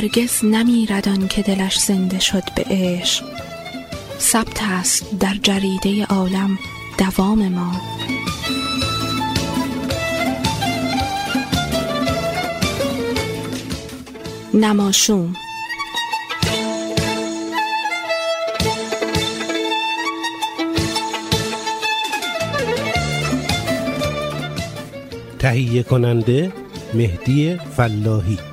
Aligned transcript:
هرگز 0.00 0.44
نمیردان 0.44 1.28
که 1.28 1.42
دلش 1.42 1.78
زنده 1.78 2.20
شد 2.20 2.42
به 2.56 2.64
عشق. 2.70 3.24
ثبت 4.18 4.62
است 4.62 5.18
در 5.18 5.34
جریده 5.42 6.04
عالم 6.04 6.58
دوام 6.98 7.48
ما. 7.48 7.80
نماشوم. 14.54 15.34
تهیه 25.38 25.82
کننده 25.82 26.52
مهدی 26.94 27.56
فلاحی. 27.76 28.49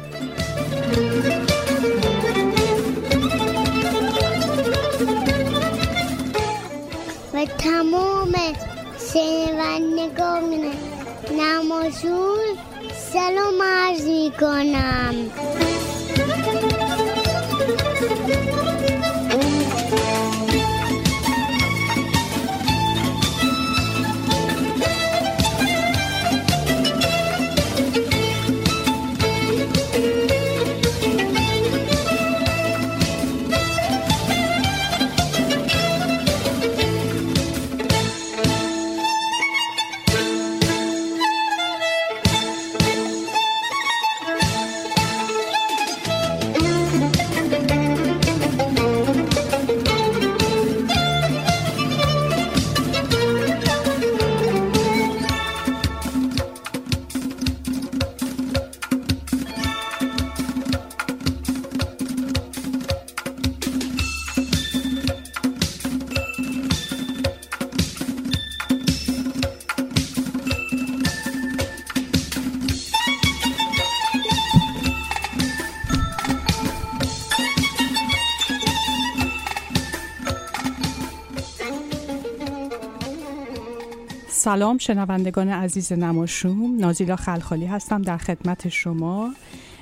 سلام 84.47 84.77
شنوندگان 84.77 85.49
عزیز 85.49 85.93
نماشوم. 85.93 86.77
نازیلا 86.77 87.15
خلخالی 87.15 87.65
هستم 87.65 88.01
در 88.01 88.17
خدمت 88.17 88.69
شما. 88.69 89.33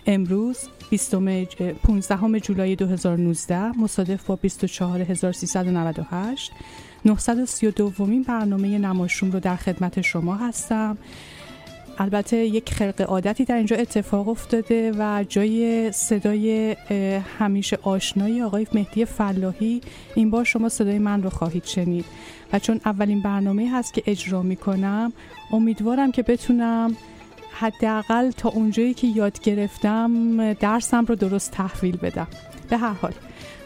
امروز 0.08 0.58
15 1.84 2.40
جولای 2.40 2.76
2019 2.76 3.78
مصادف 3.78 4.26
با 4.26 4.36
24398 4.36 6.52
932 7.06 7.94
ومین 8.00 8.24
برنامه 8.24 8.78
نماشوم 8.78 9.32
رو 9.32 9.40
در 9.40 9.56
خدمت 9.56 10.02
شما 10.02 10.36
هستم. 10.36 10.98
البته 11.98 12.38
یک 12.38 12.74
خرق 12.74 13.02
عادتی 13.02 13.46
در 13.46 13.56
اینجا 13.56 13.76
اتفاق 13.76 14.30
افتاده 14.30 14.92
و 15.00 15.26
جای 15.30 15.92
صدای 15.92 16.76
همیشه 17.40 17.78
آشنایی 17.82 18.42
آقای 18.42 18.68
مهدی 18.74 19.06
فلاحی 19.06 19.82
این 20.16 20.30
بار 20.30 20.44
شما 20.44 20.70
صدای 20.70 21.00
من 21.00 21.24
رو 21.24 21.30
خواهید 21.30 21.66
شنید. 21.66 22.06
و 22.54 22.60
چون 22.60 22.82
اولین 22.86 23.22
برنامه 23.22 23.72
هست 23.72 23.94
که 23.94 24.04
اجرا 24.06 24.42
می 24.42 24.56
کنم 24.56 25.14
امیدوارم 25.52 26.12
که 26.12 26.24
بتونم 26.24 26.96
حداقل 27.52 28.32
تا 28.32 28.50
اونجایی 28.50 28.94
که 28.94 29.08
یاد 29.08 29.40
گرفتم 29.40 30.54
درسم 30.54 31.06
رو 31.06 31.16
درست 31.16 31.52
تحویل 31.52 31.98
بدم. 31.98 32.28
به 32.70 32.78
هر 32.78 32.94
حال. 32.94 33.14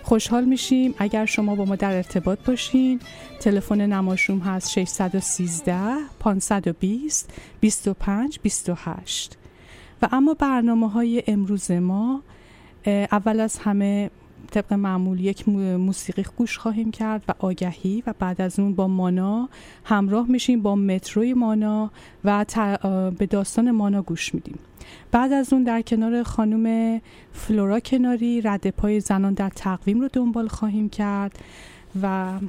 خوشحال 0.09 0.45
میشیم. 0.45 0.93
اگر 0.97 1.25
شما 1.25 1.55
با 1.55 1.65
ما 1.65 1.75
در 1.75 1.95
ارتباط 1.95 2.39
باشین 2.45 2.99
تلفن 3.39 3.81
نماشوم 3.81 4.39
هست 4.39 4.71
613 4.71 5.79
520 6.19 7.33
25 7.59 8.39
28 8.43 9.37
و 10.01 10.07
اما 10.11 10.33
برنامه 10.33 10.89
های 10.89 11.23
امروز 11.27 11.71
ما 11.71 12.21
اول 12.85 13.39
از 13.39 13.57
همه 13.57 14.09
طبق 14.51 14.73
معمول 14.73 15.19
یک 15.19 15.49
موسیقی 15.49 16.25
گوش 16.37 16.57
خواهیم 16.57 16.91
کرد 16.91 17.23
و 17.27 17.33
آگهی 17.39 18.03
و 18.07 18.13
بعد 18.19 18.41
از 18.41 18.59
اون 18.59 18.75
با 18.75 18.87
مانا 18.87 19.49
همراه 19.83 20.27
میشیم 20.27 20.61
با 20.61 20.75
متروی 20.75 21.33
مانا 21.33 21.91
و 22.23 22.45
به 23.17 23.25
داستان 23.25 23.71
مانا 23.71 24.01
گوش 24.01 24.33
میدیم. 24.35 24.59
بعد 25.11 25.33
از 25.33 25.53
اون 25.53 25.63
در 25.63 25.81
کنار 25.81 26.23
خانم 26.23 27.01
فلورا 27.31 27.79
کناری 27.79 28.41
رد 28.41 28.69
پای 28.69 28.99
زنان 28.99 29.33
در 29.33 29.49
تقویم 29.49 30.01
رو 30.01 30.07
دنبال 30.13 30.47
خواهیم 30.47 30.89
کرد 30.89 31.39
و 32.01 32.39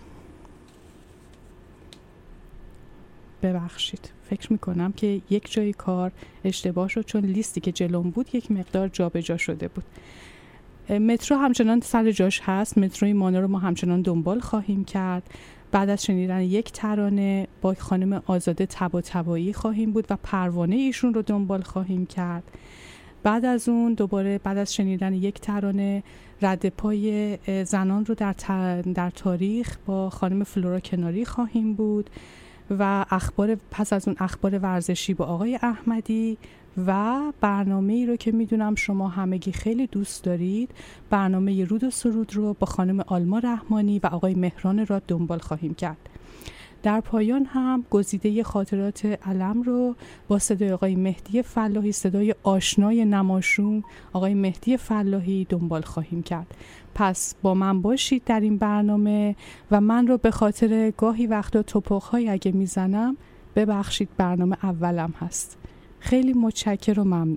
ببخشید 3.42 4.12
فکر 4.30 4.52
می‌کنم 4.52 4.92
که 4.92 5.20
یک 5.30 5.52
جای 5.52 5.72
کار 5.72 6.12
اشتباه 6.44 6.88
شد 6.88 7.04
چون 7.04 7.24
لیستی 7.24 7.60
که 7.60 7.72
جلوم 7.72 8.10
بود 8.10 8.34
یک 8.34 8.50
مقدار 8.50 8.88
جابجا 8.88 9.20
جا 9.20 9.36
شده 9.36 9.68
بود. 9.68 9.84
مترو 10.98 11.36
همچنان 11.36 11.80
سر 11.80 12.10
جاش 12.10 12.40
هست 12.44 12.78
متروی 12.78 13.12
مانا 13.12 13.40
رو 13.40 13.48
ما 13.48 13.58
همچنان 13.58 14.02
دنبال 14.02 14.40
خواهیم 14.40 14.84
کرد. 14.84 15.22
بعد 15.72 15.90
از 15.90 16.04
شنیدن 16.04 16.40
یک 16.40 16.72
ترانه 16.72 17.48
با 17.62 17.74
خانم 17.78 18.22
آزاده 18.26 18.66
تبا 18.66 19.00
تبایی 19.00 19.52
خواهیم 19.52 19.92
بود 19.92 20.06
و 20.10 20.16
پروانه 20.22 20.76
ایشون 20.76 21.14
رو 21.14 21.22
دنبال 21.22 21.62
خواهیم 21.62 22.06
کرد. 22.06 22.42
بعد 23.22 23.44
از 23.44 23.68
اون 23.68 23.94
دوباره 23.94 24.38
بعد 24.38 24.58
از 24.58 24.74
شنیدن 24.74 25.14
یک 25.14 25.40
ترانه 25.40 26.02
رد 26.42 26.68
پای 26.68 27.38
زنان 27.64 28.06
رو 28.06 28.14
در, 28.14 28.34
در 28.94 29.10
تاریخ 29.10 29.76
با 29.86 30.10
خانم 30.10 30.44
فلورا 30.44 30.80
کناری 30.80 31.24
خواهیم 31.24 31.74
بود 31.74 32.10
و 32.78 33.04
اخبار 33.10 33.56
پس 33.70 33.92
از 33.92 34.08
اون 34.08 34.16
اخبار 34.20 34.58
ورزشی 34.58 35.14
با 35.14 35.24
آقای 35.24 35.58
احمدی 35.62 36.38
و 36.86 37.20
برنامه 37.40 37.92
ای 37.92 38.06
رو 38.06 38.16
که 38.16 38.32
می‌دونم 38.32 38.74
شما 38.74 39.08
همگی 39.08 39.52
خیلی 39.52 39.86
دوست 39.86 40.24
دارید 40.24 40.70
برنامه 41.10 41.64
رود 41.64 41.84
و 41.84 41.90
سرود 41.90 42.36
رو 42.36 42.54
با 42.54 42.66
خانم 42.66 43.00
آلما 43.00 43.38
رحمانی 43.38 43.98
و 43.98 44.06
آقای 44.06 44.34
مهران 44.34 44.86
را 44.86 45.02
دنبال 45.08 45.38
خواهیم 45.38 45.74
کرد. 45.74 46.08
در 46.82 47.00
پایان 47.00 47.44
هم 47.44 47.84
گزیده 47.90 48.42
خاطرات 48.42 49.06
علم 49.06 49.62
رو 49.62 49.94
با 50.28 50.38
صدای 50.38 50.72
آقای 50.72 50.96
مهدی 50.96 51.42
فلاحی 51.42 51.92
صدای 51.92 52.34
آشنای 52.42 53.04
نماشون 53.04 53.84
آقای 54.12 54.34
مهدی 54.34 54.76
فلاحی 54.76 55.46
دنبال 55.48 55.82
خواهیم 55.82 56.22
کرد. 56.22 56.54
پس 56.94 57.34
با 57.42 57.54
من 57.54 57.82
باشید 57.82 58.22
در 58.26 58.40
این 58.40 58.56
برنامه 58.56 59.36
و 59.70 59.80
من 59.80 60.06
رو 60.06 60.18
به 60.18 60.30
خاطر 60.30 60.90
گاهی 60.90 61.26
وقتا 61.26 61.62
توپخ 61.62 62.08
های 62.08 62.28
اگه 62.28 62.52
می‌زنم 62.52 63.16
ببخشید 63.56 64.08
برنامه 64.16 64.56
اولم 64.62 65.14
هست. 65.20 65.59
خیلی 66.00 66.32
متشکر 66.32 67.00
و 67.00 67.04
ممنون. 67.04 67.36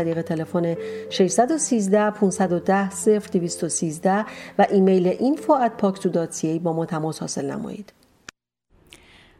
طریق 0.01 0.21
تلفن 0.21 0.75
613 1.09 2.11
510 2.11 2.89
0213 3.33 4.25
و 4.59 4.67
ایمیل 4.69 5.11
info@paktu.ca 5.11 6.59
با 6.63 6.73
ما 6.73 6.85
تماس 6.85 7.19
حاصل 7.19 7.51
نمایید. 7.51 7.93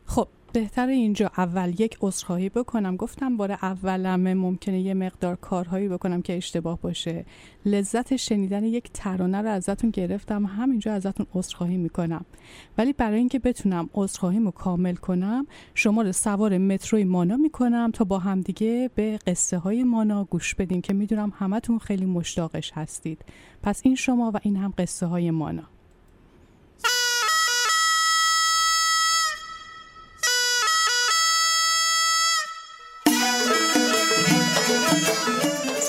خب 0.05 0.27
بهتر 0.53 0.87
اینجا 0.87 1.31
اول 1.37 1.73
یک 1.79 1.97
عذرخواهی 2.01 2.49
بکنم. 2.49 2.95
گفتم 2.95 3.37
بار 3.37 3.51
اولم 3.51 4.33
ممکنه 4.33 4.81
یه 4.81 4.93
مقدار 4.93 5.35
کارهایی 5.35 5.87
بکنم 5.87 6.21
که 6.21 6.37
اشتباه 6.37 6.81
باشه. 6.81 7.25
لذت 7.65 8.15
شنیدن 8.15 8.63
یک 8.63 8.89
ترانه 8.93 9.41
رو 9.41 9.49
ازتون 9.49 9.89
گرفتم. 9.89 10.45
همینجا 10.45 10.93
ازتون 10.93 11.25
عذرخواهی 11.33 11.77
می‌کنم. 11.77 12.25
ولی 12.77 12.93
برای 12.93 13.19
اینکه 13.19 13.39
بتونم 13.39 13.89
عذرخواهیمو 13.93 14.51
کامل 14.51 14.95
کنم 14.95 15.47
شما 15.73 16.01
رو 16.01 16.11
سوار 16.11 16.57
متروی 16.57 17.03
مانا 17.03 17.37
می‌کنم 17.37 17.91
تا 17.93 18.03
با 18.03 18.19
همدیگه 18.19 18.89
به 18.95 19.19
قصه 19.27 19.57
های 19.57 19.83
مانا 19.83 20.23
گوش 20.23 20.55
بدیم 20.55 20.81
که 20.81 20.93
می‌دونم 20.93 21.33
همتون 21.35 21.79
خیلی 21.79 22.05
مشتاقش 22.05 22.71
هستید. 22.75 23.25
پس 23.63 23.81
این 23.83 23.95
شما 23.95 24.31
و 24.33 24.39
این 24.41 24.55
هم 24.55 24.73
قصه 24.77 25.05
های 25.05 25.31
مانا. 25.31 25.70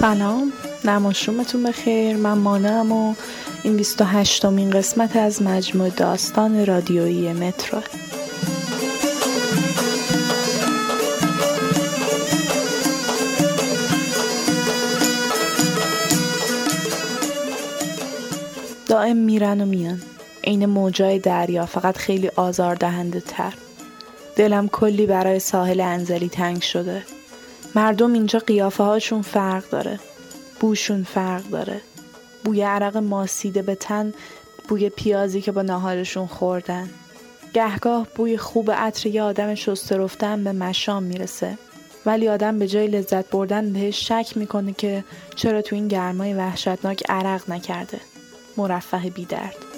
سلام. 0.03 0.53
نماشومتون 0.85 1.63
بخیر. 1.63 2.17
من 2.17 2.39
مانم 2.39 2.93
و 2.93 3.15
این 3.63 3.77
28 3.77 4.45
مین 4.45 4.71
قسمت 4.71 5.17
از 5.17 5.43
مجموع 5.43 5.89
داستان 5.89 6.67
رادیویی 6.67 7.33
مترو. 7.33 7.81
دائم 18.87 19.17
میرن 19.17 19.61
و 19.61 19.67
میان. 19.67 20.03
عین 20.45 20.67
موجای 20.67 21.19
دریا. 21.19 21.67
فقط 21.67 21.97
خیلی 21.97 22.29
آزار 22.37 22.75
دهنده 22.75 23.21
تر. 23.21 23.55
دلم 24.37 24.69
کلی 24.69 25.07
برای 25.07 25.39
ساحل 25.39 25.81
انزلی 25.81 26.29
تنگ 26.29 26.63
شده. 26.63 27.03
مردم 27.75 28.13
اینجا 28.13 28.39
قیافه 28.39 28.85
هاشون 28.85 29.23
فرق 29.23 29.69
داره. 29.71 30.01
بوشون 30.61 31.03
فرق 31.05 31.43
داره. 31.43 31.81
بوی 32.45 32.63
عرق 32.63 32.97
ماسیده 32.97 33.63
به 33.63 33.75
تن 33.75 34.13
بوی 34.69 34.89
پیازی 34.89 35.41
که 35.41 35.53
با 35.53 35.63
ناهارشون 35.63 36.27
خوردن. 36.27 36.91
گهگاه 37.55 38.07
بوی 38.17 38.37
خوب 38.37 38.71
عطر 38.71 39.09
یه 39.09 39.23
آدم 39.23 39.55
شسته 39.55 39.97
رفتن 39.97 40.45
به 40.45 40.53
مشام 40.53 41.03
می‌رسه. 41.03 41.59
ولی 42.07 42.29
آدم 42.29 42.59
به 42.59 42.69
جای 42.69 42.87
لذت 42.87 43.31
بردن 43.31 43.73
بهش 43.73 44.09
شک 44.09 44.37
می‌کنه 44.37 44.73
که 44.73 45.05
چرا 45.37 45.63
تو 45.63 45.77
این 45.77 45.89
گرمای 45.89 46.35
وحشتناک 46.35 47.03
عرق 47.09 47.51
نکرده. 47.51 48.01
مرفه 48.57 49.11
بیدرد. 49.11 49.72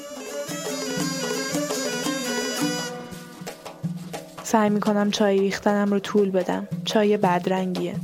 سعی 4.55 4.71
می‌کنم 4.71 5.11
چای 5.11 5.39
ریختنم 5.39 5.91
رو 5.91 5.99
طول 5.99 6.31
بدم. 6.31 6.69
چای 6.85 7.17
بدرنگیه. 7.17 7.95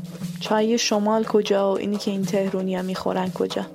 چای 0.41 0.79
شمال 0.79 1.25
کجا 1.25 1.73
و 1.73 1.79
اینی 1.79 1.97
که 1.97 2.11
این 2.11 2.25
تهرونیا 2.25 2.83
می‌خورن 2.83 3.31
کجا؟ 3.31 3.67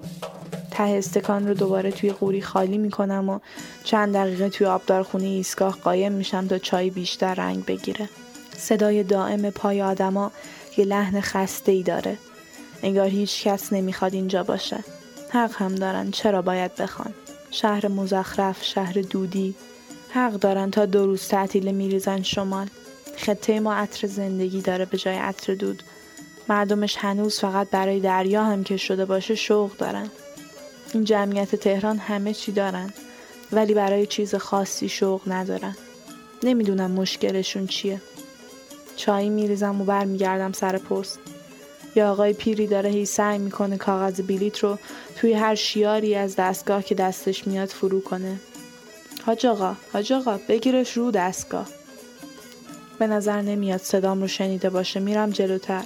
ته 0.71 0.83
استکان 0.83 1.47
رو 1.47 1.53
دوباره 1.53 1.91
توی 1.91 2.11
قوری 2.11 2.41
خالی 2.41 2.77
می‌کنم 2.77 3.29
و 3.29 3.39
چند 3.83 4.13
دقیقه 4.13 4.49
توی 4.49 4.67
آبدارخونه 4.67 5.23
ایستگاه 5.23 5.77
قایم 5.83 6.11
میشم 6.11 6.47
تا 6.47 6.57
چای 6.57 6.89
بیشتر 6.89 7.33
رنگ 7.33 7.65
بگیره. 7.65 8.09
صدای 8.57 9.03
دائم 9.03 9.49
پای 9.49 9.81
آدما 9.81 10.31
یه 10.77 10.85
لحن 10.85 11.21
خسته 11.21 11.71
ای 11.71 11.83
داره. 11.83 12.17
انگار 12.83 13.07
هیچ 13.07 13.43
کس 13.43 13.73
نمی‌خواد 13.73 14.13
اینجا 14.13 14.43
باشه. 14.43 14.83
حق 15.29 15.51
هم 15.55 15.75
دارن. 15.75 16.11
چرا 16.11 16.41
باید 16.41 16.75
بخوان؟ 16.75 17.13
شهر 17.51 17.87
مزخرف 17.87 18.63
شهر 18.63 18.93
دودی. 18.93 19.55
حق 20.15 20.33
دارن 20.33 20.71
تا 20.71 20.85
دو 20.85 21.05
روز 21.05 21.27
تعطیل 21.27 21.71
میریزن 21.71 22.21
شمال. 22.21 22.67
خطه 23.17 23.59
ما 23.59 23.73
عطر 23.73 24.07
زندگی 24.07 24.61
داره 24.61 24.85
به 24.85 24.97
جای 24.97 25.15
عطر 25.15 25.53
دود. 25.53 25.83
مردمش 26.49 26.97
هنوز 26.97 27.39
فقط 27.39 27.69
برای 27.69 27.99
دریا 27.99 28.43
هم 28.43 28.63
که 28.63 28.77
شده 28.77 29.05
باشه 29.05 29.35
شوق 29.35 29.77
دارن. 29.77 30.09
این 30.93 31.03
جمعیت 31.03 31.55
تهران 31.55 31.97
همه 31.97 32.33
چی 32.33 32.51
دارن 32.51 32.93
ولی 33.51 33.73
برای 33.73 34.05
چیز 34.05 34.35
خاصی 34.35 34.89
شوق 34.89 35.21
ندارن. 35.27 35.75
نمی‌دونم 36.43 36.91
مشکلشون 36.91 37.67
چیه. 37.67 38.01
چایی 38.95 39.29
میریزم 39.29 39.81
و 39.81 39.85
برمیگردم 39.85 40.51
سر 40.51 40.77
پست 40.77 41.19
یا 41.95 42.11
آقای 42.11 42.33
پیری 42.33 42.67
داره 42.67 42.89
هی 42.89 43.05
سعی 43.05 43.37
می‌کنه 43.37 43.77
کاغذ 43.77 44.21
بلیت 44.21 44.59
رو 44.59 44.77
توی 45.15 45.33
هر 45.33 45.55
شیاری 45.55 46.15
از 46.15 46.35
دستگاه 46.35 46.83
که 46.83 46.95
دستش 46.95 47.47
میاد 47.47 47.69
فرو 47.69 48.01
کنه. 48.01 48.39
حاج 49.25 49.45
آقا 49.45 49.75
حاج 49.93 50.13
آقا 50.13 50.39
بگیرش 50.47 50.97
رو 50.97 51.11
دستگاه. 51.11 51.67
به 52.99 53.07
نظر 53.07 53.41
نمیاد 53.41 53.81
صدام 53.81 54.21
رو 54.21 54.27
شنیده 54.27 54.69
باشه 54.69 54.99
میرم 54.99 55.29
جلوتر. 55.29 55.83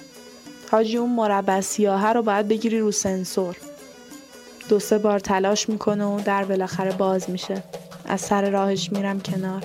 حاجی 0.71 0.97
اون 0.97 1.09
مربع 1.15 1.61
سیاهه 1.61 2.07
رو 2.07 2.21
باید 2.21 2.47
بگیری 2.47 2.79
رو 2.79 2.91
سنسور. 2.91 3.57
دو 4.69 4.79
سه 4.79 4.97
بار 4.97 5.19
تلاش 5.19 5.69
می‌کنه 5.69 6.05
و 6.05 6.21
در 6.25 6.43
بالاخره 6.43 6.91
باز 6.91 7.29
میشه. 7.29 7.63
از 8.05 8.21
سر 8.21 8.49
راهش 8.49 8.91
میرم 8.91 9.19
کنار. 9.19 9.63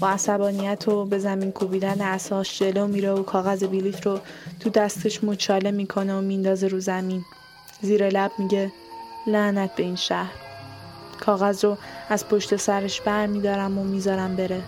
با 0.00 0.08
عصبانیت 0.08 0.88
و 0.88 1.04
به 1.04 1.18
زمین 1.18 1.52
کوبیدن 1.52 2.00
اساش 2.00 2.58
جلو 2.58 2.86
میره 2.86 3.12
و 3.12 3.22
کاغذ 3.22 3.64
بلیط 3.64 4.06
رو 4.06 4.18
تو 4.60 4.70
دستش 4.70 5.24
مچاله 5.24 5.70
می‌کنه 5.70 6.14
و 6.14 6.20
میندازه 6.20 6.68
رو 6.68 6.80
زمین. 6.80 7.24
زیر 7.82 8.08
لب 8.08 8.30
میگه 8.38 8.72
لعنت 9.26 9.74
به 9.76 9.82
این 9.82 9.96
شهر. 9.96 10.45
کاغذ 11.20 11.64
رو 11.64 11.76
از 12.08 12.28
پشت 12.28 12.56
سرش 12.56 13.00
بر 13.00 13.26
میدارم 13.26 13.78
و 13.78 13.84
می‌ذارم 13.84 14.36
بره. 14.36 14.62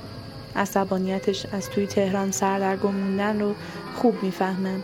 عصبانیتش 0.57 1.47
از 1.53 1.71
توی 1.71 1.87
تهران 1.87 2.31
سردرگم 2.31 2.95
موندن 2.95 3.41
رو 3.41 3.55
خوب 3.95 4.23
می‌فهمم. 4.23 4.83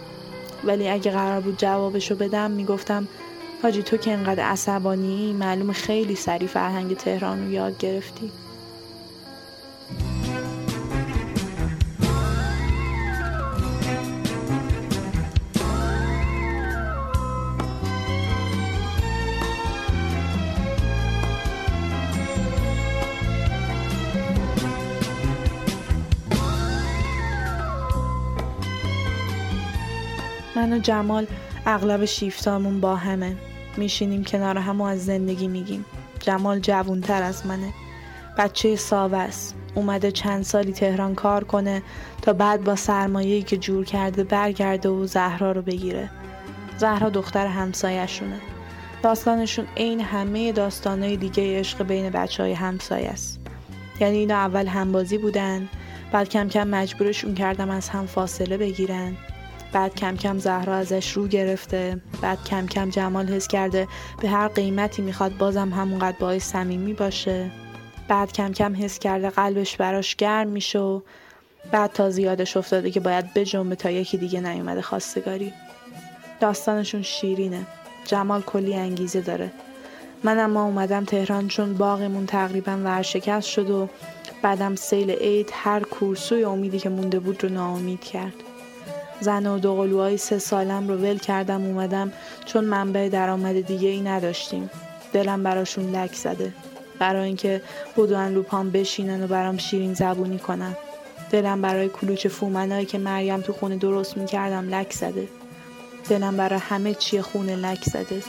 ولی 0.64 0.88
اگه 0.88 1.11
قرار 1.11 1.40
بود 1.40 1.59
جوابشو 1.59 2.16
بدم 2.16 2.50
می‌گفتم 2.50 3.09
حاجی 3.62 3.83
تو 3.83 3.97
که 3.97 4.12
انقدر 4.12 4.42
عصبانی 4.42 5.33
معلوم 5.33 5.73
خیلی 5.73 6.14
سریع 6.14 6.49
فرهنگ 6.49 6.97
تهران 6.97 7.44
رو 7.44 7.50
یاد 7.50 7.78
گرفتی. 7.78 8.30
و 30.75 30.78
جمال 30.78 31.26
اغلب 31.66 32.04
شیفتامون 32.04 32.81
با 32.81 32.97
همه. 32.97 33.37
میشینیم 33.76 34.25
کنار 34.25 34.59
هم 34.59 34.81
و 34.81 34.85
از 34.85 35.04
زندگی 35.04 35.49
میگیم. 35.49 35.85
جمال 36.21 36.59
جوونتر 36.59 37.23
از 37.23 37.47
منه. 37.47 37.73
بچه 38.38 38.76
ساوه 38.76 39.19
است. 39.19 39.54
اومده 39.75 40.11
چند 40.11 40.43
سالی 40.43 40.73
تهران 40.73 41.14
کار 41.14 41.45
کنه 41.45 41.83
تا 42.23 42.33
بعد 42.33 42.64
با 42.64 42.76
سرمایه‌ای 42.76 43.43
که 43.43 43.57
جور 43.57 43.85
کرده 43.85 44.25
برگرده 44.25 44.88
و 44.88 45.07
زهرا 45.07 45.52
رو 45.52 45.62
بگیره. 45.62 46.11
زهرا 46.78 47.11
دختر 47.11 47.47
همسایهشونه. 47.47 48.40
داستانشون 49.02 49.66
عین 49.76 50.00
همه 50.00 50.52
داستانهای 50.52 51.16
دیگه 51.16 51.59
عشق 51.59 51.83
بین 51.83 52.11
بچه 52.11 52.43
های 52.43 52.52
همسایه 52.52 53.09
است. 53.09 53.40
یعنی 54.00 54.19
اینا 54.19 54.35
اول 54.35 54.66
همبازی 54.66 55.19
بودن 55.19 55.69
بعد 56.12 56.28
کم 56.28 56.49
کم 56.49 56.69
مجبورشون 56.69 57.35
کردم 57.35 57.71
از 57.71 57.88
هم 57.88 58.07
فاصله 58.07 58.57
بگیرن. 58.57 59.16
بعد 59.75 59.95
کم 59.95 60.16
کم 60.16 60.38
زهرا 60.38 60.75
ازش 60.75 61.12
رو 61.12 61.28
گرفته 61.28 62.00
بعد 62.23 62.45
کم 62.45 62.66
کم 62.66 62.90
جمال 62.90 63.28
حس 63.28 63.49
کرده 63.49 63.88
به 64.21 64.28
هر 64.28 64.49
قیمتی 64.49 65.02
می‌خواد 65.02 65.37
بازم 65.37 65.69
همونقدر 65.69 66.16
باعث 66.21 66.52
صمیمی 66.52 66.93
باشه. 66.93 67.50
بعد 68.09 68.33
کم 68.33 68.52
کم 68.52 68.75
حس 68.85 68.99
کرده 68.99 69.31
قلبش 69.31 69.76
براش 69.76 70.16
گرم 70.16 70.49
میشه 70.49 70.78
و 70.78 71.00
بعد 71.73 71.93
تا 71.93 72.11
زیادش 72.11 72.57
افتاده 72.57 72.90
که 72.90 73.00
باید 73.00 73.35
بجنبه 73.35 73.76
تا 73.76 73.90
یکی 73.90 74.19
دیگه 74.19 74.40
نیومده 74.40 74.83
خواستگاری. 74.83 75.52
داستانشون 76.40 77.02
شیرینه. 77.02 77.66
جمال 78.04 78.43
کلی 78.43 78.75
انگیزه 78.75 79.21
داره. 79.21 79.50
من 80.25 80.38
اما 80.38 80.64
اومدم 80.64 81.04
تهران 81.04 81.49
چون 81.49 81.75
باغمون 81.75 82.26
تقریبا 82.26 82.76
ورشکست 82.85 83.49
شد 83.49 83.71
و 83.71 83.88
بعدم 84.43 84.75
سیل 84.75 85.11
عید 85.11 85.50
هر 85.52 85.81
کورسوی 85.81 86.45
امیدی 86.45 86.78
که 86.78 86.88
مونده 86.88 87.21
بود 87.21 87.45
رو 87.45 87.49
ناامید 87.49 88.00
کرد. 88.00 88.35
زن 89.21 89.47
و 89.47 89.59
دوقلوهای 89.59 90.16
سه 90.16 90.38
سالم 90.38 90.88
رو 90.88 90.97
ول 90.97 91.18
کردم 91.18 91.64
اومدم 91.64 92.12
چون 92.44 92.64
منبع 92.64 93.09
درآمد 93.09 93.61
دیگه 93.61 93.88
ای 93.88 94.00
نداشتیم. 94.00 94.71
دلم 95.12 95.42
براشون 95.42 95.97
لک 95.97 96.14
زده. 96.14 96.52
برای 96.99 97.26
اینکه 97.26 97.62
بدون 97.97 98.28
لوپان 98.28 98.71
بشینن 98.71 99.25
و 99.25 99.26
برام 99.26 99.59
شیرین 99.59 99.94
زبونی 99.94 100.38
کنن. 100.38 100.76
دلم 101.30 101.62
برای 101.62 101.88
کلوچ 101.88 102.26
فومنایی 102.26 102.87
که 102.87 102.99
مریم 102.99 103.40
تو 103.40 103.52
خونه 103.52 103.76
درست 103.76 104.16
می‌کردم 104.16 104.68
لک 104.68 104.92
زده. 104.92 105.28
دلم 106.09 106.37
برای 106.37 106.59
همه 106.59 106.94
چی 106.94 107.21
خونه 107.21 107.56
لک 107.56 107.85
زده. 107.85 108.23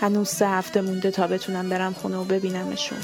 هنوز 0.00 0.28
سه 0.28 0.48
هفته 0.48 0.80
مونده 0.80 1.10
تا 1.10 1.26
بتونم 1.26 1.68
برم 1.68 1.92
خونه 1.92 2.16
و 2.16 2.24
ببینمشون. 2.24 2.98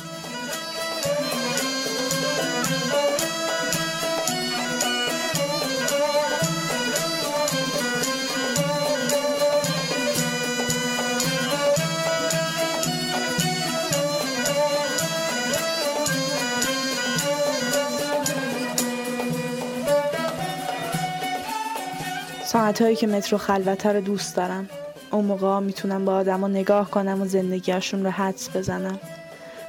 ساعتهایی 22.56 22.96
که 22.96 23.06
مترو 23.06 23.38
خلوته 23.38 23.92
رو 23.92 24.00
دوست 24.00 24.36
دارم. 24.36 24.68
اون 25.10 25.24
موقع 25.24 25.58
می‌تونم 25.58 26.04
با 26.04 26.14
آدما 26.14 26.48
نگاه 26.48 26.90
کنم 26.90 27.22
و 27.22 27.26
زندگیشون 27.26 28.04
رو 28.04 28.10
حدس 28.10 28.56
بزنم. 28.56 28.98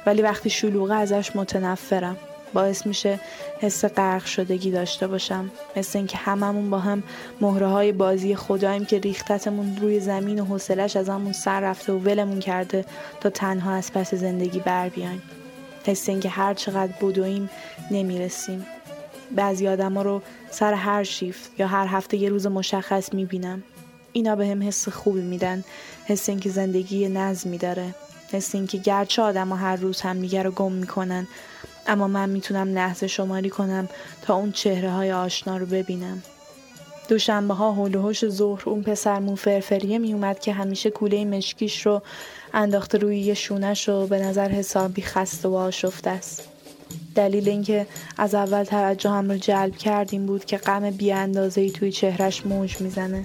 ولی 0.06 0.22
وقتی 0.22 0.50
شلوغه 0.50 0.94
ازش 0.94 1.36
متنفرم. 1.36 2.16
باعث 2.52 2.86
میشه 2.86 3.20
حس 3.60 3.84
غرق 3.84 4.24
شدگی 4.24 4.70
داشته 4.70 5.06
باشم. 5.06 5.50
مثل 5.76 5.98
اینکه 5.98 6.16
هممون 6.16 6.70
با 6.70 6.78
هم 6.78 7.02
مهره 7.40 7.66
های 7.66 7.92
بازی 7.92 8.36
خداییم 8.36 8.84
که 8.84 8.98
ریختتمون 8.98 9.76
روی 9.80 10.00
زمین 10.00 10.40
و 10.40 10.44
حوصلش 10.44 10.96
از 10.96 11.08
همون 11.08 11.32
سر 11.32 11.60
رفته 11.60 11.92
و 11.92 11.98
ولمون 11.98 12.40
کرده 12.40 12.84
تا 13.20 13.30
تنها 13.30 13.72
از 13.72 13.92
پس 13.92 14.14
زندگی 14.14 14.60
بر 14.60 14.88
بیایم. 14.88 15.22
حس 15.86 16.08
اینکه 16.08 16.28
هر 16.28 16.54
چقدر 16.54 16.92
بدویم 17.00 17.50
نمی‌رسیم. 17.90 18.66
بعضی 19.36 19.68
آدما 19.68 20.02
رو 20.02 20.22
سر 20.50 20.74
هر 20.74 21.04
شیفت 21.04 21.50
یا 21.58 21.66
هر 21.66 21.86
هفته 21.86 22.16
یه 22.16 22.28
روز 22.28 22.46
مشخص 22.46 23.14
می‌بینم. 23.14 23.62
اینا 24.12 24.36
به 24.36 24.46
هم 24.46 24.62
حس 24.62 24.88
خوبی 24.88 25.20
میدن 25.20 25.64
حس 26.06 26.28
اینکه 26.28 26.50
زندگی 26.50 27.08
نظمی 27.08 27.58
داره 27.58 27.94
حس 28.32 28.54
اینکه 28.54 28.78
گرچه 28.78 29.22
آدم 29.22 29.52
هر 29.52 29.76
روز 29.76 30.00
هم 30.00 30.20
دیگر 30.20 30.42
رو 30.42 30.50
گم 30.50 30.72
می‌کنن 30.72 31.26
اما 31.86 32.08
من 32.08 32.28
می‌تونم 32.28 32.74
لحظه 32.74 33.06
شماری 33.06 33.50
کنم 33.50 33.88
تا 34.22 34.34
اون 34.34 34.52
چهره 34.52 34.90
های 34.90 35.12
آشنا 35.12 35.56
رو 35.56 35.66
ببینم. 35.66 36.22
دوشنبه 37.08 37.54
ها 37.54 37.72
حول 37.72 37.94
و 37.94 38.12
ظهر 38.12 38.62
اون 38.68 38.82
پسر 38.82 39.18
مو 39.18 39.36
فرفریه 39.36 39.98
میومد 39.98 40.38
که 40.38 40.52
همیشه 40.52 40.90
کوله 40.90 41.24
مشکیش 41.24 41.86
رو 41.86 42.02
انداخته 42.54 42.98
روی 42.98 43.18
یه 43.18 43.34
شونش 43.34 43.88
رو 43.88 44.06
به 44.06 44.18
نظر 44.18 44.48
حسابی 44.48 45.02
خسته 45.02 45.48
و 45.48 45.54
آشفته 45.54 46.10
است. 46.10 46.47
دلیل 47.14 47.48
اینکه 47.48 47.86
از 48.18 48.34
اول 48.34 48.64
توجه 48.64 49.10
هم 49.10 49.30
رو 49.30 49.36
جلب 49.36 49.76
کردیم 49.76 50.26
بود 50.26 50.44
که 50.44 50.56
غم 50.56 50.90
بی 50.90 51.12
اندازه 51.12 51.70
توی 51.70 51.92
چهرش 51.92 52.46
موج 52.46 52.80
می‌زنه. 52.80 53.24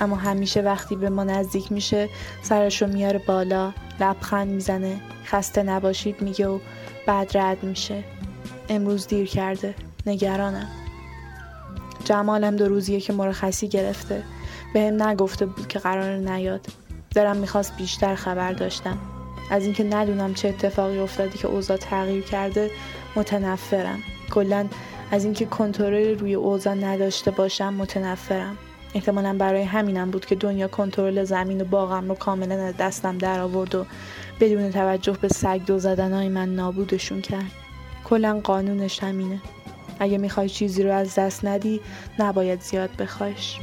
اما 0.00 0.16
همیشه 0.16 0.60
وقتی 0.60 0.96
به 0.96 1.10
ما 1.10 1.24
نزدیک 1.24 1.72
میشه 1.72 2.08
سرش 2.42 2.82
رو 2.82 2.88
میاره 2.88 3.18
بالا 3.18 3.72
لبخند 4.00 4.48
می‌زنه. 4.48 5.00
خسته 5.26 5.62
نباشید 5.62 6.22
میگه 6.22 6.48
و 6.48 6.58
بعد 7.06 7.36
رد 7.36 7.62
میشه. 7.62 8.04
امروز 8.68 9.06
دیر 9.06 9.26
کرده. 9.26 9.74
نگرانم. 10.06 10.68
جمالم 12.04 12.56
دو 12.56 12.68
روزیه 12.68 13.00
که 13.00 13.12
مرخصی 13.12 13.68
گرفته. 13.68 14.22
به 14.74 14.80
هم 14.80 15.02
نگفته 15.02 15.46
بود 15.46 15.68
که 15.68 15.78
قرار 15.78 16.16
نیاد. 16.16 16.66
دارم 17.14 17.36
می‌خواست 17.36 17.76
بیشتر 17.76 18.14
خبر 18.14 18.52
داشتم. 18.52 18.98
از 19.50 19.64
اینکه 19.64 19.84
ندونم 19.84 20.34
چه 20.34 20.48
اتفاقی 20.48 20.98
افتاده 20.98 21.38
که 21.38 21.48
اوضاع 21.48 21.76
تغییر 21.76 22.24
کرده 22.24 22.70
متنفرم. 23.16 24.02
کلا 24.30 24.66
از 25.10 25.24
اینکه 25.24 25.46
کنترل 25.46 26.18
روی 26.18 26.34
اوضاع 26.34 26.74
نداشته 26.74 27.30
باشم 27.30 27.74
متنفرم. 27.74 28.58
احتمالا 28.94 29.36
برای 29.38 29.62
همینم 29.62 30.10
بود 30.10 30.26
که 30.26 30.34
دنیا 30.34 30.68
کنترل 30.68 31.24
زمین 31.24 31.60
و 31.60 31.64
باغم 31.64 32.08
رو 32.08 32.14
کاملا 32.14 32.72
دستم 32.72 33.18
در 33.18 33.40
آورد 33.40 33.74
و 33.74 33.86
بدون 34.40 34.70
توجه 34.70 35.12
به 35.12 35.28
سگ 35.28 35.60
دو 35.66 35.78
زدنهای 35.78 36.28
من 36.28 36.54
نابودشون 36.54 37.20
کرد. 37.20 37.50
کلا 38.04 38.40
قانونش 38.44 39.02
همینه. 39.02 39.40
اگه 40.00 40.18
می‌خوای 40.18 40.48
چیزی 40.48 40.82
رو 40.82 40.92
از 40.92 41.14
دست 41.14 41.44
ندی 41.44 41.80
نباید 42.18 42.60
زیاد 42.60 42.90
بخوایش. 42.98 43.58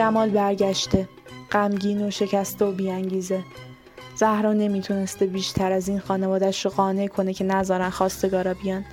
جمال 0.00 0.30
برگشته 0.30 1.08
غمگین 1.52 2.06
و 2.06 2.10
شکسته 2.10 2.64
و 2.64 2.72
بیانگیزه. 2.72 3.42
زهرا 4.16 4.52
نمی‌تونسته 4.52 5.26
بیشتر 5.26 5.72
از 5.72 5.88
این 5.88 6.00
خانوادش 6.00 6.64
رو 6.64 6.70
قانع 6.70 7.06
کنه 7.06 7.34
که 7.34 7.44
نذارن 7.44 7.90
خواستگارا 7.90 8.54
بیان. 8.54 8.84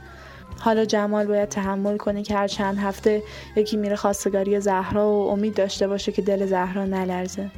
حالا 0.59 0.85
جمال 0.85 1.27
باید 1.27 1.49
تحمل 1.49 1.97
کنه 1.97 2.23
که 2.23 2.35
هر 2.35 2.47
چند 2.47 2.77
هفته 2.77 3.23
یکی 3.55 3.77
میره 3.77 3.95
خواستگاری 3.95 4.59
زهرا 4.59 5.09
و 5.09 5.29
امید 5.29 5.53
داشته 5.55 5.87
باشه 5.87 6.11
که 6.11 6.21
دل 6.21 6.45
زهرا 6.45 6.85
نلرزه. 6.85 7.51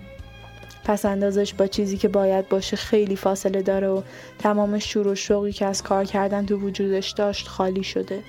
پس 0.85 1.05
اندازش 1.05 1.53
با 1.53 1.67
چیزی 1.67 1.97
که 1.97 2.07
باید 2.07 2.49
باشه 2.49 2.77
خیلی 2.77 3.15
فاصله 3.15 3.62
داره 3.62 3.88
و 3.88 4.01
تمام 4.39 4.79
شور 4.79 5.07
و 5.07 5.15
شوقی 5.15 5.51
که 5.51 5.65
از 5.65 5.83
کار 5.83 6.05
کردن 6.05 6.45
تو 6.45 6.57
وجودش 6.57 7.09
داشت 7.09 7.47
خالی 7.47 7.83
شده. 7.83 8.23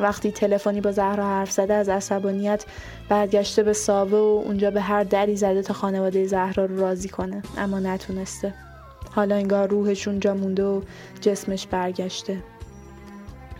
وقتی 0.00 0.30
تلفنی 0.30 0.80
با 0.80 0.92
زهرا 0.92 1.24
حرف 1.24 1.50
زده 1.50 1.74
از 1.74 1.88
عصبانیت 1.88 2.64
برگشته 3.08 3.62
به 3.62 3.72
ساوه 3.72 4.18
و 4.18 4.42
اونجا 4.46 4.70
به 4.70 4.80
هر 4.80 5.04
دری 5.04 5.36
زده 5.36 5.62
تا 5.62 5.74
خانواده 5.74 6.26
زهرا 6.26 6.64
رو 6.64 6.80
راضی 6.80 7.08
کنه 7.08 7.42
اما 7.58 7.80
نتونسته. 7.80 8.54
حالا 9.10 9.34
انگار 9.34 9.68
روحش 9.68 10.08
اونجا 10.08 10.34
مونده 10.34 10.64
و 10.64 10.80
جسمش 11.20 11.66
برگشته. 11.66 12.42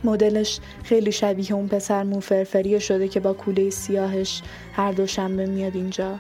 مدلش 0.05 0.61
خیلی 0.85 1.13
شبیه 1.13 1.53
اون 1.53 1.69
پسر 1.69 2.03
موفرفری 2.03 2.81
شده 2.81 3.09
که 3.09 3.21
با 3.21 3.33
کوله 3.33 3.71
سیاهش 3.71 4.43
هر 4.73 4.93
دوشنبه 4.93 5.47
میاد 5.47 5.75
اینجا. 5.75 6.19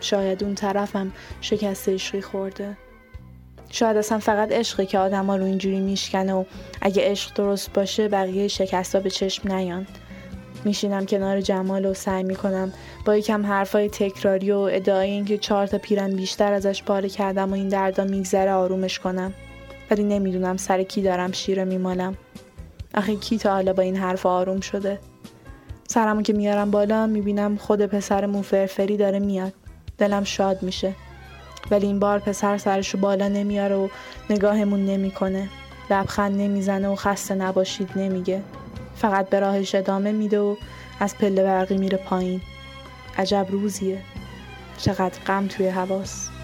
شاید 0.00 0.44
اون 0.44 0.54
طرفم 0.54 1.12
شکست 1.40 1.88
عشقی 1.88 2.20
خورده. 2.20 2.76
شاید 3.70 3.96
اصلا 3.96 4.18
فقط 4.18 4.52
عشقه 4.52 4.86
که 4.86 4.98
آدم 4.98 5.26
ها 5.26 5.36
رو 5.36 5.44
اینجوری 5.44 5.80
میشکنه 5.80 6.32
و 6.32 6.44
اگه 6.82 7.10
عشق 7.10 7.34
درست 7.34 7.72
باشه 7.72 8.08
بقیه 8.08 8.48
شکست 8.48 8.96
به 8.96 9.10
چشم 9.10 9.52
نیان. 9.52 9.86
میشینم 10.64 11.06
کنار 11.06 11.40
جمال 11.40 11.86
و 11.86 11.94
سعی 11.94 12.22
می‌کنم 12.22 12.72
با 13.04 13.16
یکم 13.16 13.46
حرفای 13.46 13.88
تکراری 13.88 14.50
و 14.52 14.56
ادعای 14.58 15.10
اینکه 15.10 15.38
چهار 15.38 15.66
تا 15.66 15.78
پیرن 15.78 16.10
بیشتر 16.10 16.52
ازش 16.52 16.82
پاره 16.82 17.08
کردم 17.08 17.50
و 17.50 17.54
این 17.54 17.68
دردا 17.68 18.04
میگذره 18.04 18.52
آرومش 18.52 18.98
کنم. 18.98 19.32
ولی 19.90 20.02
نمی‌دونم 20.02 20.56
سر 20.56 20.82
کی 20.82 21.02
دارم 21.02 21.32
شیره 21.32 21.64
میمالم. 21.64 22.16
آخه 22.94 23.16
کی 23.16 23.38
تا 23.38 23.52
حالا 23.52 23.72
با 23.72 23.82
این 23.82 23.96
حرف 23.96 24.26
آروم 24.26 24.60
شده؟ 24.60 24.98
سرمو 25.88 26.22
که 26.22 26.32
میارم 26.32 26.70
بالا 26.70 27.06
می‌بینم 27.06 27.56
خود 27.56 27.86
پسر 27.86 28.26
موفرفری 28.26 28.96
داره 28.96 29.18
میاد. 29.18 29.52
دلم 29.98 30.24
شاد 30.24 30.62
میشه. 30.62 30.94
ولی 31.70 31.86
این 31.86 31.98
بار 31.98 32.18
پسر 32.18 32.58
سرشو 32.58 32.98
بالا 32.98 33.28
نمیاره 33.28 33.74
و 33.74 33.88
نگاهمون 34.30 34.86
نمی‌کنه. 34.86 35.48
لبخند 35.90 36.40
نمی‌زنه 36.40 36.88
و 36.88 36.94
خسته 36.94 37.34
نباشید 37.34 37.90
نمیگه. 37.96 38.42
فقط 38.96 39.28
به 39.28 39.40
راهش 39.40 39.74
ادامه 39.74 40.12
میده 40.12 40.40
و 40.40 40.56
از 41.00 41.18
پله 41.18 41.42
برقی 41.42 41.76
میره 41.76 41.98
پایین. 41.98 42.40
عجب 43.18 43.46
روزیه. 43.50 43.98
چقدر 44.78 45.18
غم 45.26 45.46
توی 45.46 45.68
حواس. 45.68 46.35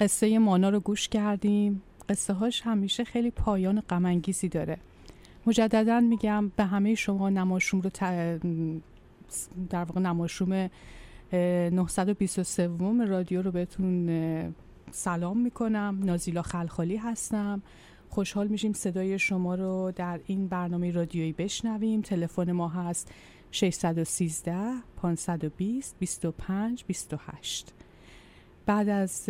قصه 0.00 0.38
مانا 0.38 0.68
رو 0.68 0.80
گوش 0.80 1.08
کردیم. 1.08 1.82
قصه 2.08 2.32
هاش 2.32 2.60
همیشه 2.60 3.04
خیلی 3.04 3.30
پایان 3.30 3.80
غمانگیزی 3.80 4.48
داره. 4.48 4.78
مجددا 5.46 6.00
میگم 6.00 6.48
به 6.56 6.64
همه 6.64 6.94
شما 6.94 7.30
نماشوم 7.30 7.80
رو 7.80 7.90
در 9.70 9.84
واقع 9.84 10.00
نماشوم 10.00 10.70
923 11.32 12.70
رادیو 13.06 13.42
رو 13.42 13.50
بهتون 13.50 14.54
سلام 14.90 15.38
می‌کنم. 15.38 16.00
نازیلا 16.04 16.42
خلخالی 16.42 16.96
هستم. 16.96 17.62
خوشحال 18.08 18.48
میشیم 18.48 18.72
صدای 18.72 19.18
شما 19.18 19.54
رو 19.54 19.92
در 19.96 20.20
این 20.26 20.48
برنامه 20.48 20.90
رادیویی 20.90 21.32
بشنویم. 21.32 22.00
تلفن 22.00 22.52
ما 22.52 22.68
هست 22.68 23.12
613 23.50 24.74
520 24.96 25.96
25 25.98 26.84
28 26.84 27.74
بعد 28.66 28.88
از 28.88 29.28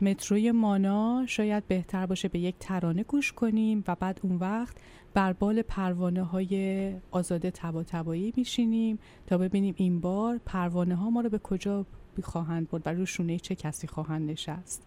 متروی 0.00 0.52
مانا 0.52 1.24
شاید 1.26 1.68
بهتر 1.68 2.06
باشه 2.06 2.28
به 2.28 2.38
یک 2.38 2.54
ترانه 2.60 3.02
گوش 3.02 3.32
کنیم 3.32 3.84
و 3.88 3.94
بعد 3.94 4.20
اون 4.22 4.36
وقت 4.36 4.76
بر 5.14 5.32
بال 5.32 5.62
پروانه 5.62 6.22
های 6.22 6.94
آزاده 7.10 7.50
تبا 7.50 7.82
تبایی 7.82 8.32
میشینیم 8.36 8.98
تا 9.26 9.38
ببینیم 9.38 9.74
این 9.76 10.00
بار 10.00 10.40
پروانه 10.46 10.94
ها 10.94 11.10
ما 11.10 11.20
رو 11.20 11.28
به 11.28 11.38
کجا 11.38 11.86
خواهند 12.22 12.70
برد 12.70 12.86
و 12.86 12.90
روشونه 12.90 13.38
چه 13.38 13.54
کسی 13.54 13.86
خواهند 13.86 14.30
نشست. 14.30 14.82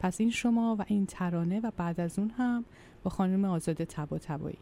پس 0.00 0.20
این 0.20 0.30
شما 0.30 0.76
و 0.78 0.84
این 0.86 1.06
ترانه 1.06 1.60
و 1.60 1.70
بعد 1.76 2.00
از 2.00 2.18
اون 2.18 2.30
هم 2.30 2.64
با 3.02 3.10
خانم 3.10 3.44
آزاده 3.44 3.84
تبا 3.84 4.18
تبایی 4.18 4.58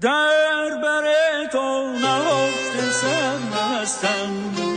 در 0.00 0.80
بر 0.82 1.46
تو 1.52 1.92
نهفته 2.02 2.90
سر 2.90 4.69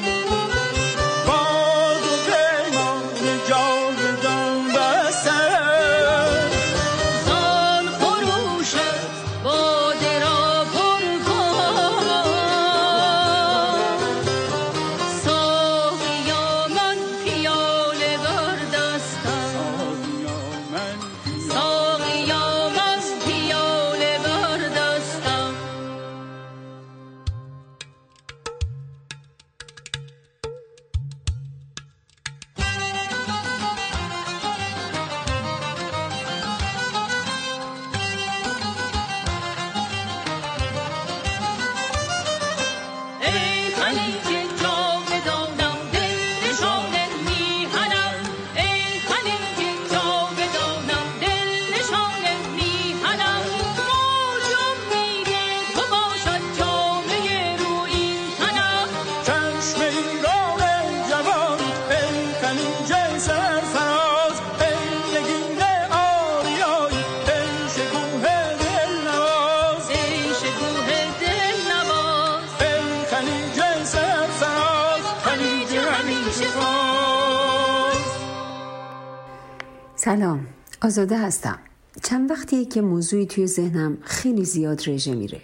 سلام 80.14 80.48
آزاده 80.82 81.18
هستم. 81.18 81.60
چند 82.04 82.32
وقتیه 82.32 82.66
که 82.66 82.82
موضوعی 82.82 83.26
توی 83.26 83.48
ذهنم 83.48 83.98
خیلی 84.02 84.46
زیاد 84.46 84.90
رژه 84.90 85.16
میره. 85.16 85.42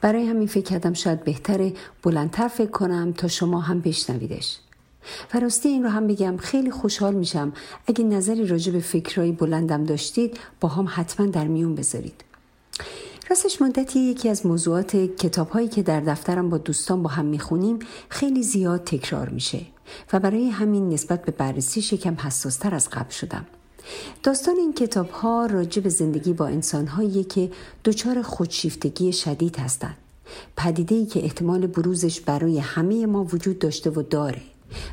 برای 0.00 0.26
همین 0.26 0.46
فکر 0.46 0.64
کردم 0.64 0.92
شاید 0.92 1.24
بهتره 1.24 1.72
بلندتر 2.02 2.48
فکر 2.48 2.70
کنم 2.70 3.12
تا 3.12 3.28
شما 3.28 3.60
هم 3.60 3.80
بشنویدش. 3.80 4.58
و 5.34 5.40
راستی 5.40 5.68
این 5.68 5.82
رو 5.82 5.88
هم 5.88 6.06
بگم 6.06 6.36
خیلی 6.36 6.70
خوشحال 6.70 7.14
میشم 7.14 7.52
اگه 7.86 8.04
نظری 8.04 8.46
راجع 8.46 8.72
به 8.72 8.80
فکرهایی 8.80 9.32
بلندم 9.32 9.84
داشتید 9.84 10.38
با 10.60 10.68
هم 10.68 10.86
حتما 10.88 11.26
در 11.26 11.46
میون 11.46 11.74
بذارید. 11.74 12.24
راستش 13.30 13.62
مدتی 13.62 13.98
یکی 13.98 14.28
از 14.28 14.46
موضوعات 14.46 14.96
کتاب 14.96 15.48
هایی 15.48 15.68
که 15.68 15.82
در 15.82 16.00
دفترم 16.00 16.50
با 16.50 16.58
دوستان 16.58 17.02
با 17.02 17.10
هم 17.10 17.24
می‌خونیم 17.24 17.78
خیلی 18.08 18.42
زیاد 18.42 18.84
تکرار 18.84 19.28
میشه. 19.28 19.60
و 20.12 20.20
برای 20.20 20.48
همین 20.48 20.88
نسبت 20.88 21.24
به 21.24 21.32
بررسی 21.32 21.82
شکم 21.82 22.14
حساستر 22.14 22.74
از 22.74 22.90
قبل 22.90 23.10
شدم. 23.10 23.46
داستان 24.22 24.56
این 24.56 24.72
کتاب 24.72 25.10
ها 25.10 25.46
راجع 25.46 25.88
زندگی 25.88 26.32
با 26.32 26.46
انسان 26.46 26.86
هایی 26.86 27.24
که 27.24 27.50
دچار 27.84 28.22
خودشیفتگی 28.22 29.12
شدید 29.12 29.56
هستند. 29.56 29.96
پدیده 30.56 30.94
ای 30.94 31.06
که 31.06 31.24
احتمال 31.24 31.66
بروزش 31.66 32.20
برای 32.20 32.58
همه 32.58 33.06
ما 33.06 33.24
وجود 33.24 33.58
داشته 33.58 33.90
و 33.90 34.02
داره 34.02 34.42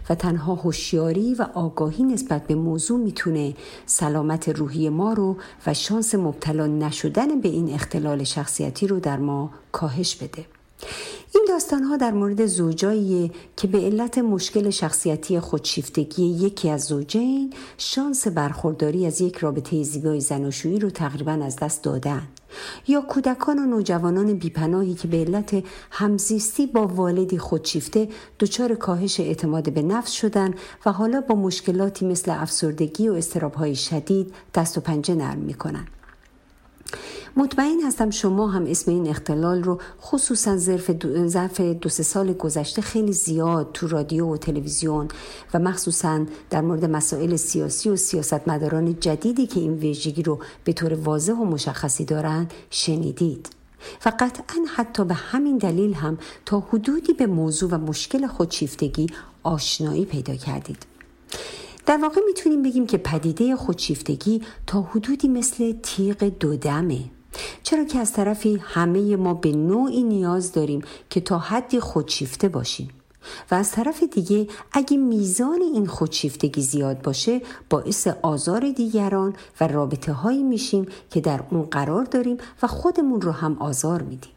و 0.10 0.16
تنها 0.16 0.56
هوشیاری 0.56 1.34
و 1.34 1.48
آگاهی 1.54 2.04
نسبت 2.04 2.48
به 2.48 2.56
موضوع 2.56 3.00
می‌تونه 3.00 3.54
سلامت 3.86 4.50
روحی 4.50 4.90
ما 4.90 5.14
رو 5.14 5.38
و 5.68 5.74
شانس 5.74 6.16
مبتلا 6.16 6.68
نشدن 6.68 7.42
به 7.42 7.50
این 7.50 7.74
اختلال 7.74 8.24
شخصیتی 8.24 8.88
رو 8.88 9.00
در 9.00 9.18
ما 9.18 9.50
کاهش 9.72 10.16
بده. 10.16 10.46
این 11.36 11.46
داستان 11.50 11.84
ها 11.84 11.98
در 11.98 12.12
مورد 12.12 12.46
زوجایی 12.46 13.32
که 13.58 13.68
به 13.68 13.78
علت 13.78 14.18
مشکل 14.18 14.70
شخصیتی 14.70 15.40
خودشیفتگی 15.40 16.26
یکی 16.26 16.70
از 16.70 16.84
زوجین 16.84 17.54
شانس 17.78 18.28
برخورداری 18.28 19.06
از 19.06 19.22
یک 19.22 19.38
رابطه 19.38 19.84
زیبای 19.84 20.22
زناشویی 20.22 20.80
رو 20.80 20.90
تقریبا 20.90 21.32
از 21.32 21.56
دست 21.56 21.84
دادن. 21.84 22.28
یا 22.88 23.02
کودکان 23.02 23.60
و 23.60 23.66
نوجوانان 23.66 24.34
بیپناهی 24.34 24.94
که 24.94 25.08
به 25.08 25.18
علت 25.18 25.64
همزیستی 25.92 26.68
با 26.68 26.88
والدی 26.88 27.38
خودشیفته 27.38 28.10
دچار 28.40 28.76
کاهش 28.76 29.20
اعتماد 29.20 29.74
به 29.74 29.82
نفس 29.82 30.12
شدن 30.12 30.54
و 30.86 30.92
حالا 30.92 31.22
با 31.22 31.36
مشکلاتی 31.36 32.06
مثل 32.06 32.32
افسردگی 32.32 33.10
و 33.10 33.14
استرابهای 33.14 33.76
شدید 33.76 34.34
دست 34.56 34.78
و 34.78 34.82
پنجه 34.82 35.16
نرم 35.16 35.40
می‌کنن. 35.40 35.88
مطمئن 37.36 37.82
هستم 37.82 38.10
شما 38.10 38.48
هم 38.48 38.66
اسم 38.66 38.92
این 38.92 39.08
اختلال 39.08 39.64
رو 39.64 39.80
خصوصا 40.02 40.58
ظرف 40.58 40.90
دو, 40.90 41.38
دو 41.74 41.90
سه 41.90 42.04
سال 42.04 42.34
گذشته 42.34 42.82
خیلی 42.82 43.14
زیاد 43.14 43.70
تو 43.74 43.88
رادیو 43.88 44.34
و 44.34 44.38
تلویزیون 44.38 45.08
و 45.54 45.60
مخصوصا 45.60 46.26
در 46.50 46.62
مورد 46.62 46.86
مسائل 46.86 47.36
سیاسی 47.36 47.90
و 47.90 47.96
سیاستمداران 47.96 49.00
جدیدی 49.00 49.48
که 49.48 49.60
این 49.60 49.74
ویژگی 49.74 50.24
رو 50.24 50.40
به 50.64 50.74
طور 50.74 50.94
واضح 50.94 51.34
و 51.34 51.46
مشخصی 51.46 52.06
دارند 52.06 52.54
شنیدید. 52.70 53.50
و 54.06 54.12
قطعا 54.20 54.66
حتی 54.76 55.06
به 55.06 55.14
همین 55.14 55.58
دلیل 55.58 55.94
هم 55.94 56.18
تا 56.46 56.60
حدودی 56.60 57.14
به 57.14 57.28
موضوع 57.28 57.70
و 57.70 57.78
مشکل 57.78 58.28
خودشیفتگی 58.28 59.08
آشنایی 59.44 60.06
پیدا 60.06 60.36
کردید. 60.36 60.86
در 61.86 61.98
واقع 61.98 62.22
می‌تونیم 62.28 62.64
بگیم 62.64 62.88
که 62.88 62.98
پدیده 62.98 63.56
خودشیفتگی 63.56 64.42
تا 64.68 64.82
حدودی 64.82 65.28
مثل 65.28 65.74
تیغ 65.84 66.24
دودمه 66.24 67.00
چرا 67.64 67.84
که 67.84 68.00
از 68.00 68.14
طرفی 68.14 68.60
همه 68.64 69.16
ما 69.16 69.34
به 69.34 69.52
نوعی 69.52 70.04
نیاز 70.04 70.52
داریم 70.52 70.82
که 71.10 71.22
تا 71.22 71.38
حدی 71.38 71.80
خودشیفته 71.80 72.50
باشیم؟ 72.50 72.90
و 73.52 73.56
از 73.56 73.72
طرف 73.72 74.04
دیگه 74.04 74.48
اگه 74.72 74.98
میزان 74.98 75.62
این 75.62 75.86
خودشیفتگی 75.86 76.62
زیاد 76.62 77.02
باشه 77.02 77.42
باعث 77.70 78.08
آزار 78.08 78.72
دیگران 78.72 79.36
و 79.62 79.68
رابطه 79.68 80.14
هایی 80.14 80.44
میشیم 80.44 80.88
که 81.10 81.22
در 81.22 81.44
اون 81.52 81.62
قرار 81.62 82.04
داریم 82.04 82.38
و 82.64 82.68
خودمون 82.68 83.22
رو 83.22 83.32
هم 83.32 83.58
آزار 83.60 84.02
میدیم. 84.02 84.33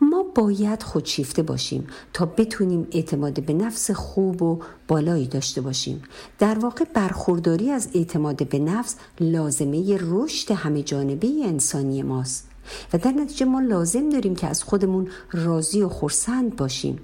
ما 0.00 0.24
باید 0.34 0.82
خودشیفته 0.82 1.42
باشیم 1.42 1.86
تا 2.12 2.26
بتونیم 2.26 2.86
اعتماد 2.92 3.42
به 3.42 3.52
نفس 3.52 3.90
خوب 3.90 4.42
و 4.42 4.58
بالایی 4.88 5.26
داشته 5.26 5.60
باشیم. 5.60 6.02
در 6.38 6.58
واقع 6.58 6.84
برخورداری 6.94 7.70
از 7.70 7.88
اعتماد 7.94 8.48
به 8.48 8.58
نفس 8.58 8.96
لازمه 9.20 9.98
رشد 10.00 10.52
همه 10.52 10.82
جانبه 10.82 11.28
انسانی 11.44 12.02
ماست. 12.02 12.48
و 12.92 12.98
در 12.98 13.12
نتیجه 13.12 13.46
ما 13.46 13.60
لازم 13.60 14.08
داریم 14.08 14.34
که 14.34 14.46
از 14.46 14.62
خودمون 14.62 15.08
راضی 15.32 15.82
و 15.82 15.88
خورسند 15.88 16.56
باشیم. 16.56 16.98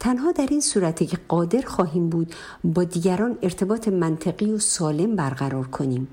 تنها 0.00 0.32
در 0.32 0.46
این 0.50 0.60
صورتی 0.60 1.06
که 1.06 1.18
قادر 1.28 1.62
خواهیم 1.62 2.08
بود 2.08 2.34
با 2.64 2.84
دیگران 2.84 3.38
ارتباط 3.42 3.88
منطقی 3.88 4.52
و 4.52 4.58
سالم 4.58 5.16
برقرار 5.16 5.66
کنیم. 5.66 6.08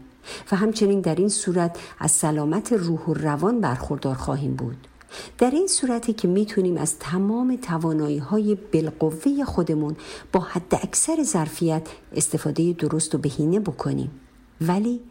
و 0.51 0.55
همچنین 0.55 1.01
در 1.01 1.15
این 1.15 1.29
صورت 1.29 1.77
از 1.99 2.11
سلامت 2.11 2.73
روح 2.73 2.99
و 2.99 3.13
روان 3.13 3.61
برخوردار 3.61 4.15
خواهیم 4.15 4.55
بود. 4.55 4.87
در 5.37 5.51
این 5.51 5.67
صورتی 5.67 6.13
که 6.13 6.27
می‌تونیم 6.27 6.77
از 6.77 6.99
تمام 6.99 7.55
توانایی 7.55 8.17
های 8.17 8.57
بالقوه 8.73 9.43
خودمون 9.45 9.95
با 10.33 10.39
حد 10.39 10.75
اکثر 10.75 11.23
ظرفیت 11.23 11.87
استفاده 12.15 12.73
درست 12.73 13.15
و 13.15 13.17
بهینه 13.17 13.59
بکنیم. 13.59 14.11
ولی 14.61 15.01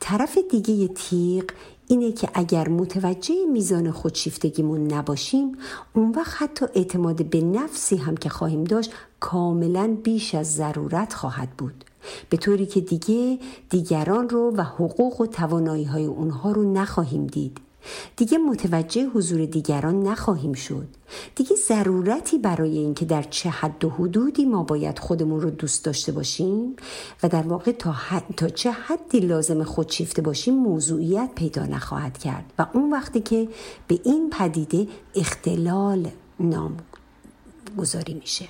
طرف 0.00 0.38
دیگه 0.50 0.88
تیغ 0.88 1.44
اینه 1.88 2.12
که 2.12 2.28
اگر 2.34 2.68
متوجه 2.68 3.34
میزان 3.52 3.90
خودشیفتگیمون 3.90 4.92
نباشیم 4.92 5.56
اون 5.92 6.10
وقت 6.10 6.42
حتی 6.42 6.66
اعتماد 6.74 7.24
به 7.24 7.40
نفسی 7.40 7.96
هم 7.96 8.16
که 8.16 8.28
خواهیم 8.28 8.64
داشت 8.64 8.92
کاملا 9.20 9.96
بیش 10.04 10.34
از 10.34 10.54
ضرورت 10.54 11.14
خواهد 11.14 11.50
بود. 11.50 11.84
به 12.30 12.36
طوری 12.36 12.66
که 12.66 12.80
دیگه 12.80 13.38
دیگران 13.70 14.28
رو 14.28 14.52
و 14.56 14.62
حقوق 14.62 15.20
و 15.20 15.26
توانایی 15.26 15.84
های 15.84 16.04
اونها 16.04 16.52
رو 16.52 16.72
نخواهیم 16.72 17.26
دید. 17.26 17.60
دیگه 18.16 18.38
متوجه 18.38 19.06
حضور 19.06 19.44
دیگران 19.44 20.02
نخواهیم 20.02 20.52
شد. 20.52 20.88
دیگه 21.34 21.56
ضرورتی 21.56 22.38
برای 22.38 22.78
اینکه 22.78 23.04
در 23.04 23.22
چه 23.22 23.50
حد 23.50 23.84
و 23.84 23.90
حدودی 23.90 24.44
ما 24.44 24.62
باید 24.62 24.98
خودمون 24.98 25.40
رو 25.40 25.50
دوست 25.50 25.84
داشته 25.84 26.12
باشیم 26.12 26.76
و 27.22 27.28
در 27.28 27.42
واقع 27.42 27.72
تا, 27.72 27.94
تا 28.36 28.48
چه 28.48 28.70
حدی 28.70 29.20
لازم 29.20 29.64
خودشیفته 29.64 30.22
باشیم 30.22 30.54
موضوعیت 30.54 31.30
پیدا 31.34 31.66
نخواهد 31.66 32.18
کرد 32.18 32.52
و 32.58 32.66
اون 32.72 32.92
وقتی 32.92 33.20
که 33.20 33.48
به 33.88 34.00
این 34.04 34.30
پدیده 34.30 34.86
اختلال 35.14 36.08
نام 36.40 36.76
گذاری 37.78 38.14
میشه. 38.14 38.48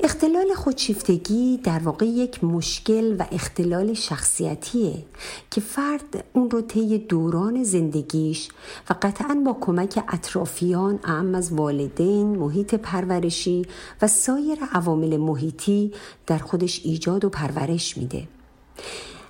اختلال 0.00 0.54
خودشیفتگی 0.54 1.60
در 1.64 1.78
واقع 1.78 2.06
یک 2.06 2.44
مشکل 2.44 3.16
و 3.18 3.24
اختلال 3.32 3.94
شخصیتیه 3.94 5.04
که 5.50 5.60
فرد 5.60 6.24
اون 6.32 6.50
رو 6.50 6.60
طی 6.60 6.98
دوران 6.98 7.64
زندگیش 7.64 8.48
و 8.90 8.94
قطعا 9.02 9.34
با 9.46 9.56
کمک 9.60 10.04
اطرافیان 10.08 10.98
اعم 11.04 11.34
از 11.34 11.52
والدین، 11.52 12.26
محیط 12.26 12.74
پرورشی 12.74 13.66
و 14.02 14.06
سایر 14.06 14.58
عوامل 14.72 15.16
محیطی 15.16 15.92
در 16.26 16.38
خودش 16.38 16.80
ایجاد 16.84 17.24
و 17.24 17.28
پرورش 17.28 17.98
میده. 17.98 18.28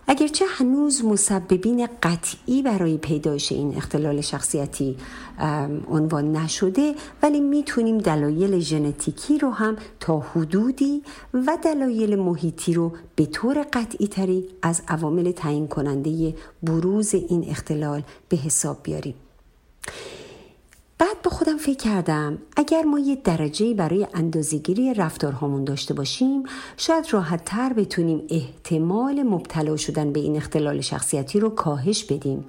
اگرچه 0.07 0.45
هنوز 0.49 1.05
مسببین 1.05 1.89
قطعی 2.03 2.63
برای 2.63 2.99
پیدایش 2.99 3.53
این 3.53 3.77
اختلال 3.77 4.21
شخصیتی 4.21 4.97
عنوان 5.91 6.37
نشده 6.37 6.95
ولی 7.23 7.41
می‌تونیم 7.41 7.99
دلایل 7.99 8.59
ژنتیکی 8.59 9.39
رو 9.39 9.51
هم 9.51 9.77
تا 10.01 10.19
حدودی 10.19 11.03
و 11.35 11.59
دلایل 11.65 12.17
محیطی 12.17 12.75
رو 12.75 12.93
به 13.17 13.27
طور 13.27 13.67
قطعی 13.73 14.07
تری 14.07 14.49
از 14.63 14.83
عوامل 14.89 15.33
تعیین 15.33 15.69
کننده 15.69 16.35
بروز 16.63 17.15
این 17.15 17.45
اختلال 17.49 18.03
به 18.29 18.37
حساب 18.37 18.79
بیاریم. 18.83 19.15
بعد 21.05 21.23
به 21.23 21.31
خودم 21.31 21.57
فکر 21.57 21.77
کردم 21.77 22.39
اگر 22.57 22.83
ما 22.83 22.99
یه 22.99 23.17
درجه 23.17 23.75
برای 23.75 24.07
اندازهگیری 24.15 24.95
رفتارهامون 24.95 25.65
داشته 25.65 25.95
باشیم 25.95 26.43
شاید 26.77 27.07
راحت 27.13 27.45
تر 27.45 27.73
بتونیم 27.73 28.23
احتمال 28.31 29.23
مبتلا 29.23 29.77
شدن 29.77 30.13
به 30.13 30.21
این 30.21 30.37
اختلال 30.37 30.81
شخصیتی 30.81 31.41
رو 31.41 31.51
کاهش 31.51 32.05
بدیم. 32.05 32.45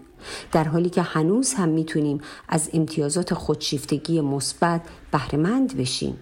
در 0.52 0.64
حالی 0.64 0.90
که 0.90 1.02
هنوز 1.02 1.54
هم 1.54 1.70
می‌تونیم 1.70 2.22
از 2.50 2.70
امتیازات 2.74 3.34
خودشیفتگی 3.34 4.22
مثبت 4.22 4.82
بهرهمند 5.12 5.78
بشیم. 5.78 6.18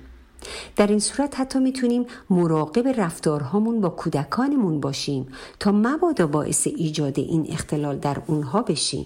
در 0.76 0.88
این 0.88 1.00
صورت 1.00 1.40
حتی 1.40 1.60
می‌تونیم 1.60 2.06
مراقب 2.30 2.88
رفتارهامون 2.88 3.82
با 3.82 3.90
کودکانمون 3.90 4.80
باشیم 4.80 5.28
تا 5.60 5.72
مبادا 5.72 6.28
باعث 6.28 6.68
ایجاد 6.68 7.20
این 7.20 7.48
اختلال 7.50 7.98
در 7.98 8.22
اونها 8.28 8.62
بشیم. 8.62 9.06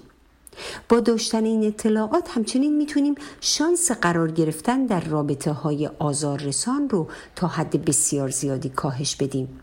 با 0.89 0.99
داشتن 0.99 1.45
این 1.45 1.67
اطلاعات 1.67 2.29
همچنین 2.29 2.77
می‌تونیم 2.77 3.15
شانس 3.41 3.91
قرار 3.91 4.31
گرفتن 4.31 4.85
در 4.85 4.99
رابطه 4.99 5.51
های 5.51 5.89
آزار 5.99 6.39
رسان 6.39 6.89
رو 6.89 7.07
تا 7.35 7.47
حد 7.47 7.85
بسیار 7.85 8.29
زیادی 8.29 8.69
کاهش 8.69 9.15
بدیم. 9.15 9.59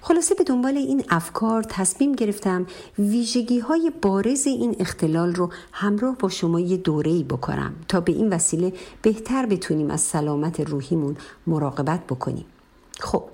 خلاصه 0.00 0.34
به 0.34 0.44
دنبال 0.44 0.76
این 0.76 1.04
افکار 1.08 1.62
تصمیم 1.62 2.12
گرفتم 2.12 2.66
ویژگی 2.98 3.58
های 3.58 3.92
بارز 4.02 4.46
این 4.46 4.76
اختلال 4.80 5.34
رو 5.34 5.50
همراه 5.72 6.18
با 6.18 6.28
شما 6.28 6.60
یه 6.60 6.76
دوره‌ای 6.76 7.24
بکنم 7.24 7.74
تا 7.88 8.00
به 8.00 8.12
این 8.12 8.32
وسیله 8.32 8.72
بهتر 9.02 9.46
بتونیم 9.46 9.90
از 9.90 10.00
سلامت 10.00 10.60
روحیمون 10.60 11.16
مراقبت 11.46 12.06
بکنیم. 12.06 12.44
خب 13.00 13.24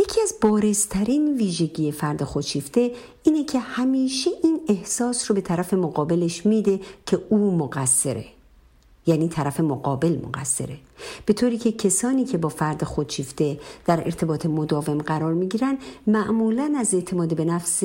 یکی 0.00 0.20
از 0.20 0.34
بارزترین 0.40 1.36
ویژگی 1.36 1.92
فرد 1.92 2.24
خودشیفته 2.24 2.92
اینه 3.22 3.44
که 3.44 3.58
همیشه 3.58 4.30
این 4.42 4.60
احساس 4.68 5.30
رو 5.30 5.34
به 5.34 5.40
طرف 5.40 5.74
مقابلش 5.74 6.46
میده 6.46 6.80
که 7.06 7.20
او 7.28 7.56
مقصره. 7.56 8.24
یعنی 9.06 9.28
طرف 9.28 9.60
مقابل 9.60 10.18
مقصره. 10.26 10.76
به 11.26 11.32
طوری 11.32 11.58
که 11.58 11.72
کسانی 11.72 12.24
که 12.24 12.38
با 12.38 12.48
فرد 12.48 12.84
خودشیفته 12.84 13.60
در 13.86 14.00
ارتباط 14.04 14.46
مداوم 14.46 14.98
قرار 14.98 15.34
می‌گیرن 15.34 15.78
معمولا 16.06 16.74
از 16.78 16.94
اعتماد 16.94 17.36
به 17.36 17.44
نفس 17.44 17.82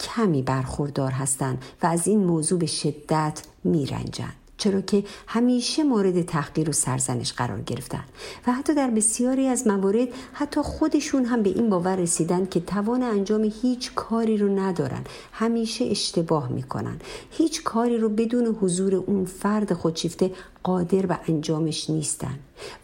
کمی 0.00 0.42
برخوردار 0.42 1.10
هستند 1.10 1.62
و 1.82 1.86
از 1.86 2.08
این 2.08 2.24
موضوع 2.24 2.58
به 2.58 2.66
شدت 2.66 3.42
میرنجند 3.64 4.45
چرا 4.58 4.80
که 4.80 5.04
همیشه 5.26 5.82
مورد 5.82 6.22
تحقیر 6.22 6.70
و 6.70 6.72
سرزنش 6.72 7.32
قرار 7.32 7.60
گرفتن 7.60 8.04
و 8.46 8.52
حتی 8.52 8.74
در 8.74 8.90
بسیاری 8.90 9.46
از 9.46 9.66
موارد 9.66 10.08
حتی 10.32 10.60
خودشون 10.60 11.24
هم 11.24 11.42
به 11.42 11.50
این 11.50 11.70
باور 11.70 11.96
رسیدن 11.96 12.46
که 12.46 12.60
توان 12.60 13.02
انجام 13.02 13.52
هیچ 13.62 13.94
کاری 13.94 14.36
رو 14.36 14.58
ندارن 14.58 15.04
همیشه 15.32 15.84
اشتباه 15.84 16.48
می‌کنن. 16.48 16.96
هیچ 17.30 17.62
کاری 17.62 17.98
رو 17.98 18.08
بدون 18.08 18.46
حضور 18.46 18.94
اون 18.94 19.24
فرد 19.24 19.72
خودشیفته 19.72 20.30
قادر 20.62 21.06
به 21.06 21.18
انجامش 21.28 21.90
نیستن 21.90 22.38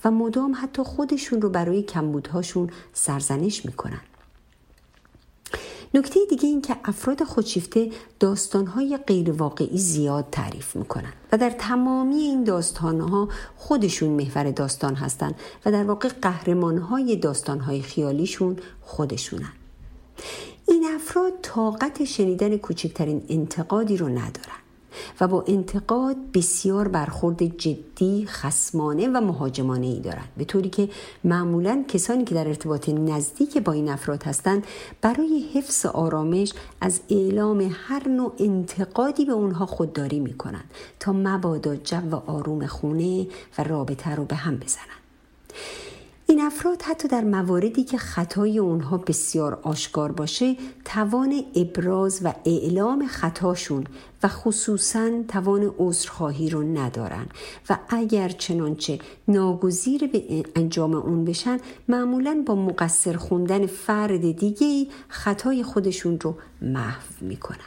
و 0.05 0.11
مدام 0.11 0.57
حتی 0.63 0.83
خودشون 0.83 1.43
رو 1.43 1.49
برای 1.49 1.83
کمبودهاشون 1.83 2.71
سرزنش 2.93 3.67
می‌کنن. 3.67 4.01
نکته 5.95 6.21
دیگه 6.31 6.49
این 6.49 6.63
که 6.63 6.77
افراد 6.85 7.25
خودشیفته 7.25 7.91
داستانهای 8.21 8.99
غیر 9.07 9.33
واقعی 9.33 9.79
زیاد 9.79 10.27
تعریف 10.33 10.77
می‌کنن 10.77 11.13
و 11.33 11.39
در 11.39 11.51
تمامی 11.51 12.17
این 12.17 12.45
داستانها 12.45 13.29
خودشون 13.57 14.11
محور 14.11 14.51
داستان 14.51 14.95
هستن 14.95 15.35
و 15.65 15.73
در 15.73 15.85
واقع 15.85 16.09
قهرمانهای 16.23 17.17
داستانهای 17.17 17.83
خیالیشون 17.83 18.57
خودشونن. 18.81 19.53
این 20.69 20.87
افراد 20.95 21.33
طاقت 21.43 22.05
شنیدن 22.05 22.57
کوچکترین 22.57 23.23
انتقادی 23.29 23.97
رو 23.97 24.09
ندارن. 24.09 24.62
و 25.21 25.29
با 25.29 25.45
انتقاد 25.49 26.17
بسیار 26.35 26.89
برخورد 26.89 27.43
جدی، 27.43 28.27
خسمانه 28.27 29.09
و 29.09 29.21
مهاجمانه 29.21 29.87
ای 29.87 30.01
دارند. 30.01 30.29
به 30.37 30.45
طوری 30.45 30.71
که 30.71 30.89
معمولا 31.25 31.85
کسانی 31.89 32.25
که 32.25 32.35
در 32.35 32.49
ارتباط 32.49 32.89
نزدیک 32.89 33.59
با 33.59 33.73
این 33.73 33.89
افراد 33.89 34.23
هستند 34.23 34.67
برای 35.01 35.45
حفظ 35.55 35.87
آرامش 35.87 36.53
از 36.81 37.01
اعلام 37.11 37.71
هر 37.73 38.09
نوع 38.09 38.33
انتقادی 38.39 39.25
به 39.25 39.33
اونها 39.33 39.67
خودداری 39.67 40.21
می 40.21 40.35
کنند 40.35 40.71
تا 41.01 41.13
مبادا 41.13 41.77
جو 41.77 42.23
آروم 42.27 42.67
خونه 42.67 43.27
و 43.59 43.63
رابطه 43.63 44.15
رو 44.15 44.25
به 44.25 44.37
هم 44.37 44.57
بزنند. 44.57 45.03
این 46.27 46.41
افراد 46.41 46.83
حتی 46.83 47.09
در 47.09 47.25
مواردی 47.25 47.85
که 47.85 47.99
خطای 47.99 48.59
اونها 48.59 48.97
بسیار 48.97 49.59
آشکار 49.63 50.13
باشه 50.13 50.57
توان 50.85 51.45
ابراز 51.55 52.21
و 52.25 52.33
اعلام 52.45 53.07
خطاشون 53.07 53.85
و 54.23 54.29
خصوصا 54.29 55.11
توان 55.29 55.75
عذرخواهی 55.79 56.51
رو 56.51 56.63
ندارن. 56.63 57.27
و 57.71 57.79
اگر 57.89 58.29
چنانچه 58.29 58.99
ناگزیر 59.29 60.07
به 60.07 60.45
انجام 60.57 60.95
اون 60.95 61.25
بشن 61.25 61.59
معمولا 61.89 62.43
با 62.47 62.55
مقصر 62.55 63.17
خوندن 63.17 63.67
فرد 63.67 64.39
دیگه 64.39 64.87
خطای 65.09 65.63
خودشون 65.63 66.21
رو 66.21 66.35
محو 66.63 67.03
می‌کنن. 67.21 67.59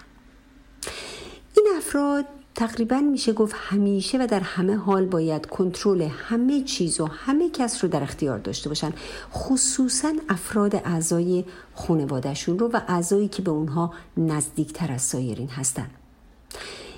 این 1.58 1.68
افراد 1.78 2.26
تقریبا 2.56 3.00
میشه 3.00 3.34
گفت 3.34 3.56
همیشه 3.58 4.18
و 4.18 4.28
در 4.28 4.40
همه 4.40 4.76
حال 4.76 5.06
باید 5.06 5.46
کنترل 5.46 6.02
همه 6.02 6.62
چیز 6.62 7.00
و 7.00 7.06
همه 7.06 7.50
کس 7.50 7.84
رو 7.84 7.90
در 7.90 8.04
اختیار 8.04 8.40
داشته 8.40 8.70
باشن. 8.70 8.94
خصوصا 9.34 10.14
افراد 10.30 10.76
اعضای 10.76 11.46
خانوادهشون 11.76 12.60
رو 12.60 12.68
و 12.68 12.82
اعضایی 12.88 13.28
که 13.28 13.42
به 13.42 13.52
اونها 13.52 13.94
نزدیکتر 14.18 14.92
از 14.92 15.02
سایرین 15.02 15.50
هستن. 15.50 15.88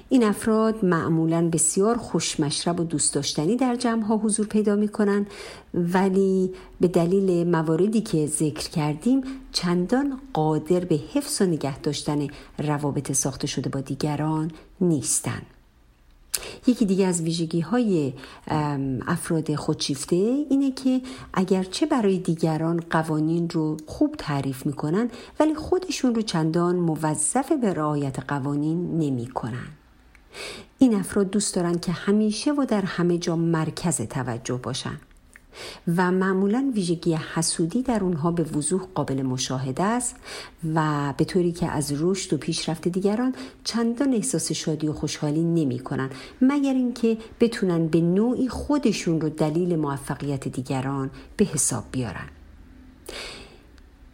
این 0.10 0.24
افراد 0.24 0.86
معمولا 0.86 1.50
بسیار 1.50 1.98
خوشمشرب 1.98 2.80
و 2.80 2.84
دوست 2.84 3.14
داشتنی 3.14 3.56
در 3.56 3.76
جمع 3.76 4.04
ها 4.04 4.18
حضور 4.18 4.48
پیدا 4.48 4.76
می 4.76 4.88
کنن 4.88 5.26
ولی 5.74 6.54
به 6.82 6.88
دلیل 6.88 7.48
مواردی 7.48 8.02
که 8.02 8.28
ذکر 8.28 8.70
کردیم 8.70 9.24
چندان 9.52 10.20
قادر 10.34 10.80
به 10.80 11.00
حفظ 11.14 11.42
و 11.42 11.46
نگه 11.46 11.80
داشتن 11.80 12.28
روابط 12.58 13.12
ساخته 13.12 13.48
شده 13.48 13.70
با 13.70 13.82
دیگران 13.82 14.52
نیستند. 14.82 15.46
یکی 16.68 16.86
دیگه 16.86 17.08
از 17.08 17.22
ویژگی 17.22 17.60
های 17.60 18.14
افراد 19.08 19.56
خودشیفته 19.56 20.16
اینه 20.50 20.72
که 20.72 21.02
اگرچه 21.34 21.86
برای 21.86 22.18
دیگران 22.18 22.84
قوانین 22.90 23.50
رو 23.50 23.78
خوب 23.86 24.16
تعریف 24.18 24.66
می‌کنن 24.66 25.10
ولی 25.40 25.56
خودشون 25.56 26.16
رو 26.16 26.22
چندان 26.22 26.76
موظف 26.76 27.52
به 27.52 27.74
رعایت 27.74 28.20
قوانین 28.20 28.98
نمی‌کنن. 28.98 29.68
این 30.80 30.96
افراد 30.96 31.30
دوست 31.30 31.56
دارن 31.56 31.80
که 31.80 31.92
همیشه 31.92 32.52
و 32.52 32.66
در 32.66 32.82
همه 32.82 33.18
جا 33.18 33.36
مرکز 33.36 34.02
توجه 34.02 34.58
باشن 34.58 35.00
و 35.98 36.12
معمولا 36.12 36.72
ویژگی 36.76 37.14
حسودی 37.14 37.82
در 37.82 38.04
اونها 38.04 38.32
به 38.32 38.44
وضوح 38.44 38.82
قابل 38.96 39.22
مشاهده 39.22 39.84
است 39.84 40.16
و 40.76 41.14
به 41.18 41.26
طوری 41.26 41.52
که 41.52 41.68
از 41.68 41.94
رشد 42.02 42.34
و 42.34 42.38
پیشرفت 42.38 42.88
دیگران 42.88 43.36
چندان 43.64 44.14
احساس 44.14 44.52
شادی 44.52 44.88
و 44.88 44.94
خوشحالی 44.94 45.44
نمی 45.44 45.80
کنن 45.80 46.10
مگر 46.42 46.74
اینکه 46.74 47.18
بتونن 47.40 47.88
به 47.88 48.02
نوعی 48.02 48.50
خودشون 48.50 49.22
رو 49.22 49.30
دلیل 49.30 49.76
موفقیت 49.76 50.48
دیگران 50.48 51.10
به 51.38 51.46
حساب 51.46 51.84
بیارن. 51.92 52.28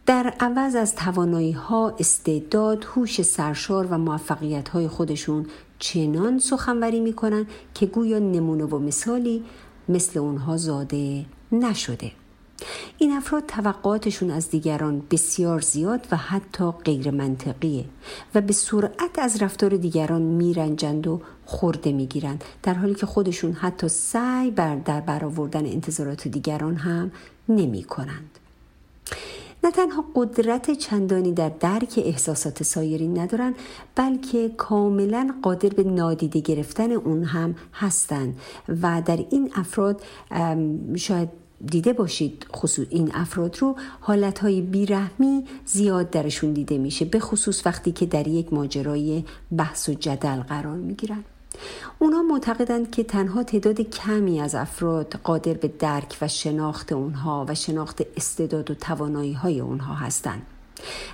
در 0.06 0.34
عوض 0.40 0.74
از 0.74 0.94
توانایی 0.94 1.52
ها 1.52 1.96
استعداد 1.98 2.84
هوش 2.84 3.22
سرشار 3.22 3.86
و 3.86 3.98
موفقیت 3.98 4.68
های 4.68 4.88
خودشون 4.88 5.46
چنان 5.78 6.38
سخنوری 6.38 7.00
می‌کنن 7.00 7.46
که 7.74 7.86
گویا 7.86 8.18
نمونه 8.18 8.64
و 8.64 8.78
مثالی 8.78 9.44
مثل 9.88 10.18
اونها 10.18 10.56
زاده 10.56 11.24
نشده 11.52 12.12
این 12.98 13.12
افراد 13.12 13.46
توقعاتشون 13.46 14.30
از 14.30 14.50
دیگران 14.50 15.02
بسیار 15.10 15.60
زیاد 15.60 16.06
و 16.10 16.16
حتی 16.16 16.70
غیر 16.70 17.10
منطقیه 17.10 17.84
و 18.34 18.40
به 18.40 18.52
سرعت 18.52 19.18
از 19.18 19.42
رفتار 19.42 19.76
دیگران 19.76 20.22
میرنجند 20.22 21.06
و 21.06 21.20
خورده 21.46 21.92
می‌گیرند 21.92 22.44
در 22.62 22.74
حالی 22.74 22.94
که 22.94 23.06
خودشون 23.06 23.52
حتی 23.52 23.88
سعی 23.88 24.50
بر 24.50 24.76
در 24.76 25.00
برآوردن 25.00 25.66
انتظارات 25.66 26.28
دیگران 26.28 26.76
هم 26.76 27.10
نمی 27.48 27.82
کنند. 27.82 28.38
نه 29.64 29.70
تنها 29.70 30.04
قدرت 30.14 30.70
چندانی 30.70 31.32
در 31.32 31.48
درک 31.48 32.00
احساسات 32.04 32.62
سایرین 32.62 33.18
ندارن 33.18 33.54
بلکه 33.94 34.48
کاملا 34.48 35.34
قادر 35.42 35.68
به 35.68 35.84
نادیده 35.84 36.40
گرفتن 36.40 36.92
اون 36.92 37.24
هم 37.24 37.54
هستند. 37.74 38.40
و 38.82 39.02
در 39.06 39.24
این 39.30 39.50
افراد 39.54 40.02
شاید 40.96 41.28
دیده 41.66 41.92
باشید 41.92 42.46
خصوص 42.52 42.86
این 42.90 43.10
افراد 43.14 43.58
رو 43.60 43.76
حالتهای 44.00 44.60
بیرحمی 44.60 45.44
زیاد 45.64 46.10
درشون 46.10 46.52
دیده 46.52 46.78
میشه 46.78 47.04
به 47.04 47.18
خصوص 47.18 47.66
وقتی 47.66 47.92
که 47.92 48.06
در 48.06 48.28
یک 48.28 48.52
ماجرای 48.52 49.24
بحث 49.56 49.88
و 49.88 49.94
جدل 49.94 50.40
قرار 50.40 50.76
می‌گیرن. 50.76 51.24
اونا 51.98 52.22
معتقدند 52.22 52.90
که 52.90 53.04
تنها 53.04 53.42
تعداد 53.42 53.80
کمی 53.80 54.40
از 54.40 54.54
افراد 54.54 55.14
قادر 55.14 55.54
به 55.54 55.68
درک 55.68 56.18
و 56.20 56.28
شناخت 56.28 56.92
اونها 56.92 57.46
و 57.48 57.54
شناخت 57.54 58.02
استعداد 58.16 58.70
و 58.70 58.74
توانایی 58.74 59.32
های 59.32 59.60
اونها 59.60 59.94
هستند. 59.94 60.42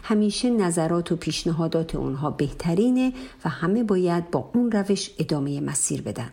همیشه 0.02 0.50
نظرات 0.50 1.12
و 1.12 1.16
پیشنهادات 1.16 1.94
اونها 1.94 2.30
بهترینه 2.30 3.12
و 3.44 3.48
همه 3.48 3.82
باید 3.82 4.30
با 4.30 4.50
اون 4.54 4.72
روش 4.72 5.10
ادامه 5.18 5.60
مسیر 5.60 6.02
بدن. 6.02 6.30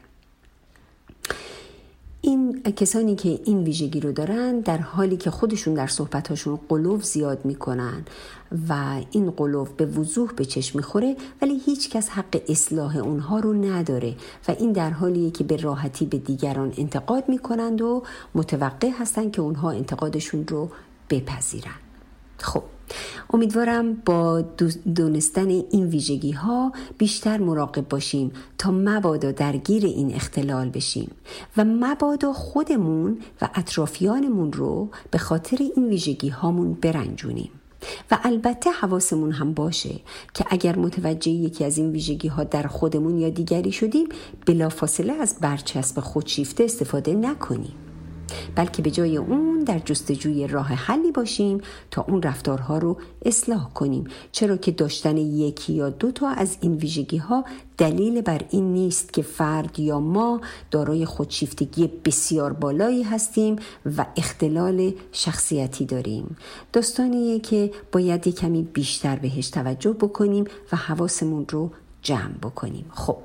این 2.27 2.61
کسانی 2.63 3.15
که 3.15 3.39
این 3.45 3.63
ویژگی 3.63 3.99
رو 3.99 4.11
دارن 4.11 4.59
در 4.59 4.77
حالی 4.77 5.17
که 5.17 5.31
خودشون 5.31 5.73
در 5.73 5.87
صحبتاشون 5.87 6.59
قلوف 6.69 7.05
زیاد 7.05 7.45
می‌کنن 7.45 8.05
و 8.69 9.01
این 9.11 9.31
قلوف 9.31 9.71
به 9.71 9.85
وضوح 9.85 10.31
به 10.33 10.45
چشم 10.45 10.77
می‌خوره 10.77 11.15
ولی 11.41 11.61
هیچ 11.65 11.89
کس 11.89 12.09
حق 12.09 12.41
اصلاح 12.49 12.97
اونها 12.97 13.39
رو 13.39 13.53
نداره 13.53 14.15
و 14.47 14.51
این 14.59 14.71
در 14.71 14.89
حالیه 14.89 15.31
که 15.31 15.43
به 15.43 15.57
راحتی 15.57 16.05
به 16.05 16.17
دیگران 16.17 16.73
انتقاد 16.77 17.29
می‌کنند 17.29 17.81
و 17.81 18.03
متوقع 18.35 18.89
هستن 18.99 19.31
که 19.31 19.41
اونها 19.41 19.71
انتقادشون 19.71 20.47
رو 20.47 20.69
بپذیرن. 21.09 21.79
خب. 22.37 22.63
امیدوارم 23.33 23.93
با 23.93 24.41
دونستن 24.95 25.49
این 25.49 25.85
ویژگی 25.87 26.31
ها 26.31 26.71
بیشتر 26.97 27.37
مراقب 27.37 27.89
باشیم 27.89 28.31
تا 28.57 28.71
مبادا 28.71 29.31
درگیر 29.31 29.85
این 29.85 30.15
اختلال 30.15 30.69
بشیم 30.69 31.11
و 31.57 31.65
مبادا 31.65 32.33
خودمون 32.33 33.19
و 33.41 33.49
اطرافیانمون 33.55 34.53
رو 34.53 34.89
به 35.11 35.17
خاطر 35.17 35.57
این 35.75 35.89
ویژگی 35.89 36.29
هامون 36.29 36.73
برنجونیم. 36.73 37.51
و 38.11 38.17
البته 38.23 38.71
حواسمون 38.71 39.31
هم 39.31 39.53
باشه 39.53 39.95
که 40.33 40.45
اگر 40.49 40.75
متوجه 40.75 41.31
یکی 41.31 41.65
از 41.65 41.77
این 41.77 41.91
ویژگی 41.91 42.27
ها 42.27 42.43
در 42.43 42.63
خودمون 42.63 43.17
یا 43.17 43.29
دیگری 43.29 43.71
شدیم 43.71 44.09
بلافاصله 44.45 45.13
از 45.13 45.35
برچسب 45.41 45.99
خودشیفته 45.99 46.63
استفاده 46.63 47.13
نکنیم. 47.13 47.86
بلکه 48.55 48.81
به 48.81 48.91
جای 48.91 49.17
اون 49.17 49.59
در 49.59 49.79
جستجوی 49.79 50.47
راه 50.47 50.67
حلی 50.67 51.11
باشیم 51.11 51.61
تا 51.91 52.05
اون 52.07 52.21
رفتارها 52.21 52.77
رو 52.77 52.97
اصلاح 53.25 53.69
کنیم. 53.73 54.07
چرا 54.31 54.57
که 54.57 54.71
داشتن 54.71 55.17
یکی 55.17 55.73
یا 55.73 55.89
دو 55.89 56.11
تا 56.11 56.29
از 56.29 56.57
این 56.61 56.73
ویژگی 56.73 57.17
ها 57.17 57.45
دلیل 57.77 58.21
بر 58.21 58.41
این 58.49 58.73
نیست 58.73 59.13
که 59.13 59.21
فرد 59.21 59.79
یا 59.79 59.99
ما 59.99 60.41
دارای 60.71 61.05
خودشیفتگی 61.05 61.87
بسیار 62.05 62.53
بالایی 62.53 63.03
هستیم 63.03 63.55
و 63.97 64.05
اختلال 64.17 64.91
شخصیتی 65.11 65.85
داریم. 65.85 66.37
داستانیه 66.73 67.39
که 67.39 67.71
باید 67.91 68.27
کمی 68.27 68.63
بیشتر 68.63 69.15
بهش 69.15 69.49
توجه 69.49 69.93
بکنیم 69.93 70.45
و 70.71 70.75
حواسمون 70.75 71.45
رو 71.49 71.71
جمع 72.01 72.37
بکنیم. 72.41 72.85
خب 72.93 73.17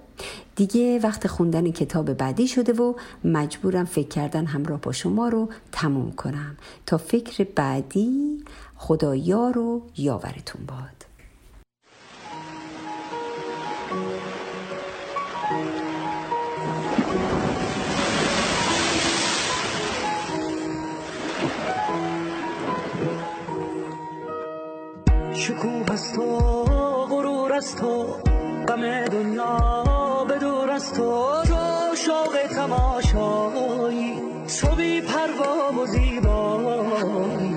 دیگه 0.57 0.99
وقت 0.99 1.27
خوندن 1.27 1.71
کتاب 1.71 2.13
بعدی 2.13 2.49
شده 2.49 2.73
و 2.73 2.95
مجبورم 3.25 3.85
فکر 3.85 4.09
کردن 4.09 4.47
همراه 4.47 4.81
با 4.81 4.93
شما 4.93 5.29
رو 5.29 5.49
تموم 5.73 6.13
کنم. 6.13 6.57
تا 6.87 6.99
فکر 6.99 7.47
بعدی 7.57 8.45
خدایار 8.77 9.59
و 9.59 9.83
یاورتون 9.97 10.67
باد. 10.67 11.03
شکوه 25.35 25.93
از 25.93 26.13
تو 26.13 26.53
تو 27.79 28.07
غم 28.69 29.05
دنیا. 29.05 30.02
از 30.73 30.93
تو 30.93 31.43
تو 31.45 31.97
شوق 31.97 32.47
تماشایی 32.55 34.15
تو 34.61 34.77
بی 34.77 35.01
پروا 35.01 35.83
و 35.83 35.87
زیبایی. 35.87 37.55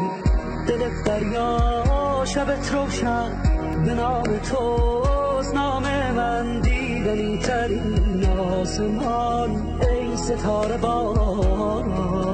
دل 0.68 0.90
دریا 1.06 2.26
شبت 2.26 2.74
روشن 2.74 3.32
به 3.86 3.94
نام 3.94 4.24
توست 4.24 5.56
نام 5.56 5.84
من 6.16 6.60
دیدنی 6.60 7.38
ترین 7.38 8.26
آسمان 8.26 9.80
ای 9.82 10.18
ستاره 10.18 10.78
باران 10.78 12.25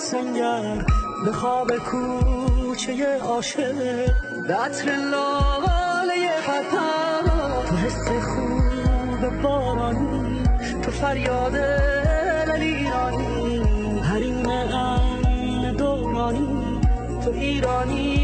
سنگر 0.00 0.84
به 1.24 1.32
خواب 1.32 1.78
کوچه 1.78 3.18
عاشق 3.18 3.74
به 4.48 4.54
عطر 4.54 4.96
لاله 4.96 6.30
قطر 6.46 7.22
تو 7.68 7.76
حس 7.76 8.08
خوب 8.08 9.42
بارانی 9.42 10.42
تو 10.82 10.90
فریاد 10.90 11.54
ایرانی 12.60 13.58
حریم 14.02 14.46
امن 14.46 15.72
دورانی 15.72 16.80
تو 17.24 17.30
ایرانی. 17.30 18.19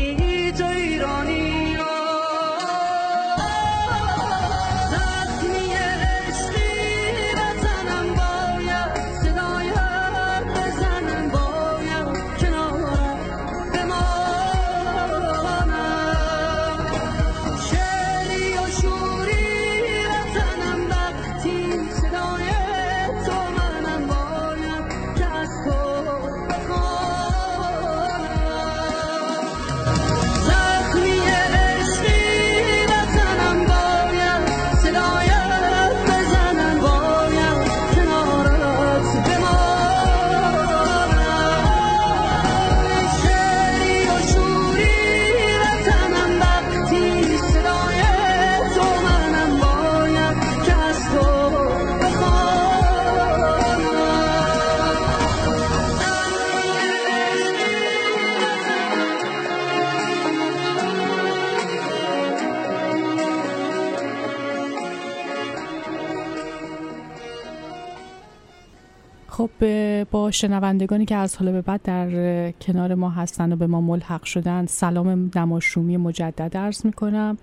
با 70.05 70.31
شنوندگانی 70.31 71.05
که 71.05 71.17
از 71.17 71.37
حالا 71.37 71.53
به 71.53 71.63
بعد 71.63 71.83
در 71.83 72.51
کنار 72.51 72.95
ما 72.95 73.11
هستن 73.11 73.53
و 73.53 73.57
به 73.57 73.67
ما 73.67 73.81
ملحق 73.81 74.25
شدن 74.25 74.67
سلام 74.67 75.31
نماشومی 75.37 75.97
مجدد 75.97 76.57
عرض 76.57 76.87
می 76.87 76.93
کنم 76.93 77.39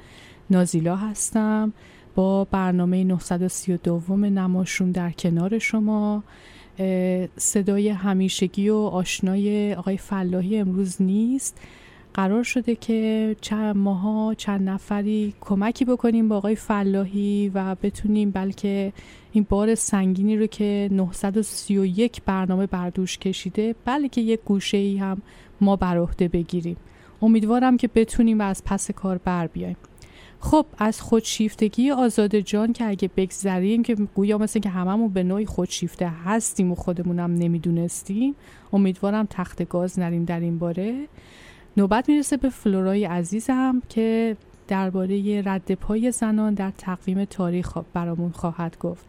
نازیلا 0.49 0.95
هستم. 0.95 1.73
با 2.15 2.43
برنامه 2.43 3.03
932 3.03 4.15
نماشوم 4.17 4.91
در 4.91 5.11
کنار 5.11 5.59
شما. 5.59 6.23
صدای 7.37 7.89
همیشگی 7.89 8.69
و 8.69 8.75
آشنای 8.75 9.73
آقای 9.73 9.97
فلاحی 9.97 10.57
امروز 10.57 11.01
نیست. 11.01 11.59
قرار 12.13 12.43
شده 12.43 12.75
که 12.75 13.35
چند 13.41 13.75
ماها 13.75 14.33
چند 14.33 14.69
نفری 14.69 15.33
کمکی 15.41 15.85
بکنیم 15.85 16.29
با 16.29 16.37
آقای 16.37 16.55
فلاحی 16.55 17.51
و 17.53 17.75
بتونیم 17.75 18.31
بلکه 18.31 18.93
این 19.31 19.45
بار 19.49 19.75
سنگینی 19.75 20.37
رو 20.37 20.47
که 20.47 20.89
931 20.91 22.21
برنامه 22.25 22.67
بردوش 22.67 23.17
کشیده 23.17 23.75
بلکه 23.85 24.21
یک 24.21 24.39
گوشه 24.45 24.77
ای 24.77 24.97
هم 24.97 25.21
ما 25.61 25.75
بر 25.75 25.97
عهده 25.97 26.27
بگیریم. 26.27 26.77
امیدوارم 27.21 27.77
که 27.77 27.89
بتونیم 27.95 28.39
و 28.39 28.41
از 28.41 28.63
پس 28.63 28.91
کار 28.91 29.17
بر 29.17 29.47
بیایم. 29.47 29.77
خب 30.39 30.65
از 30.77 31.01
خودشیفتگی 31.01 31.91
آزاد 31.91 32.35
جان 32.35 32.73
که 32.73 32.85
اگه 32.87 33.09
بگذریم 33.17 33.83
که 33.83 33.95
گویا 33.95 34.37
مثل 34.37 34.59
که 34.59 34.69
هممون 34.69 35.09
به 35.09 35.23
نوعی 35.23 35.45
خودشیفته 35.45 36.09
هستیم 36.25 36.71
و 36.71 36.75
خودمونم 36.75 37.33
نمی‌دونستیم 37.33 38.35
امیدوارم 38.73 39.27
تخت 39.29 39.69
گاز 39.69 39.99
نریم 39.99 40.25
در 40.25 40.39
این 40.39 40.59
باره. 40.59 41.07
نوبت 41.77 42.09
می‌رسه 42.09 42.37
به 42.37 42.49
فلورای 42.49 43.05
عزیزم 43.05 43.81
که 43.89 44.37
درباره 44.67 45.41
رد 45.45 45.73
پای 45.73 46.11
زنان 46.11 46.53
در 46.53 46.71
تقویم 46.77 47.25
تاریخ 47.25 47.77
برامون 47.93 48.31
خواهد 48.31 48.77
گفت. 48.79 49.05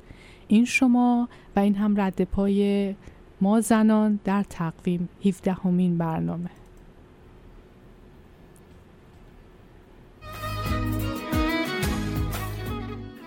این 0.49 0.65
شما 0.65 1.29
و 1.57 1.61
این 1.61 1.75
هم 1.75 2.01
رد 2.01 2.25
پای 2.25 2.95
ما 3.41 3.61
زنان 3.61 4.21
در 4.25 4.43
تقویم 4.43 5.09
17 5.25 5.53
همین 5.53 5.99
برنامه. 5.99 6.51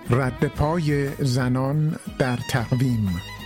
رد 0.10 0.48
پای 0.48 1.10
زنان 1.26 1.96
در 2.20 2.40
تقویم 2.50 3.37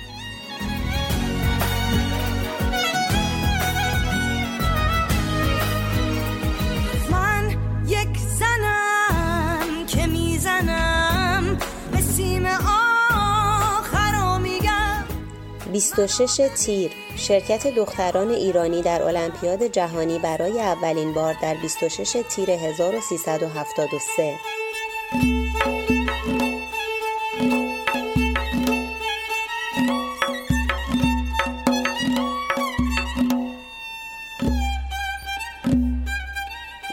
26 15.72 16.50
تیر. 16.66 16.92
شرکت 17.16 17.68
دختران 17.68 18.30
ایرانی 18.30 18.82
در 18.82 19.04
المپیاد 19.04 19.64
جهانی 19.64 20.20
برای 20.20 20.60
اولین 20.62 21.14
بار 21.14 21.36
در 21.42 21.54
26 21.54 22.18
تیر 22.30 22.52
1373 22.52 24.36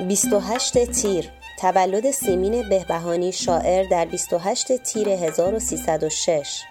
28 0.09 0.85
تیر. 0.85 1.31
تولد 1.61 2.11
سیمین 2.11 2.69
بهبهانی 2.69 3.33
شاعر 3.33 3.85
در 3.91 4.05
28 4.05 4.77
تیر 4.77 5.09
1306 5.09 6.63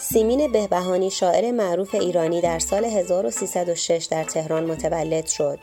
سیمین 0.00 0.52
بهبهانی 0.52 1.10
شاعر 1.10 1.50
معروف 1.50 1.94
ایرانی 1.94 2.40
در 2.40 2.58
سال 2.58 2.84
1306 2.84 4.08
در 4.10 4.24
تهران 4.24 4.64
متولد 4.64 5.26
شد. 5.26 5.58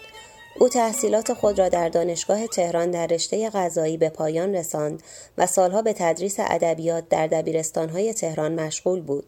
او 0.60 0.70
تحصیلات 0.70 1.34
خود 1.34 1.60
را 1.60 1.70
در 1.70 1.90
دانشگاه 1.90 2.48
تهران 2.48 2.92
در 2.92 3.08
رشته 3.08 3.50
غذایی 3.50 3.98
به 3.98 4.10
پایان 4.10 4.56
رساند 4.56 5.04
و 5.38 5.48
سالها 5.48 5.82
به 5.82 5.94
تدریس 5.94 6.36
ادبیات 6.40 7.10
در 7.10 7.28
دبیرستانهای 7.28 8.14
تهران 8.14 8.60
مشغول 8.60 9.02
بود. 9.02 9.26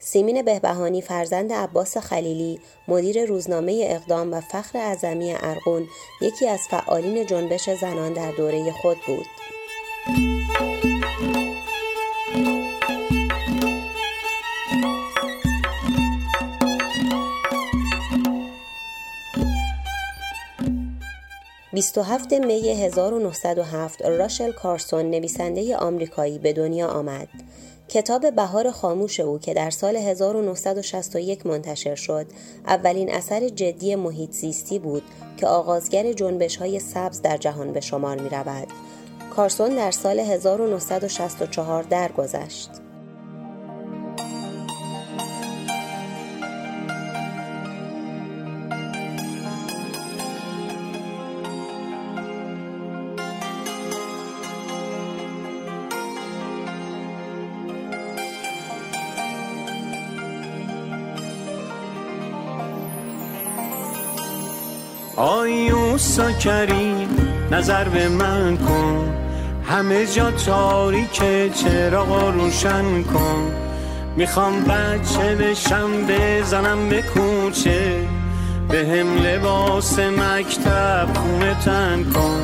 سیمین 0.00 0.42
بهبهانی 0.42 1.02
فرزند 1.02 1.52
عباس 1.52 1.96
خلیلی، 1.96 2.60
مدیر 2.88 3.24
روزنامه 3.24 3.86
اقدام 3.90 4.32
و 4.32 4.40
فخر 4.40 4.78
اعظمی 4.78 5.34
ارغون، 5.40 5.88
یکی 6.20 6.48
از 6.48 6.60
فعالین 6.70 7.26
جنبش 7.26 7.70
زنان 7.70 8.12
در 8.12 8.30
دوره 8.30 8.72
خود 8.72 8.96
بود. 9.06 9.26
27 21.72 22.32
می 22.32 22.68
1907 22.68 24.02
راشل 24.02 24.52
کارسون 24.52 25.10
نویسنده 25.10 25.76
آمریکایی 25.76 26.38
به 26.38 26.52
دنیا 26.52 26.88
آمد. 26.88 27.28
کتاب 27.88 28.30
بهار 28.30 28.70
خاموش 28.70 29.20
او 29.20 29.38
که 29.38 29.54
در 29.54 29.70
سال 29.70 29.96
1961 29.96 31.46
منتشر 31.46 31.94
شد، 31.94 32.26
اولین 32.66 33.14
اثر 33.14 33.48
جدی 33.48 33.94
محیط 33.94 34.30
زیستی 34.30 34.78
بود 34.78 35.02
که 35.36 35.46
آغازگر 35.46 36.12
جنبش 36.12 36.56
های 36.56 36.80
سبز 36.80 37.22
در 37.22 37.36
جهان 37.36 37.72
به 37.72 37.80
شمار 37.80 38.20
می 38.20 38.28
رود. 38.28 38.68
کارسون 39.36 39.68
در 39.68 39.90
سال 39.90 40.20
1964 40.20 41.82
درگذشت. 41.82 42.70
کریم 66.28 67.08
نظر 67.50 67.88
به 67.88 68.08
من 68.08 68.56
کن. 68.56 69.14
همه 69.68 70.06
جا 70.06 70.30
تاریکه 70.30 71.50
چراغ 71.54 72.34
روشن 72.34 73.02
کن. 73.02 73.52
می‌خوام 74.16 74.64
بچه 74.64 75.34
بشم 75.34 75.90
بزنم 76.08 76.88
به 76.88 77.02
کوچه. 77.02 77.94
به 78.68 78.78
هم 78.78 79.16
لباس 79.16 79.98
مکتب 79.98 81.08
خونه 81.14 81.56
تن 81.64 82.04
کن. 82.14 82.40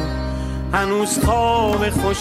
هنوز 0.72 1.18
خواب 1.24 1.90
خوش 1.90 2.20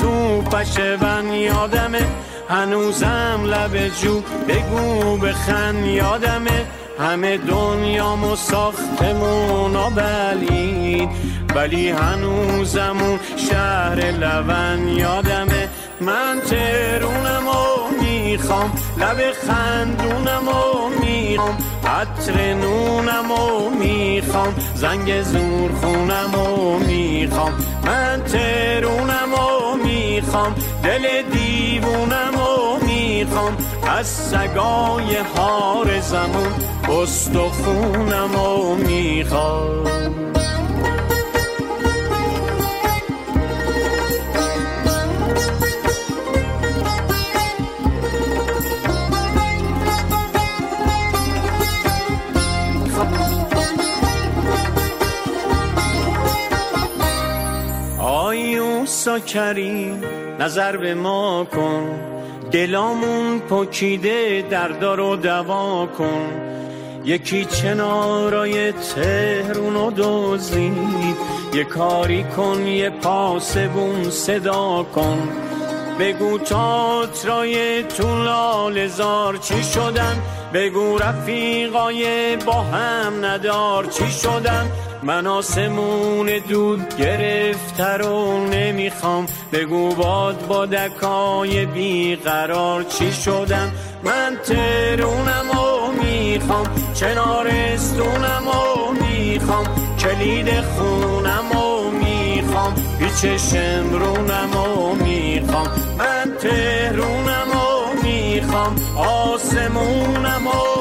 تو 0.00 0.42
پشون 0.42 1.32
یادمه 1.32 2.06
هنوزم 2.48 3.44
لب 3.44 3.88
جو 4.02 4.20
بگو 4.48 5.16
بخن 5.16 5.84
یادمه. 5.84 6.66
همه 6.98 7.36
دنیامو 7.36 8.36
ساختمون 8.36 9.94
بلید. 9.94 11.08
ولی 11.54 11.90
هنوزمون 11.90 13.18
شهر 13.36 14.10
لون 14.10 14.88
یادمه. 14.88 15.68
من 16.00 16.40
ترونمو 16.40 17.64
می‌خوام 18.02 18.72
لب 18.98 19.32
خندونمو 19.46 20.88
می‌خوام 21.00 21.58
عطر 21.86 22.54
نونمو 22.54 23.70
می‌خوام 23.70 24.54
زنگ 24.74 25.22
زور 25.22 25.70
خونمو 25.80 26.78
می‌خوام. 26.78 27.52
من 27.84 28.22
ترونمو 28.22 29.76
می‌خوام 29.84 30.54
دل 30.84 31.22
دیوونمو 31.32 32.76
می‌خوام. 32.86 33.56
از 33.88 34.06
سگای 34.06 35.16
هار 35.36 36.00
زمون 36.00 36.52
استخونمو 37.02 38.74
می‌خوام. 38.74 39.84
آیوسا 58.00 59.18
کریم 59.18 60.02
نظر 60.40 60.76
به 60.76 60.94
ما 60.94 61.46
کن. 61.54 62.13
دلامون 62.54 63.40
پکیده 63.40 64.44
دردار 64.50 64.96
رو 64.96 65.16
دوا 65.16 65.86
کن. 65.86 66.30
یکی 67.04 67.44
چنارای 67.44 68.72
تهرون 68.72 69.76
و 69.76 69.90
دوزید 69.90 71.16
یه 71.54 71.64
کاری 71.64 72.24
کن 72.24 72.66
یه 72.66 72.90
پاسبون 72.90 74.10
صدا 74.10 74.86
کن. 74.94 75.28
بگو 75.98 76.38
تاترای 76.38 77.82
تو 77.82 78.24
لالزار 78.24 79.36
چی 79.36 79.62
شدن؟ 79.62 80.22
بگو 80.54 80.98
رفیقای 80.98 82.36
با 82.36 82.52
هم 82.52 83.24
ندار 83.24 83.86
چی 83.86 84.10
شدن؟ 84.10 84.70
من 85.04 85.26
آسمون 85.26 86.30
دود 86.48 86.96
گرفته 86.96 87.84
رو 87.84 88.46
نمی‌خوام. 88.46 89.26
بگو 89.52 89.94
باد 89.94 90.46
با 90.46 90.66
دکای 90.66 91.66
بیقرار 91.66 92.82
چی 92.82 93.12
شدم؟ 93.12 93.72
من 94.02 94.36
ترونم 94.44 95.50
و 95.50 95.92
می‌خوام. 96.02 96.66
چنارستونم 96.94 98.42
و 98.48 98.92
می‌خوام. 98.92 99.64
کلید 99.98 100.60
خونم 100.60 101.52
و 101.52 101.90
می‌خوام. 101.90 102.74
پیچ 102.98 103.26
شمرونم 103.26 104.56
و 104.56 104.94
می‌خوام. 104.94 105.68
من 105.98 106.32
تهرونم 106.40 107.48
و 107.54 108.02
می‌خوام. 108.02 108.76
آسمونم 108.96 110.46
و 110.46 110.73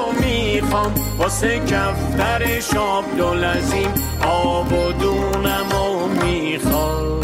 می‌خوام 0.53 0.93
واسه 1.17 1.59
کفتر 1.59 2.59
شاب 2.59 3.17
دولزیم 3.17 3.91
آب 4.21 4.73
و 4.73 4.91
دونم 4.91 5.71
و 5.71 6.07
می‌خوام. 6.25 7.21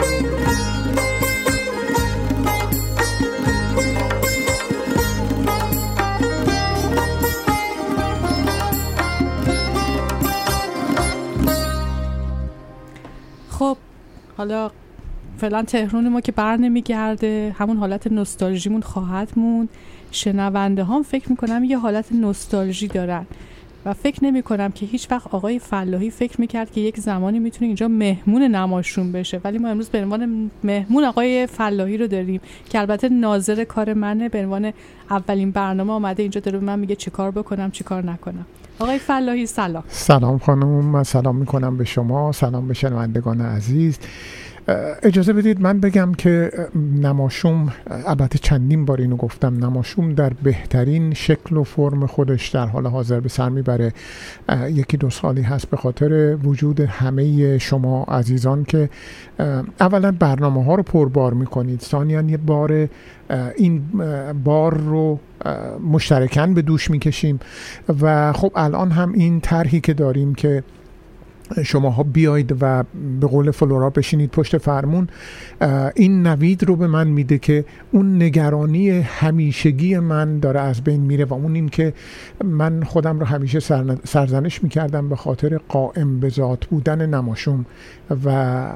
خب 13.50 13.78
حالا 14.38 14.72
فعلا 15.38 15.64
تهرون 15.64 16.10
ما 16.10 16.22
که 16.22 16.32
بر 16.32 16.58
نمیگرده 16.58 17.56
همون 17.60 17.78
حالت 17.78 18.08
نوستالژیمون 18.08 18.82
خواهد 18.82 19.32
موند. 19.36 19.70
شنونده 20.12 20.84
هم 20.84 21.04
فکر 21.04 21.30
می‌کنم 21.30 21.64
یه 21.64 21.78
حالت 21.78 22.12
نوستالژی 22.12 22.88
دارن 22.88 23.26
و 23.86 23.94
فکر 23.94 24.26
نمی 24.26 24.44
کنم 24.44 24.72
که 24.72 24.86
هیچ 24.86 25.12
وقت 25.12 25.28
آقای 25.28 25.60
فلاحی 25.60 26.12
فکر 26.12 26.42
می‌کرد 26.42 26.72
که 26.72 26.82
یک 26.82 27.00
زمانی 27.00 27.40
می‌تونه 27.40 27.68
اینجا 27.68 27.88
مهمون 27.88 28.42
نماشون 28.42 29.12
بشه. 29.12 29.42
ولی 29.44 29.58
ما 29.58 29.68
امروز 29.68 29.90
به 29.90 30.02
عنوان 30.02 30.52
مهمون 30.64 31.04
آقای 31.04 31.48
فلاحی 31.48 31.98
رو 31.98 32.08
داریم 32.08 32.42
که 32.70 32.80
البته 32.80 33.10
ناظر 33.10 33.64
کار 33.64 33.94
منه. 33.94 34.30
به 34.30 34.40
عنوان 34.40 34.74
اولین 35.10 35.52
برنامه 35.52 35.94
آمده 35.94 36.24
اینجا 36.24 36.42
داره 36.42 36.60
به 36.60 36.66
من 36.66 36.80
میگه 36.80 36.96
چیکار 36.96 37.32
بکنم 37.32 37.72
چیکار 37.72 38.04
نکنم. 38.06 38.46
آقای 38.80 38.98
فلاحی 38.98 39.46
سلام. 39.46 39.84
سلام 39.90 40.38
خانم 40.38 40.68
من 40.68 41.04
سلام 41.04 41.36
می‌کنم 41.36 41.78
به 41.78 41.86
شما. 41.86 42.32
سلام 42.32 42.68
به 42.68 42.74
شنوندگان 42.74 43.42
عزیز. 43.42 44.00
اجازه 45.04 45.34
بدید 45.34 45.62
من 45.62 45.80
بگم 45.80 46.14
که 46.14 46.52
نماشوم 47.02 47.74
البته 47.88 48.40
چندین 48.40 48.86
بار 48.86 49.02
اینو 49.02 49.16
گفتم 49.16 49.66
نماشوم 49.66 50.14
در 50.14 50.32
بهترین 50.44 51.14
شکل 51.14 51.58
و 51.58 51.64
فرم 51.64 52.06
خودش 52.06 52.50
در 52.50 52.66
حال 52.66 52.88
حاضر 52.88 53.20
به 53.20 53.30
سر 53.30 53.50
می‌بره. 53.50 53.94
یکی 54.70 54.98
دو 54.98 55.10
سالی 55.10 55.42
هست 55.42 55.70
به 55.70 55.78
خاطر 55.78 56.36
وجود 56.44 56.80
همه 56.80 57.58
شما 57.58 58.04
عزیزان 58.04 58.64
که 58.64 58.90
اولا 59.80 60.12
برنامه 60.12 60.64
ها 60.64 60.76
رو 60.76 60.84
پربار 60.84 61.34
می‌کنید. 61.34 61.82
ثانیا 61.82 62.22
یه 62.22 62.38
بار 62.38 62.88
این 63.56 63.82
بار 64.44 64.78
رو 64.78 65.20
مشترکن 65.92 66.54
به 66.54 66.62
دوش 66.62 66.92
می‌کشیم. 66.92 67.40
و 68.02 68.34
خب 68.34 68.52
الان 68.56 68.92
هم 68.92 69.12
این 69.12 69.40
طرحی 69.42 69.80
که 69.80 69.94
داریم 69.94 70.36
که 70.36 70.64
شماها 71.64 72.04
بیاید 72.04 72.58
و 72.62 72.84
به 73.22 73.28
قول 73.28 73.52
فلورا 73.52 73.90
بشینید 73.90 74.32
پشت 74.32 74.58
فرمون 74.58 75.08
این 75.96 76.28
نوید 76.28 76.64
رو 76.64 76.76
به 76.76 76.88
من 76.88 77.08
میده 77.08 77.38
که 77.38 77.66
اون 77.92 78.24
نگرانی 78.24 78.90
همیشگی 78.90 80.00
من 80.00 80.40
داره 80.40 80.60
از 80.60 80.84
بین 80.84 81.02
میره 81.02 81.26
و 81.26 81.34
اون 81.34 81.56
این 81.56 81.70
که 81.70 81.94
من 82.44 82.84
خودم 82.84 83.20
رو 83.20 83.26
همیشه 83.26 83.60
سرزنش 84.04 84.64
می‌کردم 84.64 85.10
به 85.10 85.16
خاطر 85.16 85.58
قائم 85.58 86.20
به 86.20 86.30
ذات 86.30 86.66
بودن 86.66 87.06
نماشوم 87.06 87.66
و 88.26 88.68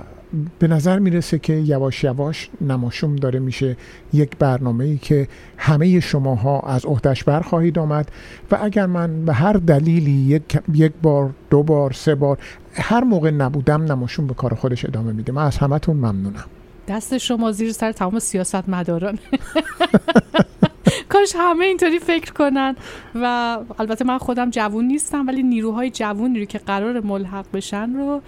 به 0.59 0.67
نظر 0.67 0.99
می‌رسه 0.99 1.39
که 1.39 1.53
یواش 1.53 2.03
یواش 2.03 2.49
نماشوم 2.61 3.15
داره 3.15 3.39
میشه 3.39 3.77
یک 4.13 4.37
برنامه 4.37 4.85
ای 4.85 4.97
که 4.97 5.27
همه 5.57 5.99
شماها 5.99 6.59
از 6.59 6.85
عهدش 6.85 7.23
برخواهید 7.23 7.79
آمد 7.79 8.11
و 8.51 8.57
اگر 8.61 8.85
من 8.85 9.25
به 9.25 9.33
هر 9.33 9.53
دلیلی 9.53 10.11
یک, 10.11 10.59
یک 10.73 10.91
بار 11.01 11.33
دو 11.49 11.63
بار 11.63 11.91
سه 11.91 12.15
بار 12.15 12.37
هر 12.73 13.03
موقع 13.03 13.31
نبودم 13.31 13.83
نماشوم 13.83 14.27
به 14.27 14.33
کار 14.33 14.53
خودش 14.53 14.85
ادامه 14.85 15.11
میده. 15.11 15.31
من 15.31 15.45
از 15.45 15.57
همتون 15.57 15.95
ممنونم. 15.95 16.45
دست 16.87 17.17
شما 17.17 17.51
زیر 17.51 17.71
سر 17.71 17.91
تمام 17.91 18.19
سیاست 18.19 18.69
مداران 18.69 19.19
کاش 21.09 21.35
همه 21.37 21.65
اینطوری 21.65 21.99
فکر 21.99 22.33
کنن 22.33 22.75
و 23.15 23.57
البته 23.79 24.05
من 24.05 24.17
خودم 24.17 24.49
جوون 24.49 24.85
نیستم 24.85 25.27
ولی 25.27 25.43
نیروهای 25.43 25.89
جوونی 25.89 26.39
رو 26.39 26.45
که 26.45 26.57
قرار 26.57 26.99
ملحق 26.99 27.45
بشن 27.53 27.93
رو 27.93 28.21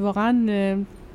واقعا 0.00 0.32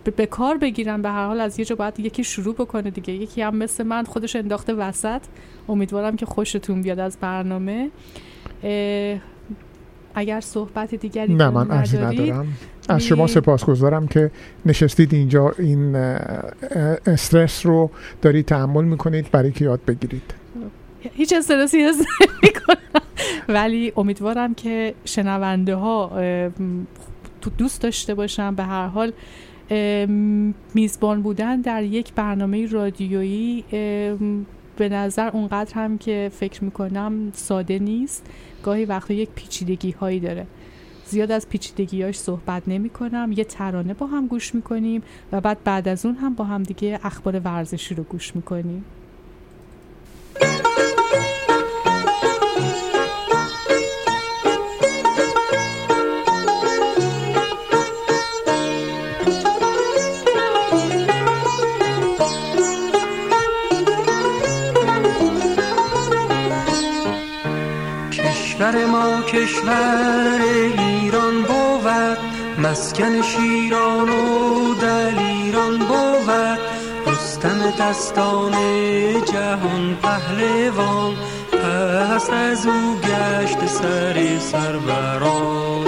به 0.03 0.25
کار 0.25 0.57
بگیرن 0.57 1.01
به 1.01 1.09
هر 1.09 1.25
حال 1.25 1.41
از 1.41 1.59
یه 1.59 1.65
جا 1.65 1.75
باید 1.75 1.99
یکی 1.99 2.23
شروع 2.23 2.55
بکنه 2.55 2.89
دیگه. 2.89 3.13
یکی 3.13 3.41
هم 3.41 3.55
مثل 3.55 3.83
من 3.83 4.03
خودش 4.03 4.35
انداخته 4.35 4.73
وسط. 4.73 5.21
امیدوارم 5.69 6.15
که 6.15 6.25
خوشتون 6.25 6.81
بیاد 6.81 6.99
از 6.99 7.17
برنامه. 7.21 7.89
اگر 10.15 10.39
صحبت 10.39 10.95
دیگری 10.95 11.35
نه 11.35 11.49
من 11.49 11.71
ارزی 11.71 11.97
ندارم. 11.97 12.47
از 12.89 13.03
شما 13.03 13.27
سپاسگزارم 13.27 14.07
که 14.07 14.31
نشستید 14.65 15.13
اینجا 15.13 15.53
این 15.59 15.95
استرس 17.05 17.65
رو 17.65 17.91
دارید 18.21 18.45
تحمل 18.45 18.83
می‌کنید 18.83 19.31
برای 19.31 19.51
که 19.51 19.65
یاد 19.65 19.79
بگیرید. 19.87 20.33
هیچ 21.13 21.33
استرسی 21.33 21.77
حس 21.77 21.97
کنم 22.67 23.01
ولی 23.49 23.93
امیدوارم 23.97 24.53
که 24.53 24.93
شنونده 25.05 25.75
ها 25.75 26.11
دوست 27.57 27.81
داشته 27.81 28.15
باشم. 28.15 28.55
به 28.55 28.63
هر 28.63 28.87
حال 28.87 29.11
میزبان 30.75 31.21
بودن 31.21 31.61
در 31.61 31.83
یک 31.83 32.13
برنامه 32.13 32.65
رادیویی 32.65 33.63
به 34.77 34.89
نظر 34.89 35.29
اونقدر 35.29 35.73
هم 35.73 35.97
که 35.97 36.31
فکر 36.33 36.63
می‌کنم 36.63 37.31
ساده 37.33 37.79
نیست. 37.79 38.25
گاهی 38.63 38.85
وقتا 38.85 39.13
یک 39.13 39.29
پیچیدگی 39.35 39.91
هایی 39.91 40.19
داره. 40.19 40.47
زیاد 41.05 41.31
از 41.31 41.49
پیچیدگیاش 41.49 42.19
صحبت 42.19 42.63
نمی 42.67 42.89
کنم 42.89 43.31
یه 43.37 43.43
ترانه 43.43 43.93
با 43.93 44.05
هم 44.05 44.27
گوش 44.27 44.55
می‌کنیم 44.55 45.03
و 45.31 45.41
بعد 45.41 45.63
بعد 45.63 45.87
از 45.87 46.05
اون 46.05 46.15
هم 46.15 46.33
با 46.33 46.43
هم 46.43 46.63
دیگه 46.63 46.99
اخبار 47.03 47.39
ورزشی 47.39 47.95
رو 47.95 48.03
گوش 48.03 48.35
می‌کنیم. 48.35 48.85
کشور 68.71 68.85
ما 68.85 69.21
کشور 69.21 70.41
ایران 70.77 71.41
بود 71.41 72.17
مسکن 72.57 73.21
شیران 73.21 74.09
و 74.09 74.75
دلیران 74.75 75.77
بود. 75.77 76.59
رستم 77.07 77.71
دستان 77.79 78.51
جهان 79.33 79.97
پهلوان 80.01 81.15
پس 81.51 82.29
از 82.29 82.65
او 82.65 82.95
گشت 82.95 83.65
سر 83.67 84.39
سروران. 84.39 85.85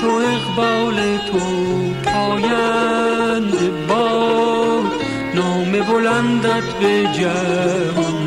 دولت 0.00 0.04
و 0.04 0.28
اقبال 0.28 1.18
تو 1.18 1.38
پایند 2.04 3.86
با 3.88 4.82
نام 5.34 5.72
بلندت 5.72 6.64
به 6.80 7.08
جهان. 7.12 8.19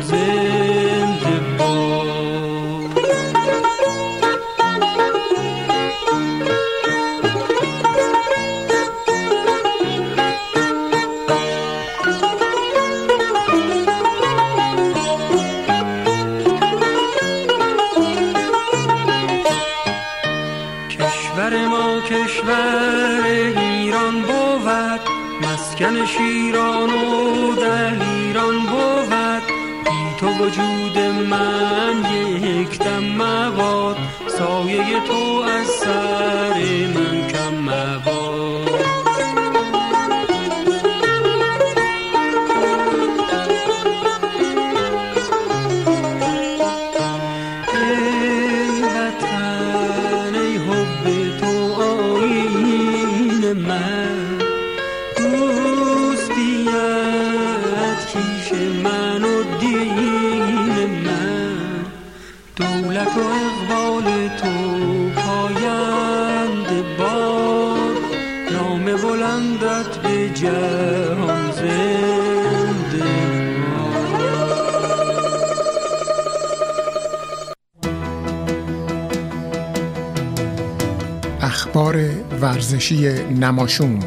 ورزشی 82.54 82.96
نماشوم. 83.12 84.00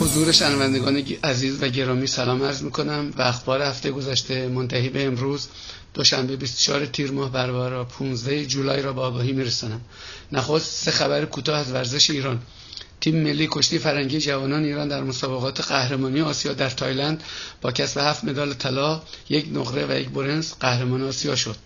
حضور 0.00 0.32
شنوندگان 0.32 1.02
عزیز 1.24 1.62
و 1.62 1.68
گرامی 1.68 2.06
سلام 2.06 2.42
عرض 2.42 2.62
می‌کنم 2.62 3.12
و 3.16 3.22
اخبار 3.22 3.62
هفته 3.62 3.90
گذشته 3.90 4.48
منتهی 4.48 4.88
به 4.88 5.06
امروز 5.06 5.48
دوشنبه 5.94 6.36
24 6.36 6.86
تیر 6.86 7.10
ماه 7.10 7.32
برابر 7.32 7.84
15 7.84 8.46
جولای 8.46 8.82
را 8.82 8.92
با 8.92 9.06
آگاهی 9.06 9.32
میرسانم. 9.32 9.80
نخست 10.32 10.84
سه 10.84 10.90
خبر 10.90 11.24
کوتاه 11.24 11.58
از 11.58 11.72
ورزش 11.72 12.10
ایران. 12.10 12.40
تیم 13.00 13.16
ملی 13.22 13.48
کشتی 13.50 13.78
فرنگی 13.78 14.20
جوانان 14.20 14.64
ایران 14.64 14.88
در 14.88 15.02
مسابقات 15.02 15.60
قهرمانی 15.60 16.20
آسیا 16.20 16.52
در 16.52 16.70
تایلند 16.70 17.22
با 17.60 17.72
کسب 17.72 18.00
هفت 18.00 18.24
مدال 18.24 18.54
طلا 18.54 19.02
یک 19.28 19.46
نقره 19.52 19.86
و 19.86 20.00
یک 20.00 20.08
برنز 20.08 20.52
قهرمان 20.60 21.02
آسیا 21.02 21.36
شد 21.36 21.56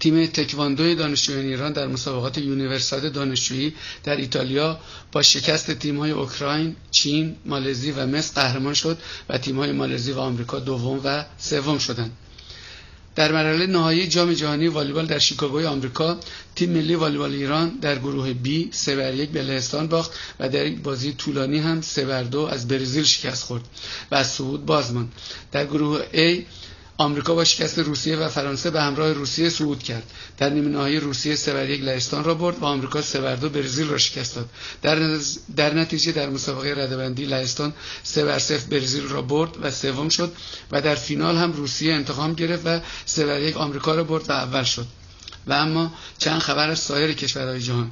تیم 0.00 0.26
تکواندو 0.26 0.94
دانشجویان 0.94 1.44
ایران 1.44 1.72
در 1.72 1.86
مسابقات 1.86 2.38
یونیورسیاد 2.38 3.08
دانشجویی 3.10 3.74
در 4.04 4.16
ایتالیا 4.16 4.78
با 5.12 5.22
شکست 5.22 5.70
تیم‌های 5.70 6.10
اوکراین، 6.10 6.76
چین، 6.90 7.36
مالزی 7.46 7.90
و 7.90 8.06
مصر 8.06 8.42
قهرمان 8.42 8.74
شد 8.74 8.98
و 9.28 9.38
تیم‌های 9.38 9.72
مالزی 9.72 10.12
و 10.12 10.18
آمریکا 10.18 10.58
دوم 10.58 11.00
و 11.04 11.24
سوم 11.38 11.78
شدند. 11.78 12.10
در 13.18 13.32
مرحله 13.32 13.66
نهایی 13.66 14.06
جام 14.06 14.32
جهانی 14.32 14.68
والیبال 14.68 15.06
در 15.06 15.18
شیکاگوی 15.18 15.66
آمریکا 15.66 16.18
تیم 16.54 16.70
ملی 16.70 16.94
والیبال 16.94 17.32
ایران 17.32 17.68
در 17.80 17.98
گروه 17.98 18.34
B 18.44 18.48
سه 18.70 18.96
بر 18.96 19.14
یک 19.14 19.30
به 19.30 19.42
لهستان 19.42 19.86
باخت 19.86 20.10
و 20.40 20.48
در 20.48 20.66
یک 20.66 20.78
بازی 20.78 21.12
طولانی 21.12 21.58
هم 21.58 21.80
سه 21.80 22.04
بر 22.04 22.22
دو 22.22 22.40
از 22.40 22.68
برزیل 22.68 23.04
شکست 23.04 23.42
خورد 23.42 23.62
و 24.10 24.14
از 24.14 24.30
صعود 24.30 24.66
باز 24.66 24.92
ماند. 24.92 25.12
در 25.52 25.66
گروه 25.66 26.00
A 26.12 26.42
آمریکا 27.00 27.34
با 27.34 27.44
شکست 27.44 27.78
روسیه 27.78 28.16
و 28.16 28.28
فرانسه 28.28 28.70
به 28.70 28.82
همراه 28.82 29.12
روسیه 29.12 29.48
صعود 29.48 29.82
کرد. 29.82 30.02
در 30.38 30.50
نیمه 30.50 30.68
نهایی 30.68 31.00
روسیه 31.00 31.34
سه 31.34 31.52
بر 31.52 31.70
یک 31.70 31.82
لهستان 31.82 32.24
را 32.24 32.34
برد 32.34 32.58
و 32.58 32.64
آمریکا 32.64 33.02
سه 33.02 33.20
بر 33.20 33.36
دو 33.36 33.48
برزیل 33.48 33.88
را 33.88 33.98
شکست 33.98 34.34
داد. 34.34 34.48
در, 34.82 35.18
در 35.56 35.74
نتیجه 35.74 36.12
در 36.12 36.30
مسابقه 36.30 36.70
ردهبندی 36.70 37.24
لهستان 37.24 37.72
سه 38.02 38.24
بر 38.24 38.38
صفر 38.38 38.66
برزیل 38.70 39.08
را 39.08 39.22
برد 39.22 39.50
و 39.62 39.70
سوم 39.70 40.08
شد 40.08 40.32
و 40.70 40.80
در 40.82 40.94
فینال 40.94 41.36
هم 41.36 41.52
روسیه 41.52 41.94
انتقام 41.94 42.34
گرفت 42.34 42.66
و 42.66 42.80
سه 43.04 43.26
بر 43.26 43.40
یک 43.40 43.56
آمریکا 43.56 43.94
را 43.94 44.04
برد 44.04 44.30
و 44.30 44.32
اول 44.32 44.62
شد. 44.62 44.86
و 45.46 45.52
اما 45.52 45.92
چند 46.18 46.40
خبر 46.40 46.70
از 46.70 46.78
سایر 46.78 47.12
کشورهای 47.12 47.60
جهان. 47.60 47.90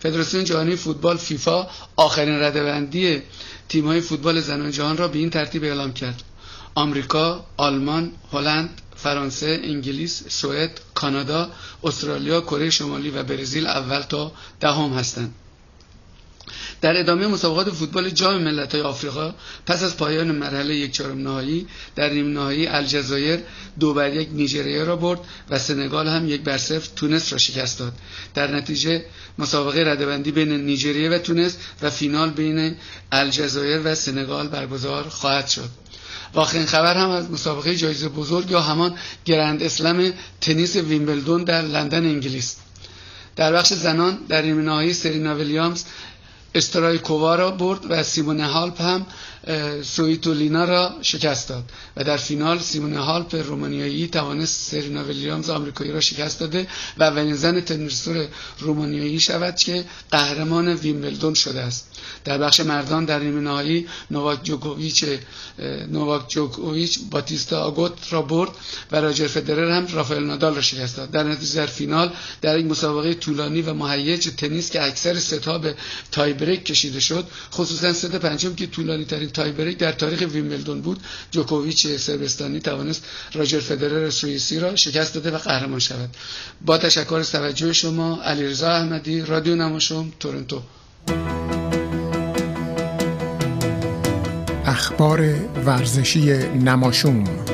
فدراسیون 0.00 0.44
جهانی 0.44 0.76
فوتبال 0.76 1.16
فیفا 1.16 1.66
آخرین 1.96 2.34
ردهبندی 2.34 3.22
تیم‌های 3.68 4.00
فوتبال 4.00 4.40
زنان 4.40 4.70
جهان 4.70 4.96
را 4.96 5.08
به 5.08 5.18
این 5.18 5.30
ترتیب 5.30 5.64
اعلام 5.64 5.92
کرد. 5.92 6.22
آمریکا، 6.74 7.46
آلمان، 7.56 8.12
هلند، 8.32 8.70
فرانسه، 8.96 9.60
انگلیس، 9.64 10.22
سوئد، 10.28 10.80
کانادا، 10.94 11.50
استرالیا، 11.84 12.40
کره 12.40 12.70
شمالی 12.70 13.10
و 13.10 13.22
برزیل 13.22 13.66
اول 13.66 14.00
تا 14.02 14.32
دهم 14.60 14.92
هستند. 14.92 15.34
در 16.80 17.00
ادامه 17.00 17.26
مسابقات 17.26 17.70
فوتبال 17.70 18.10
جام 18.10 18.42
ملت‌های 18.42 18.80
آفریقا 18.82 19.34
پس 19.66 19.82
از 19.82 19.96
پایان 19.96 20.32
مرحله 20.32 20.74
یک 20.74 20.92
چهارم 20.92 21.18
نهایی 21.22 21.66
در 21.96 22.10
نیم 22.10 22.32
نهایی 22.32 22.66
الجزایر 22.66 23.40
دو 23.80 23.94
بر 23.94 24.14
یک 24.14 24.28
نیجریه 24.32 24.84
را 24.84 24.96
برد 24.96 25.20
و 25.50 25.58
سنگال 25.58 26.08
هم 26.08 26.28
یک 26.28 26.40
بر 26.42 26.58
صفر 26.58 26.90
تونس 26.96 27.32
را 27.32 27.38
شکست 27.38 27.78
داد 27.78 27.92
در 28.34 28.56
نتیجه 28.56 29.04
مسابقه 29.38 29.80
ردبندی 29.80 30.32
بین 30.32 30.52
نیجریه 30.52 31.10
و 31.10 31.18
تونس 31.18 31.56
و 31.82 31.90
فینال 31.90 32.30
بین 32.30 32.76
الجزایر 33.12 33.80
و 33.84 33.94
سنگال 33.94 34.48
برگزار 34.48 35.08
خواهد 35.08 35.48
شد 35.48 35.83
آخرین 36.34 36.66
خبر 36.66 36.96
هم 36.96 37.10
از 37.10 37.30
مسابقه 37.30 37.76
جایزه 37.76 38.08
بزرگ 38.08 38.50
یا 38.50 38.60
همان 38.60 38.94
گرند 39.24 39.62
اسلم 39.62 40.12
تنیس 40.40 40.76
ویمبلدون 40.76 41.44
در 41.44 41.62
لندن 41.62 42.04
انگلیس. 42.04 42.56
در 43.36 43.52
بخش 43.52 43.72
زنان 43.72 44.18
در 44.28 44.42
نیمه 44.42 44.62
نهایی 44.62 44.92
سرینا 44.92 45.34
ویلیامز 45.34 45.84
استرایکووا 46.54 47.34
را 47.34 47.50
برد 47.50 47.80
و 47.90 48.02
سیمون 48.02 48.40
هالپ 48.40 48.80
هم 48.80 49.06
سویتولینا 49.82 50.64
را 50.64 50.92
شکست 51.02 51.48
داد. 51.48 51.64
و 51.96 52.04
در 52.04 52.16
فینال 52.16 52.58
سیمون 52.58 52.94
هالپ 52.94 53.34
رومانیایی 53.34 54.08
توانست 54.08 54.70
سرینا 54.70 55.04
ویلیامز 55.04 55.50
آمریکایی 55.50 55.92
را 55.92 56.00
شکست 56.00 56.40
داده 56.40 56.66
و 56.98 57.02
اولین 57.02 57.34
زن 57.36 57.60
تنیسور 57.60 58.28
رومانیایی 58.58 59.20
شود 59.20 59.56
که 59.56 59.84
قهرمان 60.10 60.68
ویمبلدون 60.68 61.34
شده 61.34 61.60
است. 61.60 61.88
در 62.24 62.38
بخش 62.38 62.60
مردان 62.60 63.04
در 63.04 63.18
نیمه 63.18 63.40
نهایی 63.40 63.86
نوواک 64.10 64.44
جوکوویچ 64.44 65.04
نوواک 65.88 66.28
جوکوویچ 66.28 66.98
باتیستا 67.10 67.60
آگوت 67.60 67.92
را 68.10 68.22
برد 68.22 68.50
و 68.92 68.96
راجر 68.96 69.26
فدرر 69.26 69.70
هم 69.70 69.86
رافائل 69.86 70.24
نادال 70.24 70.54
را 70.54 70.60
شکست 70.62 70.96
داد. 70.96 71.10
در 71.10 71.22
نتیجه 71.22 71.54
در 71.54 71.66
فینال 71.66 72.12
در 72.42 72.58
یک 72.58 72.66
مسابقه 72.66 73.14
طولانی 73.14 73.62
و 73.62 73.74
مهیج 73.74 74.28
تنیس 74.36 74.70
که 74.70 74.82
اکثر 74.84 75.18
ست‌ها 75.18 75.58
به 75.58 75.74
تای 76.12 76.32
بریک 76.32 76.64
کشیده 76.64 77.00
شد 77.00 77.26
خصوصا 77.52 77.92
ست 77.92 78.14
پنجم 78.14 78.54
که 78.54 78.66
طولانی 78.66 79.04
ترین 79.04 79.30
تای 79.34 79.52
بریک 79.52 79.78
در 79.78 79.92
تاریخ 79.92 80.20
ویمبلدون 80.20 80.80
بود. 80.80 81.00
جوکوویچ 81.30 81.86
سربستانی 81.86 82.60
توانست 82.60 83.04
راجر 83.34 83.60
فدرر 83.60 84.10
سوئیسی 84.10 84.60
را 84.60 84.76
شکست 84.76 85.14
داده 85.14 85.30
و 85.30 85.38
قهرمان 85.38 85.78
شود. 85.78 86.10
با 86.66 86.78
تشکر 86.78 87.14
از 87.14 87.32
توجه 87.32 87.72
شما 87.72 88.22
علیرضا 88.22 88.70
احمدی 88.70 89.20
رادیو 89.20 89.54
نماشوم 89.54 90.12
تورنتو. 90.20 90.62
اخبار 94.66 95.20
ورزشی 95.66 96.20
نماشوم 96.68 97.53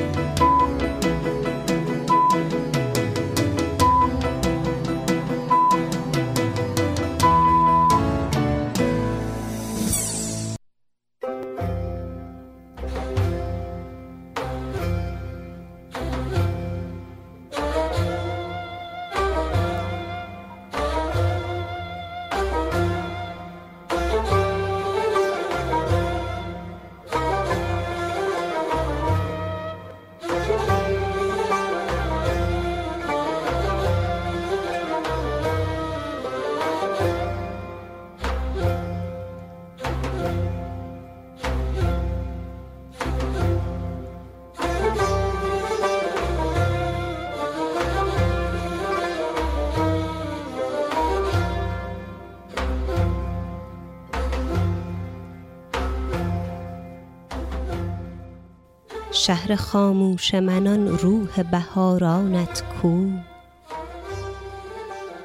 شهر 59.51 59.59
خاموش 59.59 60.35
منان 60.35 60.87
روح 60.87 61.43
بهارانت 61.43 62.63
کو. 62.81 63.07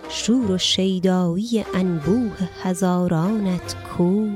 شور 0.08 0.50
و 0.50 0.58
شیدایی 0.58 1.64
انبوه 1.74 2.48
هزارانت 2.62 3.74
کو. 3.74 4.28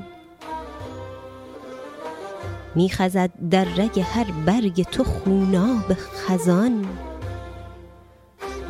میخزد 2.74 3.30
در 3.50 3.64
رگ 3.64 4.00
هر 4.00 4.26
برگ 4.46 4.82
تو 4.82 5.04
خوناب 5.04 5.94
خزان. 5.94 6.86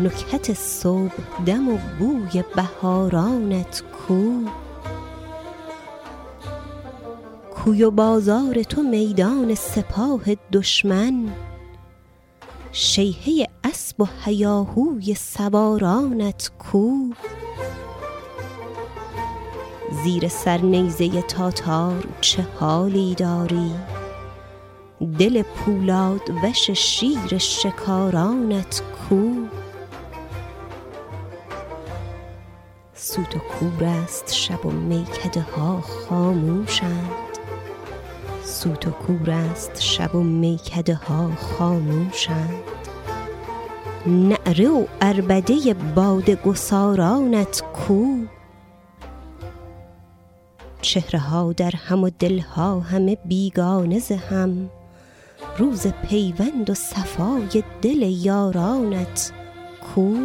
نکهت 0.00 0.52
صبح 0.52 1.44
دم 1.46 1.68
و 1.68 1.78
بوی 1.98 2.44
بهارانت 2.56 3.82
کو. 3.82 4.24
کوی 7.64 7.82
و 7.84 7.90
بازار 7.90 8.62
تو 8.62 8.82
میدان 8.82 9.54
سپاه 9.54 10.20
دشمن. 10.52 11.28
شیهه 12.72 13.48
اسب 13.64 14.00
و 14.00 14.06
هیاهوی 14.24 15.14
سوارانت 15.14 16.50
کو. 16.58 16.90
زیر 20.04 20.28
سر 20.28 20.58
نیزه 20.60 21.22
تاتار 21.22 22.04
چه 22.20 22.42
حالی 22.42 23.14
داری؟ 23.14 23.72
دل 25.18 25.42
پولاد 25.42 26.30
وش 26.44 26.70
شیر 26.70 27.38
شکارانت 27.38 28.82
کو. 28.82 29.30
سوت 32.94 33.36
و 33.36 33.38
کور 33.38 33.84
است 33.84 34.34
شب 34.34 34.66
و 34.66 34.70
میکده 34.70 35.40
ها 35.40 35.80
خاموشند. 35.80 37.29
سوت 38.50 38.88
و 38.88 38.90
کور 38.90 39.30
است 39.30 39.80
شب 39.80 40.14
و 40.14 40.22
میکده 40.22 40.94
ها 40.94 41.30
خاموشند. 41.36 42.62
نعره 44.06 44.68
و 44.68 44.84
اربده 45.00 45.74
باد 45.74 46.30
گسارانت 46.30 47.62
کو. 47.72 48.04
چهره 50.82 51.18
ها 51.18 51.52
در 51.52 51.72
هم 51.76 52.04
و 52.04 52.10
دل 52.18 52.38
ها 52.38 52.80
همه 52.80 53.18
بیگانه 53.24 53.98
ز 53.98 54.12
هم. 54.12 54.70
روز 55.58 55.86
پیوند 55.86 56.70
و 56.70 56.74
صفای 56.74 57.62
دل 57.82 58.02
یارانت 58.02 59.32
کو. 59.94 60.16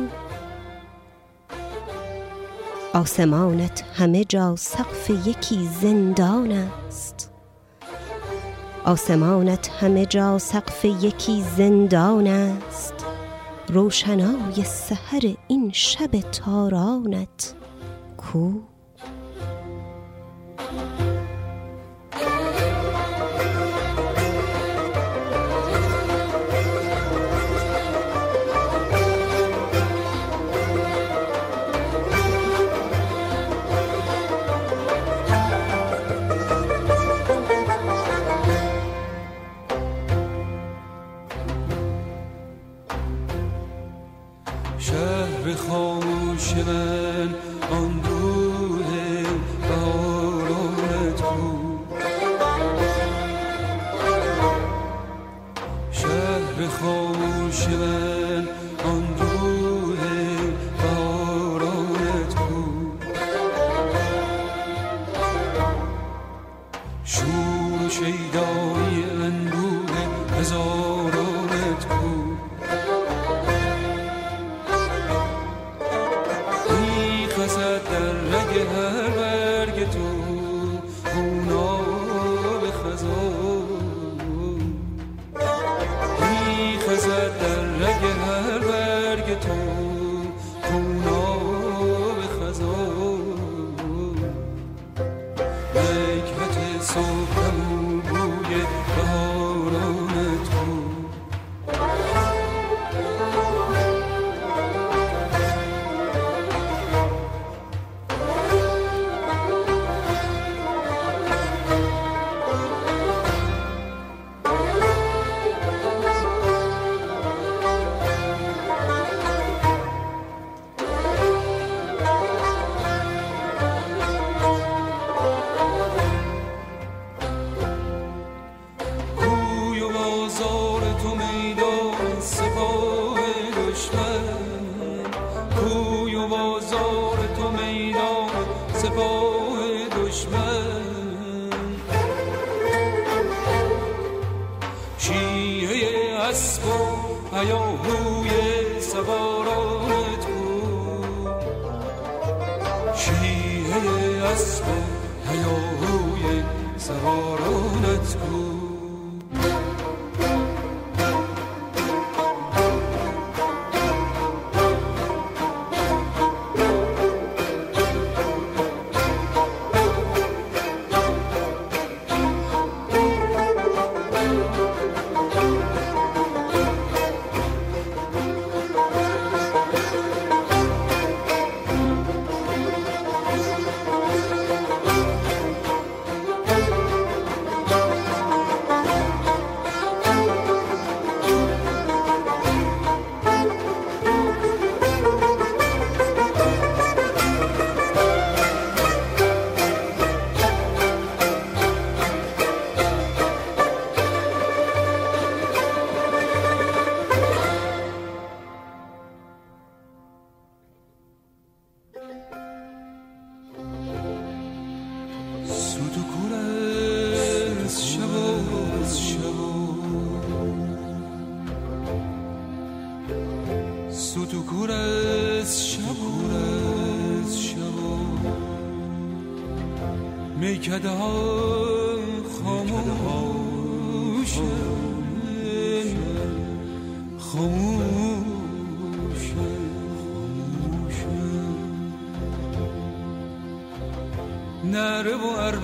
آسمانت 2.93 3.83
همه 3.93 4.23
جا 4.23 4.55
سقف 4.55 5.09
یکی 5.09 5.69
زندان 5.81 6.51
است. 6.51 7.24
آسمانت 8.85 9.69
همه 9.79 10.05
جا 10.05 10.37
سقف 10.37 10.85
یکی 10.85 11.43
زندان 11.57 12.27
است. 12.27 12.93
روشنای 13.69 14.63
سحر 14.63 15.35
این 15.47 15.71
شب 15.73 16.11
تارانت 16.19 17.53
کو 18.17 18.51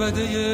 نره 0.02 0.51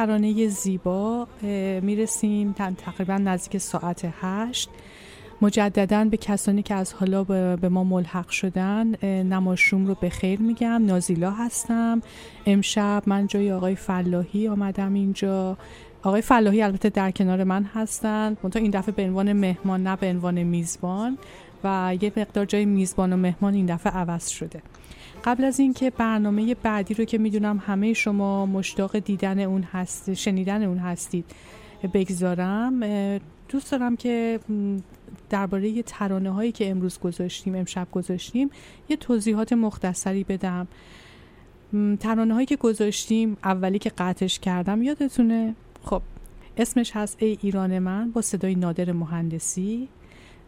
ترانه 0.00 0.48
زیبا 0.48 1.28
می‌رسیم 1.82 2.52
تقریبا 2.52 3.18
نزدیک 3.18 3.58
ساعت 3.58 4.08
هشت. 4.20 4.70
مجددا 5.42 6.04
به 6.04 6.16
کسانی 6.16 6.62
که 6.62 6.74
از 6.74 6.92
حالا 6.92 7.24
به 7.56 7.68
ما 7.68 7.84
ملحق 7.84 8.28
شدن 8.28 9.04
نماشوم 9.04 9.86
رو 9.86 9.94
به 9.94 10.08
خیر 10.08 10.40
میگم. 10.40 10.82
نازیلا 10.86 11.30
هستم. 11.30 12.02
امشب 12.46 13.02
من 13.06 13.26
جای 13.26 13.52
آقای 13.52 13.74
فلاحی 13.74 14.48
آمدم 14.48 14.94
اینجا. 14.94 15.56
آقای 16.02 16.22
فلاحی 16.22 16.62
البته 16.62 16.88
در 16.88 17.10
کنار 17.10 17.44
من 17.44 17.64
هستند 17.64 18.36
منتها 18.42 18.62
این 18.62 18.70
دفعه 18.70 18.94
به 18.94 19.02
عنوان 19.02 19.32
مهمان 19.32 19.82
نه 19.86 19.96
به 19.96 20.06
عنوان 20.06 20.42
میزبان. 20.42 21.18
و 21.64 21.96
یه 22.00 22.12
مقدار 22.16 22.44
جای 22.44 22.64
میزبان 22.64 23.12
و 23.12 23.16
مهمان 23.16 23.54
این 23.54 23.66
دفعه 23.66 23.92
عوض 23.92 24.28
شده. 24.28 24.62
قبل 25.24 25.44
از 25.44 25.60
اینکه 25.60 25.90
برنامه 25.90 26.54
بعدی 26.54 26.94
رو 26.94 27.04
که 27.04 27.18
می‌دونم 27.18 27.62
همه 27.66 27.92
شما 27.92 28.46
مشتاق 28.46 28.98
دیدن 28.98 29.38
اون 29.40 29.62
هست 29.62 30.14
شنیدن 30.14 30.62
اون 30.62 30.78
هستید 30.78 31.24
بگذارم. 31.94 32.80
دوست 33.48 33.72
دارم 33.72 33.96
که 33.96 34.40
درباره 35.30 35.82
ترانه 35.82 36.30
هایی 36.30 36.52
که 36.52 36.70
امروز 36.70 36.98
گذاشتیم 36.98 37.54
امشب 37.54 37.88
گذاشتیم 37.92 38.50
یه 38.88 38.96
توضیحات 38.96 39.52
مختصری 39.52 40.24
بدم. 40.24 40.68
ترانه 42.00 42.34
هایی 42.34 42.46
که 42.46 42.56
گذاشتیم 42.56 43.36
اولی 43.44 43.78
که 43.78 43.90
قطعش 43.98 44.38
کردم 44.38 44.82
یادتونه؟ 44.82 45.54
خب 45.84 46.02
اسمش 46.56 46.90
هست 46.96 47.16
ای 47.22 47.38
ایران 47.42 47.78
من 47.78 48.10
با 48.10 48.22
صدای 48.22 48.54
نادر 48.54 48.92
مهندسی. 48.92 49.88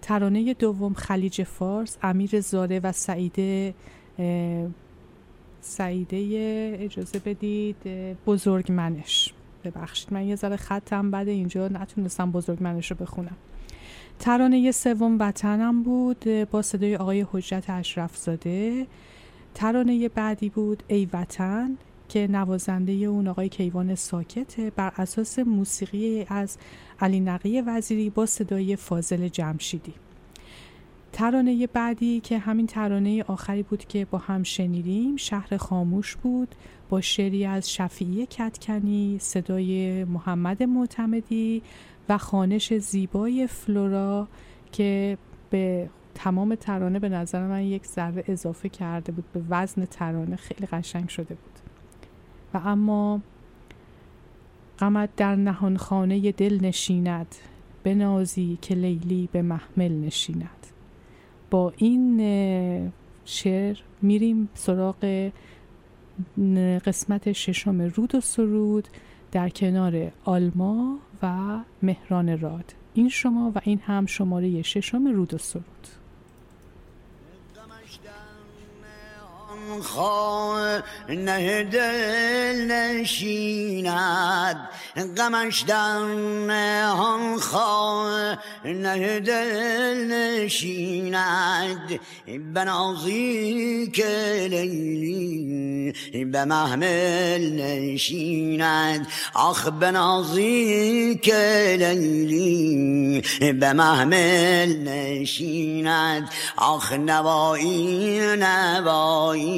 ترانه 0.02 0.54
دوم 0.54 0.94
خلیج 0.94 1.42
فارس 1.42 1.98
امیر 2.02 2.40
زاره 2.40 2.80
و 2.80 2.92
سعیده 2.92 3.74
سعیده 5.60 6.16
اجازه 6.80 7.18
بدید 7.18 7.76
بزرگمنش 8.26 9.34
ببخشید 9.64 10.12
من 10.12 10.24
یه 10.24 10.36
ذره 10.36 10.56
خطم 10.56 11.10
بده 11.10 11.30
اینجا 11.30 11.68
نتونستم 11.68 12.30
بزرگمنش 12.30 12.90
رو 12.90 12.96
بخونم. 13.00 13.36
ترانه 14.18 14.70
سوم 14.72 15.16
وطنم 15.18 15.82
بود 15.82 16.24
با 16.50 16.62
صدای 16.62 16.96
آقای 16.96 17.26
حجت 17.32 17.64
اشرفزاده. 17.68 18.86
ترانه 19.54 20.08
بعدی 20.08 20.48
بود 20.48 20.82
ای 20.88 21.08
وطن 21.12 21.76
که 22.08 22.26
نوازنده 22.26 22.92
اون 22.92 23.28
آقای 23.28 23.48
کیوان 23.48 23.94
ساکته 23.94 24.70
بر 24.76 24.92
اساس 24.96 25.38
موسیقی 25.38 26.26
از 26.28 26.58
علی 27.00 27.20
نقی 27.20 27.60
وزیری 27.60 28.10
با 28.10 28.26
صدای 28.26 28.76
فاضل 28.76 29.28
جمشیدی. 29.28 29.94
ترانه 31.12 31.66
بعدی 31.66 32.20
که 32.20 32.38
همین 32.38 32.66
ترانه 32.66 33.22
آخری 33.22 33.62
بود 33.62 33.84
که 33.84 34.04
با 34.04 34.18
هم 34.18 34.42
شنیدیم 34.42 35.16
شهر 35.16 35.56
خاموش 35.56 36.16
بود 36.16 36.54
با 36.88 37.00
شعری 37.00 37.46
از 37.46 37.72
شفیعی 37.72 38.26
کتکنی 38.26 39.18
صدای 39.20 40.04
محمد 40.04 40.62
معتمدی 40.62 41.62
و 42.08 42.18
خانش 42.18 42.74
زیبای 42.74 43.46
فلورا 43.46 44.28
که 44.72 45.18
به 45.50 45.90
تمام 46.14 46.54
ترانه 46.54 46.98
به 46.98 47.08
نظر 47.08 47.46
من 47.46 47.62
یک 47.62 47.86
ذره 47.86 48.24
اضافه 48.28 48.68
کرده 48.68 49.12
بود 49.12 49.24
به 49.32 49.42
وزن 49.50 49.84
ترانه 49.84 50.36
خیلی 50.36 50.66
قشنگ 50.66 51.08
شده 51.08 51.34
بود. 51.34 51.58
و 52.54 52.68
اما 52.68 53.20
غمت 54.78 55.16
در 55.16 55.36
نهان 55.36 55.76
خانه 55.76 56.32
دل 56.32 56.58
نشیند 56.62 57.36
نازی 57.94 58.58
که 58.62 58.74
لیلی 58.74 59.28
به 59.32 59.42
محمل 59.42 59.92
نشیند. 59.92 60.71
با 61.52 61.72
این 61.76 62.92
شعر 63.24 63.78
میریم 64.02 64.48
سراغ 64.54 65.30
قسمت 66.84 67.32
ششم 67.32 67.80
رود 67.80 68.14
و 68.14 68.20
سرود 68.20 68.88
در 69.32 69.48
کنار 69.48 70.12
آلما 70.24 70.98
و 71.22 71.58
مهران 71.82 72.40
راد. 72.40 72.74
این 72.94 73.08
شما 73.08 73.52
و 73.54 73.60
این 73.64 73.78
هم 73.78 74.06
شماره 74.06 74.62
ششم 74.62 75.06
رود 75.06 75.34
و 75.34 75.38
سرود. 75.38 75.71
نه 81.08 81.64
دل 81.64 82.72
نشیند 82.72 84.56
غمش 85.16 85.60
در 85.60 85.98
نهان 86.46 87.38
نه 88.64 89.20
دل 89.20 90.12
نشیند. 90.12 92.00
بنازی 92.54 93.90
که 93.94 94.46
لیلی 94.50 95.92
به 96.32 96.44
محمل 96.44 97.52
نشیند. 97.60 99.06
آخ 99.34 99.68
بنازی 99.68 101.20
که 101.22 101.76
لیلی 101.78 103.22
به 103.60 103.72
محمل 103.72 104.88
نشیند. 104.88 106.28
آخ 106.56 106.92
نوایی 106.92 108.20
نوایی 108.36 109.51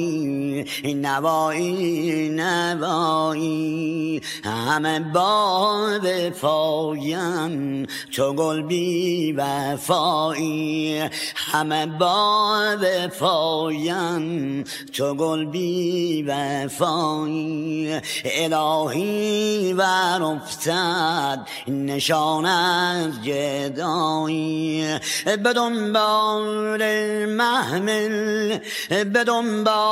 نوایی 0.83 2.29
نوایی. 2.29 4.21
همه 4.43 4.99
با 4.99 5.99
وفایم 6.03 7.85
چو 8.09 8.33
گل 8.33 8.61
بی 8.61 9.31
وفایی. 9.31 11.03
همه 11.35 11.85
با 11.85 12.57
وفایم 12.81 14.63
چو 14.91 15.13
گل 15.13 15.45
بی 15.45 16.23
وفایی. 16.23 17.99
الهی 18.25 19.73
ور 19.73 20.23
افتد 20.23 21.47
نشان 21.67 22.45
از 22.45 23.23
جدایی. 23.23 24.85
به 25.25 25.53
دنبال 25.53 26.85
محمل 27.25 28.57
به 28.89 29.23
دنبال 29.23 29.84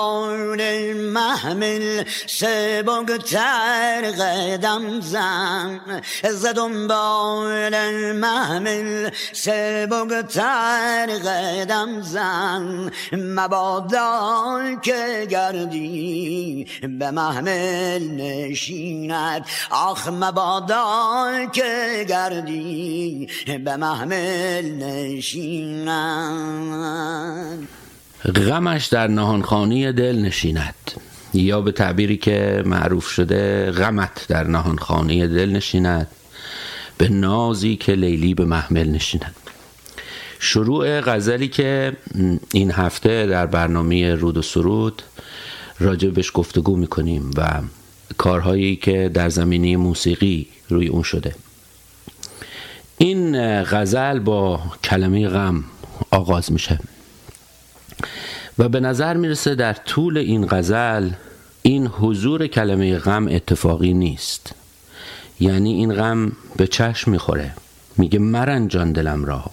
محمل 1.13 2.03
سبکتر 2.27 4.11
قدم 4.19 5.01
زن. 5.01 5.79
ز 6.31 6.45
دنبال 6.45 7.75
محمل 8.13 9.09
سبکتر 9.33 11.07
قدم 11.25 12.01
زن. 12.01 12.91
مبادا 13.13 14.59
که 14.81 15.27
گردی 15.29 16.67
به 16.99 17.11
محمل 17.11 18.03
نشیند. 18.07 19.45
آخ 19.71 20.07
مبادا 20.07 21.29
که 21.53 22.05
گردی 22.09 23.27
به 23.65 23.75
محمل 23.75 24.65
نشیند. 24.71 25.83
غمش 28.25 28.85
در 28.85 29.07
نهانخانی 29.07 29.91
دل 29.91 30.19
نشیند. 30.19 30.91
یا 31.33 31.61
به 31.61 31.71
تعبیری 31.71 32.17
که 32.17 32.63
معروف 32.65 33.09
شده 33.09 33.71
غمت 33.71 34.25
در 34.27 34.43
نهانخانه 34.43 35.27
دل 35.27 35.49
نشیند. 35.49 36.07
به 36.97 37.09
نازی 37.09 37.75
که 37.75 37.91
لیلی 37.91 38.33
به 38.33 38.45
محمل 38.45 38.89
نشیند. 38.89 39.35
شروع 40.39 41.01
غزلی 41.01 41.47
که 41.47 41.97
این 42.53 42.71
هفته 42.71 43.25
در 43.25 43.45
برنامه 43.45 44.15
رود 44.15 44.37
و 44.37 44.41
سرود 44.41 45.01
راجع 45.79 46.09
بهش 46.09 46.31
گفتگو 46.33 46.75
می‌کنیم 46.75 47.31
و 47.37 47.61
کارهایی 48.17 48.75
که 48.75 49.11
در 49.13 49.29
زمینه 49.29 49.77
موسیقی 49.77 50.47
روی 50.69 50.87
اون 50.87 51.03
شده. 51.03 51.35
این 52.97 53.37
غزل 53.63 54.19
با 54.19 54.61
کلمه 54.83 55.27
غم 55.27 55.63
آغاز 56.11 56.51
میشه. 56.51 56.79
و 58.57 58.69
به 58.69 58.79
نظر 58.79 59.17
می‌رسه 59.17 59.55
در 59.55 59.73
طول 59.73 60.17
این 60.17 60.47
غزل 60.47 61.09
این 61.61 61.87
حضور 61.87 62.47
کلمه 62.47 62.97
غم 62.97 63.27
اتفاقی 63.27 63.93
نیست. 63.93 64.55
یعنی 65.39 65.73
این 65.73 65.93
غم 65.93 66.31
به 66.55 66.67
چشم 66.67 67.11
می‌خوره. 67.11 67.51
میگه 67.97 68.19
مرنجان 68.19 68.91
دلم 68.91 69.25
را. 69.25 69.43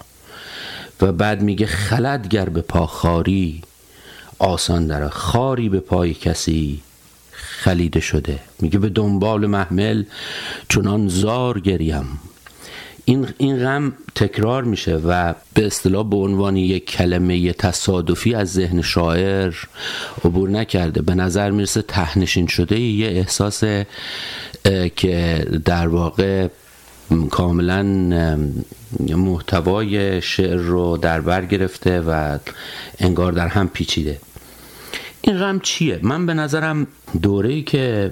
و 1.01 1.12
بعد 1.12 1.43
میگه 1.43 1.66
خلد 1.66 2.28
گر 2.28 2.49
به 2.49 2.61
پا 2.61 2.86
خاری 2.86 3.62
آسان 4.38 4.86
داره 4.86 5.09
خاری 5.09 5.68
به 5.68 5.80
پای 5.80 6.14
کسی 6.14 6.82
خلیده 7.32 8.01
شده. 8.01 8.38
میگه 8.61 8.78
به 8.78 8.88
دنبال 8.88 9.47
محمل 9.47 10.05
چونان 10.68 11.09
زار 11.09 11.61
گریم. 11.61 12.20
این 13.11 13.28
این 13.38 13.58
غم 13.58 13.92
تکرار 14.14 14.64
میشه 14.64 14.96
و 14.96 15.34
به 15.54 15.66
اصطلاح 15.66 16.08
به 16.11 16.16
عنوان 16.16 16.56
یک 16.56 16.90
کلمه 16.90 17.52
تصادفی 17.52 18.34
از 18.34 18.52
ذهن 18.52 18.82
شاعر 18.82 19.54
عبور 20.24 20.50
نکرده 20.50 21.02
به 21.02 21.14
نظر 21.14 21.50
می‌رسه 21.50 21.82
تهنشین 21.82 22.46
شده 22.46 22.80
یه 22.80 23.08
احساس 23.08 23.64
که 24.96 25.46
در 25.64 25.88
واقع 25.88 26.48
کاملا 27.30 27.82
محتوای 29.00 30.22
شعر 30.22 30.56
رو 30.56 30.96
در 30.96 31.20
بر 31.20 31.44
گرفته 31.44 32.00
و 32.00 32.38
انگار 32.98 33.32
در 33.32 33.48
هم 33.48 33.68
پیچیده 33.68 34.18
این 35.20 35.38
غم 35.38 35.61
چیه؟ 35.61 36.00
من 36.02 36.26
به 36.26 36.34
نظرم 36.34 36.86
دوره‌ای 37.22 37.62
که 37.62 38.11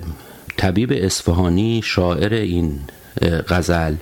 طبیب 0.56 0.92
اصفهانی 0.92 1.82
شاعر 1.84 2.34
این 2.34 2.80
غزل 3.48 3.94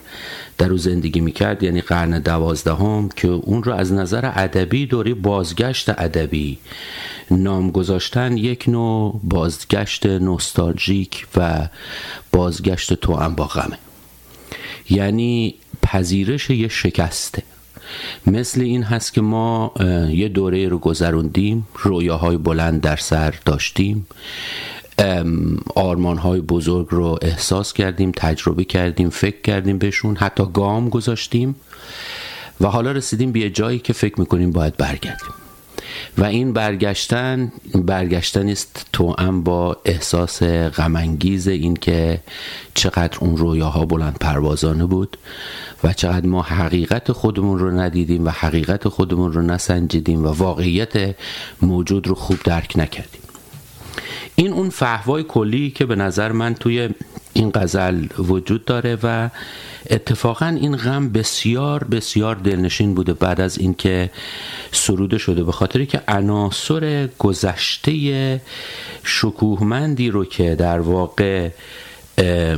در 0.58 0.70
او 0.70 0.78
زندگی 0.78 1.20
می‌کرد 1.20 1.62
یعنی 1.62 1.80
قرن 1.80 2.18
دوازدهم 2.18 3.08
که 3.08 3.28
اون 3.28 3.62
رو 3.62 3.72
از 3.72 3.92
نظر 3.92 4.30
ادبی 4.34 4.86
دوره 4.86 5.14
بازگشت 5.14 5.88
ادبی. 5.88 6.58
نام 7.30 7.70
گذاشتن 7.70 8.36
یک 8.36 8.64
نوع 8.68 9.20
بازگشت 9.22 10.06
نوستالژیک 10.06 11.26
و 11.36 11.68
بازگشت 12.32 12.94
تو 12.94 13.30
با 13.30 13.44
غمه. 13.44 13.78
یعنی 14.90 15.54
پذیرش 15.82 16.50
یه 16.50 16.68
شکسته. 16.68 17.42
مثل 18.26 18.60
این 18.60 18.82
هست 18.82 19.12
که 19.12 19.20
ما 19.20 19.72
یه 20.10 20.28
دوره 20.28 20.68
رو 20.68 20.78
گذروندیم 20.78 21.68
رویاهای 21.74 22.36
بلند 22.36 22.80
در 22.80 22.96
سر 22.96 23.34
داشتیم. 23.44 24.06
آرمان 25.74 26.18
های 26.18 26.40
بزرگ 26.40 26.86
رو 26.90 27.18
احساس 27.22 27.72
کردیم 27.72 28.12
تجربه 28.16 28.64
کردیم 28.64 29.10
فکر 29.10 29.40
کردیم 29.40 29.78
بهشون 29.78 30.16
حتی 30.16 30.44
گام 30.54 30.88
گذاشتیم 30.88 31.54
و 32.60 32.66
حالا 32.66 32.92
رسیدیم 32.92 33.32
به 33.32 33.50
جایی 33.50 33.78
که 33.78 33.92
فکر 33.92 34.20
می‌کنیم 34.20 34.52
باید 34.52 34.76
برگردیم. 34.76 35.34
و 36.18 36.24
این 36.24 36.52
برگشتن 36.52 37.52
برگشتن 37.74 38.48
است 38.48 38.86
توأم 38.92 39.42
با 39.42 39.76
احساس 39.84 40.42
غمانگیز 40.42 41.48
این 41.48 41.74
که 41.74 42.20
چقدر 42.74 43.18
اون 43.20 43.36
رویاها 43.36 43.86
بلند 43.86 44.18
پروازانه 44.20 44.86
بود 44.86 45.18
و 45.84 45.92
چقدر 45.92 46.26
ما 46.26 46.42
حقیقت 46.42 47.12
خودمون 47.12 47.58
رو 47.58 47.70
ندیدیم 47.70 48.26
و 48.26 48.30
حقیقت 48.30 48.88
خودمون 48.88 49.32
رو 49.32 49.42
نسنجیدیم 49.42 50.24
و 50.24 50.28
واقعیت 50.28 51.16
موجود 51.62 52.06
رو 52.06 52.14
خوب 52.14 52.38
درک 52.44 52.72
نکردیم. 52.76 53.25
این 54.36 54.52
اون 54.52 54.70
فهوای 54.70 55.22
کلی 55.22 55.70
که 55.70 55.86
به 55.86 55.96
نظر 55.96 56.32
من 56.32 56.54
توی 56.54 56.88
این 57.32 57.50
غزل 57.54 58.06
وجود 58.18 58.64
داره 58.64 58.98
و 59.02 59.28
اتفاقا 59.90 60.46
این 60.46 60.76
غم 60.76 61.08
بسیار 61.08 61.84
بسیار 61.84 62.34
دلنشین 62.34 62.94
بوده 62.94 63.12
بعد 63.12 63.40
از 63.40 63.58
اینکه 63.58 64.10
سروده 64.72 65.18
شده. 65.18 65.44
به 65.44 65.52
خاطری 65.52 65.86
که 65.86 66.02
عناصر 66.08 67.08
گذشته 67.18 68.40
شکوهمندی 69.04 70.10
رو 70.10 70.24
که 70.24 70.54
در 70.54 70.80
واقع 70.80 71.50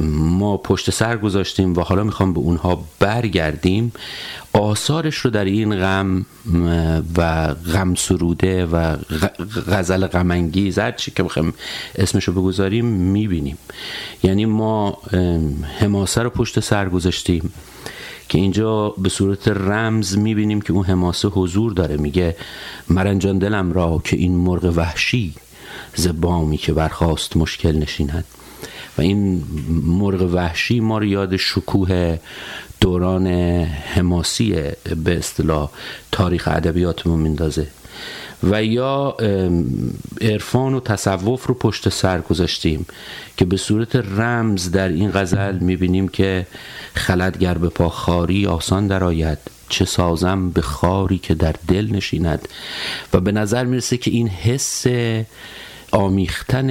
ما 0.01 0.57
پشت 0.57 0.91
سر 0.91 1.17
گذاشتیم 1.17 1.75
و 1.75 1.81
حالا 1.81 2.05
می‌خوام 2.05 2.33
به 2.33 2.41
اونها 2.41 2.85
برگردیم. 2.99 3.93
آثارش 4.53 5.17
رو 5.17 5.31
در 5.31 5.45
این 5.45 5.77
غم 5.77 6.27
و 7.17 7.55
غم 7.55 7.95
سروده 7.95 8.67
و 8.67 8.97
غزل 9.67 10.07
غمانگیز 10.07 10.79
هر 10.79 10.93
چی 10.93 11.11
که 11.11 11.23
بخوایم 11.23 11.55
اسمش 11.95 12.25
رو 12.25 12.43
بگذاریم 12.43 12.85
می‌بینیم. 12.85 13.59
یعنی 14.23 14.47
ما 14.47 14.99
حماسه 15.79 16.23
رو 16.23 16.31
پشت 16.31 16.61
سر 16.61 16.89
گذاشتیم 16.89 17.53
که 18.29 18.39
اینجا 18.39 18.89
به 18.89 19.09
صورت 19.09 19.49
رمز 19.49 20.19
می‌بینیم 20.19 20.61
که 20.61 20.73
اون 20.73 20.85
حماسه 20.85 21.29
حضور 21.29 21.73
داره. 21.73 21.97
میگه 21.97 22.37
مرنجان 22.89 23.39
دلم 23.39 23.73
را 23.73 24.03
که 24.05 24.17
این 24.17 24.37
مرغ 24.37 24.73
وحشی 24.77 25.35
زبامی 25.95 26.57
که 26.57 26.73
برخواست 26.73 27.37
مشکل 27.37 27.77
نشیند. 27.77 28.25
و 28.99 29.01
این 29.01 29.45
مرغ 29.85 30.23
وحشی 30.23 30.81
ما 30.81 30.99
رو 30.99 31.05
یاد 31.05 31.37
شکوه 31.37 32.19
دوران 32.81 33.27
حماسی 33.95 34.55
به 35.05 35.19
اصطلاح 35.19 35.71
تاریخ 36.13 36.49
ادبیاتمون 36.49 37.21
میندازه. 37.21 37.67
و 38.43 38.65
یا 38.65 39.17
عرفان 40.21 40.75
و 40.75 40.81
تصوف 40.81 41.47
رو 41.47 41.55
پشت 41.55 41.89
سر 41.89 42.21
گذاشتیم 42.21 42.87
که 43.37 43.45
به 43.45 43.57
صورت 43.57 43.97
رمز 43.97 44.71
در 44.71 44.89
این 44.89 45.11
غزل 45.11 45.59
می‌بینیم 45.59 46.09
که 46.09 46.47
خلدگر 46.95 47.59
به 47.59 47.69
پا 47.69 47.89
خاری 47.89 48.47
آسان 48.47 48.87
درآید 48.87 49.39
چه 49.69 49.85
سازم 49.85 50.51
به 50.51 50.63
خاری 50.63 51.19
که 51.19 51.35
در 51.35 51.55
دل 51.69 51.89
نشیند. 51.91 52.49
و 53.13 53.21
به 53.21 53.33
نظر 53.33 53.65
می‌رسه 53.65 53.97
که 53.97 54.11
این 54.11 54.29
حس 54.29 54.87
آمیختن 55.91 56.71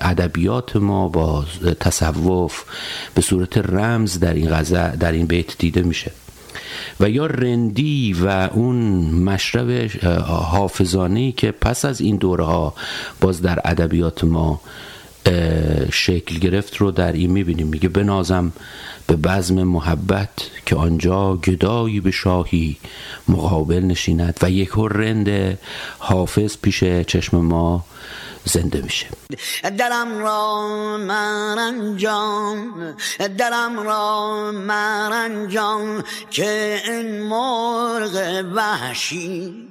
ادبیات 0.00 0.76
ما 0.76 1.08
با 1.08 1.44
تصوف 1.80 2.64
به 3.14 3.22
صورت 3.22 3.58
رمز 3.58 4.18
در 4.18 4.34
این 4.34 4.62
در 4.96 5.12
این 5.12 5.26
بیت 5.26 5.58
دیده 5.58 5.82
میشه. 5.82 6.12
و 7.00 7.10
یا 7.10 7.26
رندی 7.26 8.12
و 8.12 8.48
اون 8.52 8.76
مشرب 9.10 9.90
حافظانی 10.26 11.32
که 11.32 11.50
پس 11.50 11.84
از 11.84 12.00
این 12.00 12.16
دوره 12.16 12.44
ها 12.44 12.74
باز 13.20 13.42
در 13.42 13.58
ادبیات 13.64 14.24
ما 14.24 14.60
شکل 15.92 16.38
گرفت 16.38 16.76
رو 16.76 16.90
در 16.90 17.12
این 17.12 17.30
می‌بینیم. 17.30 17.66
میگه 17.66 17.88
بنازم 17.88 18.52
به 19.06 19.16
بزم 19.16 19.62
محبت 19.62 20.30
که 20.66 20.76
آنجا 20.76 21.36
گدایی 21.36 22.00
به 22.00 22.10
شاهی 22.10 22.76
مقابل 23.28 23.80
نشیند. 23.80 24.38
و 24.42 24.50
یک 24.50 24.70
رند 24.76 25.58
حافظ 25.98 26.56
پیش 26.62 26.84
چشم 26.84 27.36
ما 27.36 27.84
زنده 28.44 28.82
میشه. 28.82 29.06
دلم 29.78 30.18
را 30.18 30.66
مرنجان 30.98 32.96
دلم 33.38 33.80
را 33.80 34.52
مرنجان 34.52 36.04
که 36.30 36.80
این 36.86 37.22
مرغ 37.22 38.44
وحشی 38.54 39.69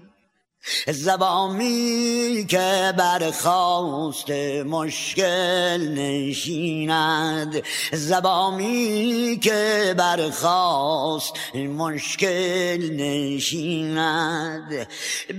زبامی 0.88 2.46
که 2.48 2.94
برخواست 2.98 4.30
مشکل 4.66 5.88
نشیند. 5.88 7.64
زبامی 7.92 9.40
که 9.44 9.96
برخواست 9.98 11.34
مشکل 11.56 12.90
نشیند. 12.92 14.88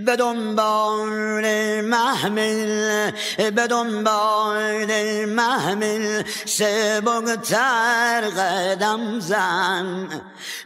به 0.05 0.17
دنبال 0.17 1.81
محمل 1.81 3.11
به 3.37 3.67
دنبال 3.67 5.25
محمل 5.25 6.23
سبکتر 6.45 8.21
قدم 8.21 9.21
زن. 9.21 10.09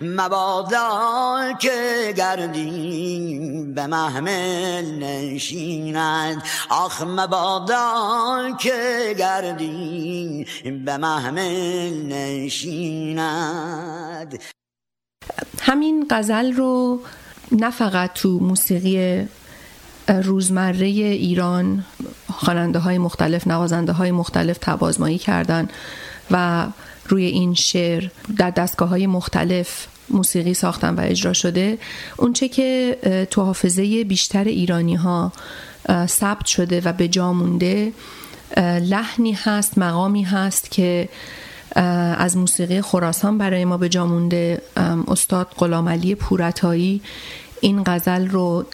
مبادا 0.01 1.53
که 1.61 2.15
گردی 2.17 3.73
به 3.75 3.87
محمل 3.87 4.54
نشیند. 4.99 6.43
آخ 6.69 7.03
مبادا 7.03 8.57
که 8.61 9.15
گردی 9.19 10.47
به 10.85 10.97
محمل 10.97 12.13
نشیند. 12.13 13.25
همین 15.61 16.07
غزل 16.11 16.53
رو 16.53 17.01
نه 17.53 17.71
فقط 17.71 18.13
تو 18.13 18.29
موسیقی 18.29 19.29
روزمره 20.09 20.87
ایران 20.87 21.85
خواننده 22.33 22.79
های 22.79 22.99
مختلف 22.99 23.47
نوازنده 23.47 23.93
های 23.93 24.11
مختلف 24.11 24.59
تبازمایی 24.61 25.19
کردن 25.19 25.69
و 26.31 26.67
روی 27.09 27.25
این 27.25 27.55
شعر 27.55 28.09
در 28.37 28.51
دستگاه 28.51 28.89
های 28.89 29.07
مختلف 29.07 29.87
موسیقی 30.11 30.55
ساختن 30.55 30.95
و 30.95 31.01
اجرا 31.01 31.33
شده 31.33 31.79
اونچه 32.17 32.49
که 32.49 32.99
تو 33.31 33.43
حافظه 33.43 34.05
بیشتر 34.05 34.45
ایرانی 34.45 34.95
ها 34.95 35.33
ثبت 36.07 36.47
شده 36.47 36.81
و 36.85 36.93
به 36.93 37.09
جا 37.09 37.33
مونده 37.33 37.93
لحنی 38.83 39.33
هست 39.33 39.79
مقامی 39.79 40.23
هست 40.23 40.71
که 40.71 41.09
از 42.17 42.37
موسیقی 42.37 42.81
خراسان 42.81 43.39
برای 43.39 43.65
ما 43.65 43.77
به 43.77 43.89
جا 43.89 44.07
مونده. 44.07 44.63
استاد 45.09 45.49
غلام 45.57 46.15
پورتایی 46.15 47.01
این 47.61 47.83
غزل 47.87 48.29
رو 48.29 48.67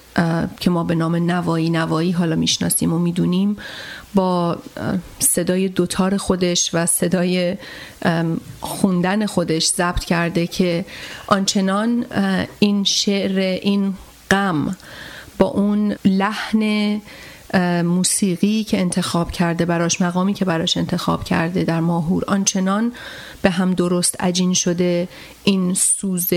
که 0.60 0.70
ما 0.70 0.84
به 0.84 0.94
نام 0.94 1.16
نوایی 1.16 1.70
نوایی 1.70 2.12
حالا 2.12 2.36
می‌شناسیم 2.36 2.92
و 2.92 2.98
می‌دونیم 2.98 3.56
با 4.14 4.58
صدای 5.18 5.68
دوتار 5.68 6.16
خودش 6.16 6.70
و 6.74 6.86
صدای 6.86 7.56
خوندن 8.60 9.26
خودش 9.26 9.66
ضبط 9.66 10.04
کرده 10.04 10.46
که 10.46 10.84
آنچنان 11.26 12.06
این 12.58 12.84
شعر 12.84 13.38
این 13.38 13.94
غم 14.30 14.76
با 15.38 15.46
اون 15.46 15.96
لحن 16.04 17.00
موسیقی 17.82 18.64
که 18.64 18.80
انتخاب 18.80 19.30
کرده 19.30 19.64
براش 19.64 20.00
مقامی 20.00 20.34
که 20.34 20.44
براش 20.44 20.76
انتخاب 20.76 21.24
کرده 21.24 21.64
در 21.64 21.80
ماهور 21.80 22.24
آنچنان 22.26 22.92
به 23.42 23.50
هم 23.50 23.74
درست 23.74 24.20
عجین 24.20 24.54
شده 24.54 25.08
این 25.44 25.74
سوز 25.74 26.32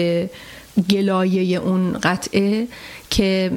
گلایه 0.89 1.57
اون 1.57 1.97
قطعه 2.03 2.67
که 3.09 3.51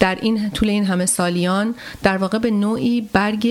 در 0.00 0.18
این 0.20 0.50
طول 0.50 0.68
این 0.70 0.84
همه 0.84 1.06
سالیان 1.06 1.74
در 2.02 2.16
واقع 2.16 2.38
به 2.38 2.50
نوعی 2.50 3.00
برگ 3.12 3.48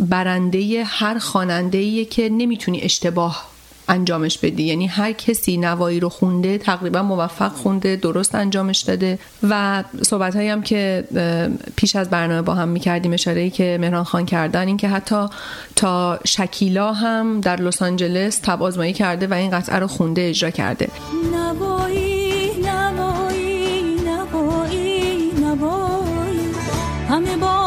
برنده 0.00 0.84
هر 0.84 1.18
خواننده 1.18 2.04
که 2.04 2.28
نمی‌تونی 2.28 2.80
اشتباه 2.80 3.54
انجامش 3.88 4.38
بدی. 4.38 4.62
یعنی 4.62 4.86
هر 4.86 5.12
کسی 5.12 5.56
نوایی 5.56 6.00
رو 6.00 6.08
خونده 6.08 6.58
تقریبا 6.58 7.02
موفق 7.02 7.52
خونده 7.52 7.96
درست 7.96 8.34
انجامش 8.34 8.80
داده. 8.80 9.18
و 9.42 9.84
صحبت 10.02 10.36
هم 10.36 10.62
که 10.62 11.04
پیش 11.76 11.96
از 11.96 12.10
برنامه 12.10 12.42
با 12.42 12.54
هم 12.54 12.68
می‌کردیم 12.68 13.12
اشاره 13.12 13.40
ای 13.40 13.50
که 13.50 13.78
مهران 13.80 14.04
خان 14.04 14.26
کردن 14.26 14.66
این 14.66 14.76
که 14.76 14.88
حتی 14.88 15.26
تا 15.76 16.20
شکیلا 16.26 16.92
هم 16.92 17.40
در 17.40 17.56
لس 17.56 17.82
آنجلس 17.82 18.38
تب 18.38 18.62
آزمایی 18.62 18.92
کرده 18.92 19.26
و 19.26 19.34
این 19.34 19.50
قطعه 19.50 19.78
رو 19.78 19.86
خونده 19.86 20.28
اجرا 20.28 20.50
کرده. 20.50 20.88
نوایی 21.32 22.23
همه 27.14 27.36
با 27.36 27.63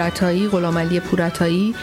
پورتایی 0.00 0.48
غلامعلی 0.48 1.00
پورتایی 1.00 1.74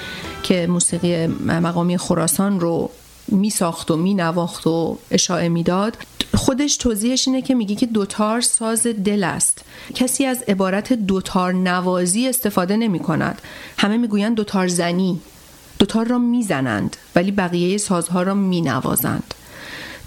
که 0.44 0.68
موسیقی 0.68 1.28
مقامی 1.28 1.98
خراسان 1.98 2.60
رو 2.60 2.90
می 3.28 3.50
ساخت 3.50 3.92
و 3.92 3.98
می 3.98 4.14
نواخت 4.14 4.68
و 4.68 4.98
اشاعه 5.12 5.50
می‌داد. 5.50 5.98
خودش 6.36 6.78
توضیحش 6.78 7.28
اینه 7.28 7.42
که 7.42 7.56
میگه 7.56 7.76
که 7.76 7.86
دوتار 7.86 8.42
ساز 8.42 8.88
دل 8.88 9.24
است. 9.24 9.66
کسی 9.96 10.26
از 10.26 10.44
عبارت 10.48 10.94
دوتار 10.94 11.54
نوازی 11.54 12.28
استفاده 12.28 12.78
نمی 12.78 13.00
کند 13.00 13.42
همه 13.78 13.98
می‌گویند 13.98 14.36
دوتار 14.36 14.68
زنی. 14.68 15.20
دوتار 15.80 16.06
را 16.08 16.18
می‌زنند 16.18 16.98
ولی 17.16 17.32
بقیه 17.32 17.78
سازها 17.78 18.22
را 18.22 18.34
مینوازند. 18.34 19.34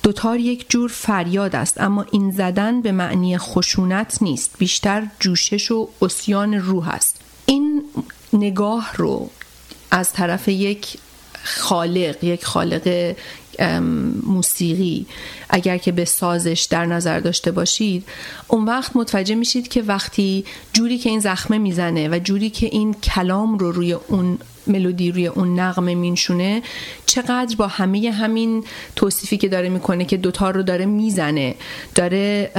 دوتار 0.02 0.38
یک 0.38 0.70
جور 0.70 0.90
فریاد 0.94 1.56
است 1.56 1.80
اما 1.80 2.06
این 2.12 2.30
زدن 2.30 2.82
به 2.82 2.92
معنی 2.92 3.38
خشونت 3.38 4.18
نیست. 4.22 4.50
بیشتر 4.58 5.06
جوشش 5.20 5.70
و 5.70 5.88
اسیان 6.02 6.54
روح 6.54 6.88
است. 6.88 7.19
این 7.46 7.84
نگاه 8.32 8.92
رو 8.96 9.30
از 9.90 10.12
طرف 10.12 10.48
یک 10.48 10.98
خالق 11.42 12.24
یک 12.24 12.44
خالق 12.44 13.14
موسیقی 14.22 15.06
اگر 15.48 15.78
که 15.78 15.92
به 15.92 16.04
سازش 16.04 16.66
در 16.70 16.86
نظر 16.86 17.20
داشته 17.20 17.50
باشید 17.50 18.04
اون 18.48 18.64
وقت 18.64 18.96
متوجه 18.96 19.34
میشید 19.34 19.68
که 19.68 19.82
وقتی 19.82 20.44
جوری 20.72 20.98
که 20.98 21.10
این 21.10 21.20
زخمه 21.20 21.58
می‌زنه 21.58 22.08
و 22.08 22.18
جوری 22.24 22.50
که 22.50 22.66
این 22.66 22.94
کلام 22.94 23.58
رو 23.58 23.72
روی 23.72 23.92
اون 23.92 24.38
ملودی 24.70 25.12
روی 25.12 25.26
اون 25.26 25.60
نغمه 25.60 25.94
مینشونه 25.94 26.62
چقدر 27.06 27.56
با 27.56 27.66
همه 27.66 28.10
همین 28.10 28.64
توصیفی 28.96 29.36
که 29.36 29.48
داره 29.48 29.68
می‌کنه 29.68 30.04
که 30.04 30.16
دوتا 30.16 30.50
رو 30.50 30.62
داره 30.62 30.86
می‌زنه 30.86 31.54
داره 31.94 32.50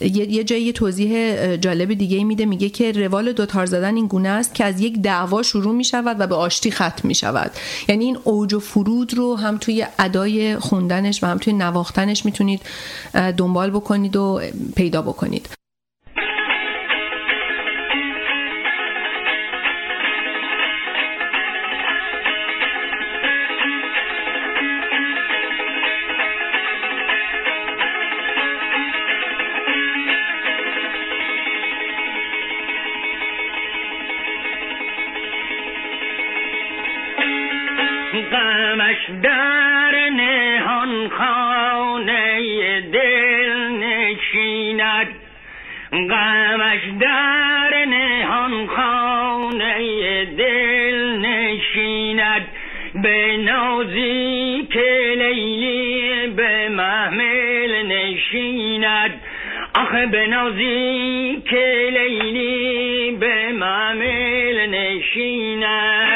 یه 0.00 0.44
جایی 0.44 0.72
توضیح 0.72 1.56
جالب 1.56 1.94
دیگه 1.94 2.24
میده 2.24 2.46
میگه 2.46 2.68
که 2.68 2.92
روال 2.92 3.32
دوتار 3.32 3.66
زدن 3.66 3.96
این 3.96 4.06
گونه 4.06 4.28
است 4.28 4.54
که 4.54 4.64
از 4.64 4.80
یک 4.80 4.98
دعوا 4.98 5.42
شروع 5.42 5.74
می‌شود 5.74 6.16
و 6.20 6.26
به 6.26 6.34
آشتی 6.34 6.70
ختم 6.70 7.08
می‌شود. 7.08 7.50
یعنی 7.88 8.04
این 8.04 8.18
اوج 8.24 8.54
و 8.54 8.60
فرود 8.60 9.14
رو 9.14 9.36
هم 9.36 9.58
توی 9.58 9.86
ادای 9.98 10.56
خوندنش 10.56 11.22
و 11.22 11.26
هم 11.26 11.38
توی 11.38 11.52
نواختنش 11.52 12.24
می‌تونید 12.24 12.60
دنبال 13.36 13.70
بکنید 13.70 14.16
و 14.16 14.40
پیدا 14.76 15.02
بکنید. 15.02 15.61
غمش 45.92 46.80
در 47.00 47.84
نهان 47.84 48.66
خانه 48.66 50.24
دل 50.24 51.18
نشیند. 51.18 52.46
به 52.94 53.36
نازی 53.36 54.68
که 54.72 55.14
لیلی 55.16 56.26
به 56.36 56.68
محمل 56.68 57.86
نشیند. 57.86 59.20
آخه 59.74 60.06
به 60.06 60.26
نازی 60.26 61.42
که 61.50 61.88
لیلی 61.92 63.16
به 63.20 63.52
محمل 63.52 64.66
نشیند. 64.66 66.11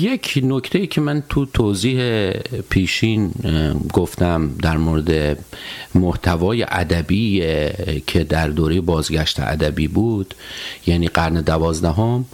یک 0.00 0.40
نکته 0.42 0.78
ای 0.78 0.86
که 0.86 1.00
من 1.00 1.22
تو 1.28 1.46
توضیح 1.46 2.30
پیشین 2.70 3.32
گفتم 3.92 4.50
در 4.62 4.76
مورد 4.76 5.38
محتوای 5.94 6.66
ادبی 6.68 7.40
که 8.06 8.24
در 8.24 8.48
دوره 8.48 8.80
بازگشت 8.80 9.40
ادبی 9.40 9.88
بود 9.88 10.34
یعنی 10.86 11.08
قرن 11.08 11.40
دوازدهم 11.40 12.24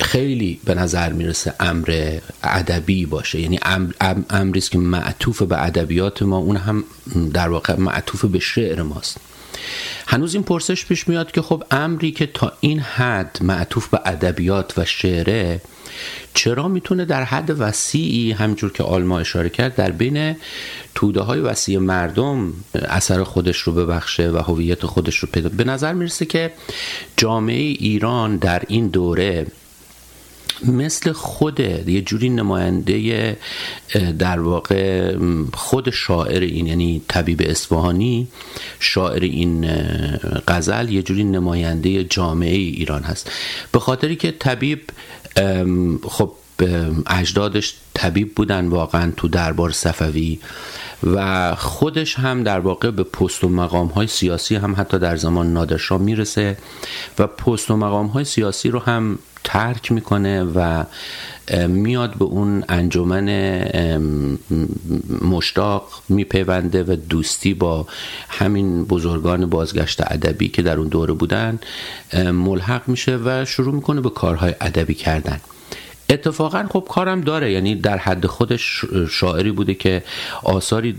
خیلی 0.00 0.60
به 0.64 0.74
نظر 0.74 1.12
می‌رسه 1.12 1.54
امر 1.60 2.18
ادبی 2.42 3.06
باشه. 3.06 3.40
یعنی 3.40 3.58
امری 4.30 4.58
است 4.58 4.70
که 4.70 4.78
معطوف 4.78 5.42
به 5.42 5.64
ادبیات 5.64 6.22
ما 6.22 6.36
اون 6.36 6.56
هم 6.56 6.84
در 7.32 7.48
واقع 7.48 7.76
معطوف 7.76 8.24
به 8.24 8.38
شعر 8.38 8.82
ماست. 8.82 9.16
هنوز 10.06 10.34
این 10.34 10.42
پرسش 10.42 10.86
پیش 10.86 11.08
میاد 11.08 11.32
که 11.32 11.42
خب 11.42 11.64
امری 11.70 12.12
که 12.12 12.26
تا 12.26 12.52
این 12.60 12.80
حد 12.80 13.38
معطوف 13.40 13.88
به 13.88 14.00
ادبیات 14.04 14.78
و 14.78 14.84
شعره 14.84 15.60
چرا 16.34 16.68
می‌تونه 16.68 17.04
در 17.04 17.24
حد 17.24 17.60
وسیعی 17.60 18.32
همجور 18.32 18.72
که 18.72 18.82
آلما 18.82 19.18
اشاره 19.18 19.48
کرد 19.48 19.76
در 19.76 19.90
بین 19.90 20.36
توده 20.94 21.20
های 21.20 21.40
وسیع 21.40 21.78
مردم 21.78 22.52
اثر 22.74 23.24
خودش 23.24 23.58
رو 23.58 23.72
ببخشه 23.72 24.30
و 24.30 24.36
هویت 24.36 24.86
خودش 24.86 25.16
رو 25.16 25.28
پیدا 25.32 25.48
به 25.48 25.64
نظر 25.64 25.92
می‌رسه 25.92 26.26
که 26.26 26.52
جامعه 27.16 27.62
ایران 27.62 28.36
در 28.36 28.62
این 28.68 28.88
دوره 28.88 29.46
مثل 30.64 31.12
خود 31.12 31.60
یه 31.60 32.02
جوری 32.02 32.28
نماینده 32.28 33.36
در 34.18 34.40
واقع 34.40 35.16
خود 35.54 35.90
شاعر 35.90 36.40
این 36.40 36.66
یعنی 36.66 37.02
طبیب 37.08 37.42
اصفهانی 37.44 38.28
شاعر 38.80 39.22
این 39.22 39.70
غزل 40.48 40.88
یه 40.88 41.02
جوری 41.02 41.24
نماینده 41.24 42.04
جامعه 42.04 42.56
ایران 42.56 43.02
هست. 43.02 43.30
به 43.72 43.78
خاطری 43.78 44.16
که 44.16 44.30
طبیب 44.30 44.82
خب 46.08 46.32
اجدادش 47.06 47.74
طبیب 47.94 48.34
بودن 48.34 48.68
واقعا 48.68 49.12
تو 49.16 49.28
دربار 49.28 49.70
صفوی 49.70 50.38
و 51.02 51.54
خودش 51.54 52.14
هم 52.14 52.42
در 52.42 52.58
واقع 52.58 52.90
به 52.90 53.02
پست 53.02 53.44
و 53.44 53.48
مقام 53.48 53.86
های 53.86 54.06
سیاسی 54.06 54.56
هم 54.56 54.74
حتی 54.78 54.98
در 54.98 55.16
زمان 55.16 55.52
نادرشاه 55.52 56.00
می‌رسه 56.00 56.56
و 57.18 57.26
پست 57.26 57.70
و 57.70 57.76
مقام 57.76 58.06
های 58.06 58.24
سیاسی 58.24 58.70
رو 58.70 58.78
هم 58.78 59.18
ترک 59.44 59.92
می‌کنه 59.92 60.44
و 60.44 60.84
میاد 61.68 62.14
به 62.18 62.24
اون 62.24 62.64
انجمن 62.68 63.28
مشتاق 65.22 65.88
میپیونده 66.08 66.84
و 66.84 66.96
دوستی 66.96 67.54
با 67.54 67.86
همین 68.28 68.84
بزرگان 68.84 69.46
بازگشت 69.46 70.00
ادبی 70.00 70.48
که 70.48 70.62
در 70.62 70.76
اون 70.78 70.88
دوره 70.88 71.12
بودن 71.12 71.58
ملحق 72.32 72.88
میشه 72.88 73.16
و 73.24 73.44
شروع 73.44 73.74
می‌کنه 73.74 74.00
به 74.00 74.10
کارهای 74.10 74.54
ادبی 74.60 74.94
کردن. 74.94 75.40
اتفاقا 76.10 76.66
خب 76.70 76.86
کارم 76.90 77.20
داره. 77.20 77.52
یعنی 77.52 77.74
در 77.74 77.98
حد 77.98 78.26
خودش 78.26 78.84
شاعری 79.10 79.52
بوده 79.52 79.74
که 79.74 80.02
آثاری 80.42 80.96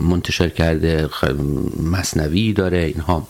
منتشر 0.00 0.48
کرده 0.48 1.08
مصنوی 1.82 2.52
داره 2.52 2.78
اینها. 2.78 3.28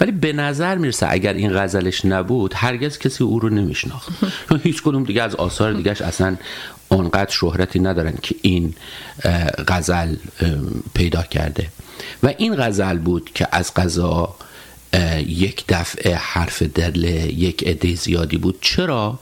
ولی 0.00 0.12
به 0.12 0.32
نظر 0.32 0.78
می‌رسه 0.78 1.06
اگر 1.10 1.32
این 1.32 1.58
غزلش 1.58 2.04
نبود 2.04 2.52
هرگز 2.56 2.98
کسی 2.98 3.24
او 3.24 3.40
رو 3.40 3.48
نمیشناخت. 3.48 4.12
هیچ 4.62 4.82
کدوم 4.82 5.04
دیگه 5.04 5.22
از 5.22 5.34
آثار 5.34 5.72
دیگهش 5.72 6.02
اصلا 6.02 6.36
اونقدر 6.88 7.30
شهرتی 7.30 7.78
ندارن 7.78 8.14
که 8.22 8.34
این 8.42 8.74
غزل 9.68 10.14
پیدا 10.94 11.22
کرده. 11.22 11.66
و 12.22 12.34
این 12.38 12.56
غزل 12.56 12.98
بود 12.98 13.30
که 13.34 13.48
از 13.52 13.74
قضا 13.74 14.34
یک 15.26 15.64
دفعه 15.68 16.14
حرف 16.14 16.62
دل 16.62 17.04
یک 17.38 17.68
عده 17.68 17.94
زیادی 17.94 18.36
بود. 18.36 18.58
چرا؟ 18.60 19.18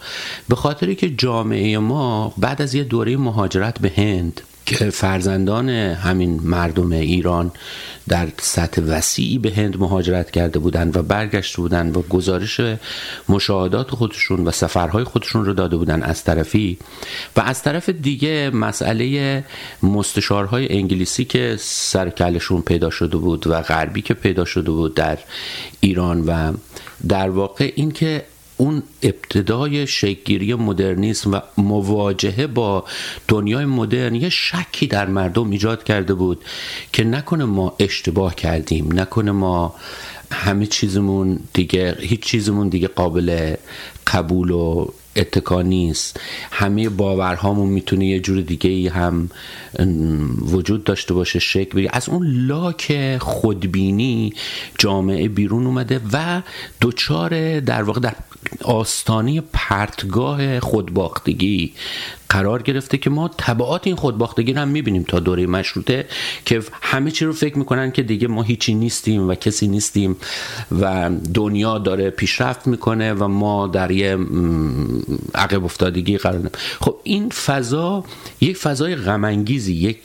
به 0.49 0.57
خاطری 0.57 0.95
که 0.95 1.11
جامعه 1.11 1.79
ما 1.79 2.35
بعد 2.39 2.63
از 2.63 2.75
یه 2.75 2.85
دوره 2.85 3.17
مهاجرت 3.17 3.79
به 3.79 3.93
هند 3.97 4.41
که 4.67 4.91
فرزندان 4.91 5.69
همین 5.69 6.41
مردم 6.43 6.93
ایران 6.93 7.53
در 8.09 8.29
سطح 8.41 8.83
وسیعی 8.83 9.39
به 9.39 9.53
هند 9.53 9.81
مهاجرت 9.81 10.31
کرده 10.31 10.59
بودند 10.59 10.97
و 10.97 11.03
برگشت 11.03 11.57
بودند 11.57 11.97
و 11.97 12.03
گزارش 12.03 12.61
مشاهدات 13.29 13.91
خودشون 13.91 14.45
و 14.45 14.51
سفرهای 14.51 15.05
خودشون 15.05 15.45
رو 15.45 15.53
داده 15.53 15.77
بودند 15.77 16.03
از 16.03 16.25
طرفی. 16.25 16.79
و 17.37 17.41
از 17.41 17.63
طرف 17.63 17.89
دیگه 17.89 18.51
مسئله 18.55 19.45
مستشارهای 19.83 20.73
انگلیسی 20.73 21.25
که 21.25 21.57
سرکلشون 21.61 22.63
پیدا 22.63 22.91
شده 22.91 23.17
بود 23.17 23.47
و 23.47 23.63
غربی 23.63 24.03
که 24.03 24.15
پیدا 24.15 24.45
شده 24.45 24.71
بود 24.71 24.95
در 24.95 25.19
ایران 25.81 26.25
و 26.25 26.53
در 27.09 27.31
واقع 27.31 27.73
اینکه 27.75 28.25
اون 28.63 28.83
ابتدای 29.03 29.87
شکلگیری 29.87 30.55
مدرنیسم 30.55 31.33
و 31.33 31.41
مواجهه 31.59 32.47
با 32.47 32.85
دنیای 33.29 33.65
مدرن 33.65 34.15
یه 34.15 34.29
شکی 34.29 34.87
در 34.87 35.07
مردم 35.07 35.51
ایجاد 35.51 35.85
کرده 35.85 36.15
بود 36.15 36.45
که 36.93 37.05
نکنه 37.05 37.45
ما 37.45 37.75
اشتباه 37.79 38.35
کردیم 38.35 39.01
نکنه 39.01 39.31
ما 39.31 39.75
همه 40.33 40.67
چیزمون 40.67 41.39
دیگه 41.53 41.97
هیچ 42.01 42.21
چیزمون 42.21 42.69
دیگه 42.69 42.89
قابل 42.89 43.55
قبول 44.07 44.51
و 44.51 44.87
اتکا 45.17 45.63
نیست. 45.63 46.21
همه 46.51 46.89
باورهامون 46.89 47.69
می‌تونه 47.69 48.07
یه 48.07 48.21
جور 48.21 48.41
دیگه 48.41 48.71
ای 48.71 48.89
هم 48.89 49.31
وجود 50.41 50.85
داشته 50.85 51.15
باشه 51.15 51.39
شکل 51.39 51.77
بگیره. 51.77 51.91
از 51.93 52.09
اون 52.09 52.47
لاک 52.47 53.19
خودبینی 53.19 54.33
جامعه 54.79 55.29
بیرون 55.29 55.67
اومده 55.67 56.01
و 56.13 56.43
دوچار 56.81 57.61
در 57.61 57.83
واقع 57.83 58.01
در 58.01 58.15
آستانه 58.63 59.41
پرتگاه 59.53 60.61
خودباختگی 60.61 61.73
قرار 62.33 62.63
گرفته 62.63 62.99
که 62.99 63.11
ما 63.11 63.29
طبعات 63.29 63.87
این 63.87 63.97
خودباختگی 63.97 64.53
رو 64.53 64.61
هم 64.61 64.69
می‌بینیم 64.69 65.05
تا 65.09 65.21
دوره 65.21 65.47
مشروطه 65.47 66.07
که 66.45 66.63
همه 66.83 67.11
چی 67.11 67.25
رو 67.25 67.33
فکر 67.33 67.59
می‌کنن 67.59 67.91
که 67.91 68.03
دیگه 68.03 68.29
ما 68.29 68.43
هیچی 68.43 68.75
نیستیم 68.75 69.29
و 69.29 69.35
کسی 69.35 69.69
نیستیم 69.69 70.17
و 70.81 71.11
دنیا 71.35 71.79
داره 71.79 72.11
پیشرفت 72.11 72.67
می‌کنه 72.67 73.13
و 73.13 73.29
ما 73.29 73.67
در 73.67 73.91
یه 73.91 74.19
عقب 75.35 75.65
افتادگی 75.65 76.19
قرار 76.19 76.51
خب 76.81 76.97
این 77.03 77.29
فضا 77.29 78.05
یک 78.41 78.57
فضای 78.57 78.97
غمانگیزی 78.97 79.75
یک 79.75 79.99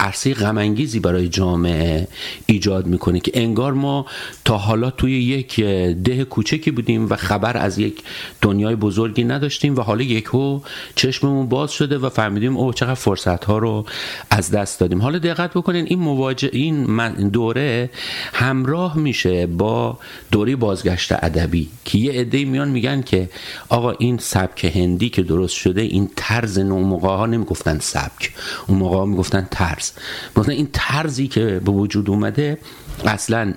عرصه 0.00 0.34
غمانگیزی 0.34 1.00
برای 1.00 1.28
جامعه 1.28 2.08
ایجاد 2.46 2.86
می‌کنه 2.86 3.20
که 3.20 3.30
انگار 3.34 3.72
ما 3.72 4.06
تا 4.44 4.58
حالا 4.58 4.90
توی 4.90 5.22
یک 5.22 5.60
ده 6.04 6.24
کوچکی 6.24 6.70
بودیم 6.70 7.10
و 7.10 7.16
خبر 7.16 7.56
از 7.56 7.78
یک 7.78 8.02
دنیای 8.42 8.76
بزرگی 8.76 9.24
نداشتیم 9.24 9.76
و 9.76 9.80
حالا 9.80 10.02
یکو 10.02 10.60
چشممون 10.94 11.48
باز 11.48 11.70
شده 11.70 11.98
و 11.98 12.08
فهمیدیم 12.08 12.56
او 12.56 12.72
چقدر 12.72 12.94
فرصت 12.94 13.44
ها 13.44 13.58
رو 13.58 13.86
از 14.30 14.50
دست 14.50 14.80
دادیم. 14.80 15.02
حالا 15.02 15.18
دقت 15.18 15.50
بکنین 15.50 15.84
این 15.88 15.98
مواجه 15.98 16.50
این 16.52 17.28
دوره 17.28 17.90
همراه 18.32 18.96
میشه 18.96 19.46
با 19.46 19.98
دوره 20.30 20.56
بازگشت 20.56 21.12
ادبی 21.12 21.68
که 21.84 21.98
یه 21.98 22.12
عده 22.12 22.44
میان 22.44 22.68
میگن 22.68 23.02
که 23.02 23.30
آقا 23.68 23.90
این 23.90 24.18
سبک 24.18 24.64
هندی 24.64 25.08
که 25.08 25.22
درست 25.22 25.54
شده 25.54 25.80
این 25.80 26.10
طرز 26.16 26.58
نو 26.58 26.78
موقع 26.78 27.08
ها 27.08 27.26
نمی‌گفتن 27.26 27.78
سبک. 27.78 28.32
اون 28.66 28.78
موقع 28.78 28.96
ها 28.96 29.04
می‌گفتن 29.04 29.48
طرز. 29.68 29.92
مثلا 30.36 30.54
این 30.54 30.68
طرزی 30.72 31.28
که 31.28 31.60
به 31.64 31.72
وجود 31.72 32.10
اومده 32.10 32.58
اصلا 33.04 33.54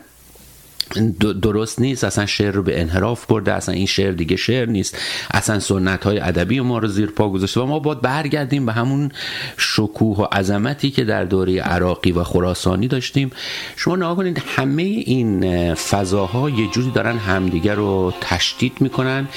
درست 1.41 1.81
نیست 1.81 2.03
اصلا 2.03 2.25
شعر 2.25 2.51
رو 2.51 2.63
به 2.63 2.81
انحراف 2.81 3.25
برده 3.25 3.53
اصلا 3.53 3.75
این 3.75 3.85
شعر 3.85 4.11
دیگه 4.11 4.35
شعر 4.35 4.65
نیست. 4.65 4.97
اصلا 5.31 5.59
سنت 5.59 6.03
های 6.03 6.19
ادبی 6.19 6.59
ما 6.59 6.77
رو 6.77 6.87
زیر 6.87 7.09
پا 7.09 7.29
گذاشته 7.29 7.61
و 7.61 7.65
ما 7.65 7.79
باید 7.79 8.01
برگردیم 8.01 8.65
به 8.65 8.73
همون 8.73 9.11
شکوه 9.57 10.17
و 10.17 10.23
عظمتی 10.23 10.91
که 10.91 11.03
در 11.03 11.23
دوره 11.23 11.61
عراقی 11.61 12.11
و 12.11 12.23
خراسانی 12.23 12.87
داشتیم. 12.87 13.31
شما 13.75 13.95
نگاه 13.95 14.15
کنید 14.15 14.43
همه 14.55 14.83
این 14.83 15.73
فضاها 15.73 16.49
یه 16.49 16.67
جوری 16.67 16.91
دارن 16.91 17.17
همدیگه 17.17 17.73
رو 17.73 18.13
تشدید 18.21 18.73
می‌کنن 18.79 19.27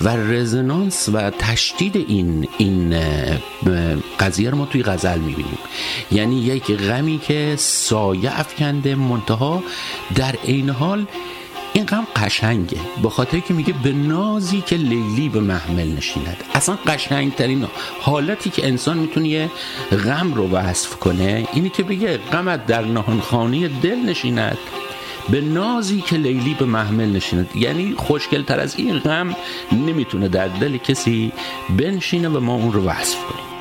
و 0.00 0.08
رزونانس 0.08 1.08
و 1.12 1.30
تشدید 1.30 1.96
این 1.96 2.48
این 2.58 2.94
قضیه 4.20 4.50
رو 4.50 4.56
ما 4.56 4.66
توی 4.66 4.82
غزل 4.82 5.18
می‌بینیم. 5.18 5.58
یعنی 6.12 6.40
یک 6.40 6.72
غمی 6.76 7.18
که 7.18 7.54
سایه 7.58 8.40
افکنده 8.40 8.94
منتها 8.94 9.62
در 10.14 10.34
عین 10.44 10.70
حال 10.70 11.03
این 11.72 11.84
غم 11.84 12.06
قشنگه 12.16 12.78
به 13.02 13.10
خاطر 13.10 13.38
که 13.38 13.54
میگه 13.54 13.74
به 13.82 13.92
نازی 13.92 14.60
که 14.60 14.76
لیلی 14.76 15.28
به 15.28 15.40
محمل 15.40 15.88
نشیند. 15.96 16.44
اصلا 16.54 16.78
قشنگترین 16.86 17.66
حالتی 18.00 18.50
که 18.50 18.66
انسان 18.66 18.98
می‌تونه 18.98 19.28
یه 19.28 19.50
غم 20.04 20.34
رو 20.34 20.48
وصف 20.48 20.96
کنه 20.96 21.48
اینی 21.52 21.68
که 21.68 21.82
بگه 21.82 22.16
غمت 22.16 22.66
در 22.66 22.84
نهانخانه 22.84 23.68
دل 23.68 23.96
نشیند 23.96 24.58
به 25.28 25.40
نازی 25.40 26.00
که 26.00 26.16
لیلی 26.16 26.54
به 26.54 26.64
محمل 26.64 27.08
نشیند. 27.08 27.50
یعنی 27.54 27.94
خوشگلتر 27.96 28.60
از 28.60 28.74
این 28.76 28.98
غم 28.98 29.36
نمی‌تونه 29.72 30.28
در 30.28 30.48
دل 30.48 30.76
کسی 30.76 31.32
بنشینه 31.78 32.28
و 32.28 32.40
ما 32.40 32.54
اون 32.54 32.72
رو 32.72 32.84
وصف 32.84 33.18
کنیم. 33.18 33.53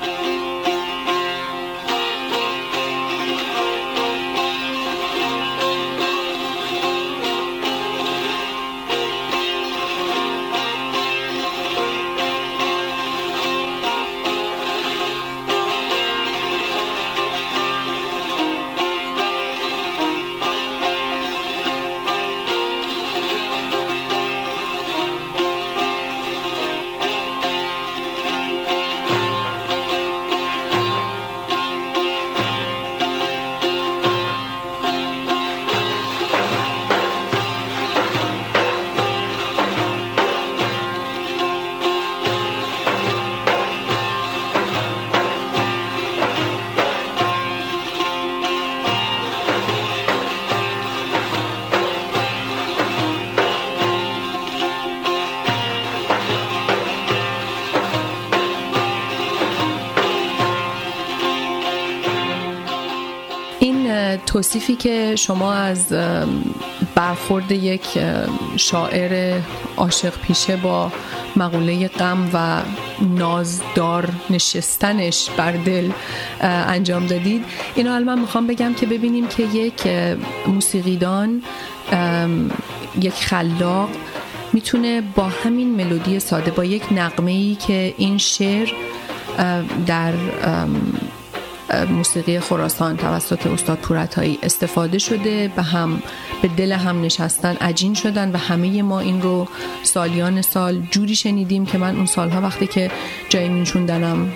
که 64.83 65.15
شما 65.15 65.53
از 65.53 65.93
برخورد 66.95 67.51
یک 67.51 67.85
شاعر 68.57 69.41
عاشق 69.77 70.13
پیشه 70.19 70.55
با 70.55 70.91
مقوله 71.35 71.87
غم 71.87 72.29
و 72.33 72.61
نازدار 73.17 74.09
نشستنش 74.29 75.29
بر 75.37 75.51
دل 75.51 75.91
انجام 76.41 77.05
دادید. 77.05 77.45
اینو 77.75 77.91
حالا 77.91 78.05
من 78.05 78.19
می‌خوام 78.19 78.47
بگم 78.47 78.73
که 78.73 78.85
ببینیم 78.85 79.27
که 79.27 79.43
یک 79.43 79.87
موسیقیدان 80.47 81.41
یک 83.01 83.13
خلاق 83.13 83.89
می‌تونه 84.53 85.01
با 85.15 85.23
همین 85.23 85.75
ملودی 85.75 86.19
ساده 86.19 86.51
با 86.51 86.65
یک 86.65 86.83
نقمه 86.91 87.31
ای 87.31 87.57
که 87.67 87.93
این 87.97 88.17
شعر 88.17 88.71
در 89.85 90.13
موسیقی 91.89 92.39
خراسان 92.39 92.97
توسط 92.97 93.47
استاد 93.47 93.77
پورتایی 93.77 94.39
استفاده 94.43 94.97
شده 94.97 95.51
به 95.55 95.61
هم 95.61 96.03
به 96.41 96.47
دل 96.47 96.71
هم 96.71 97.01
نشستن 97.01 97.55
عجین 97.55 97.93
شدن 97.93 98.31
و 98.31 98.37
همه 98.37 98.81
ما 98.81 98.99
این 98.99 99.21
رو 99.21 99.47
سالیان 99.83 100.41
سال 100.41 100.81
جوری 100.91 101.15
شنیدیم 101.15 101.65
که 101.65 101.77
من 101.77 101.95
اون 101.95 102.05
سالها 102.05 102.41
وقتی 102.41 102.67
که 102.67 102.91
جایی 103.29 103.49
مینشوندنم 103.49 104.31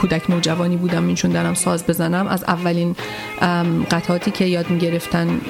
کودک 0.00 0.30
نوجوانی 0.30 0.76
بودم 0.76 1.02
مینشوندنم 1.02 1.54
ساز 1.54 1.86
بزنم 1.86 2.26
از 2.26 2.44
اولین 2.44 2.96
قطعاتی 3.90 4.30
که 4.30 4.44
یاد 4.44 4.70
می‌گرفتن 4.70 5.40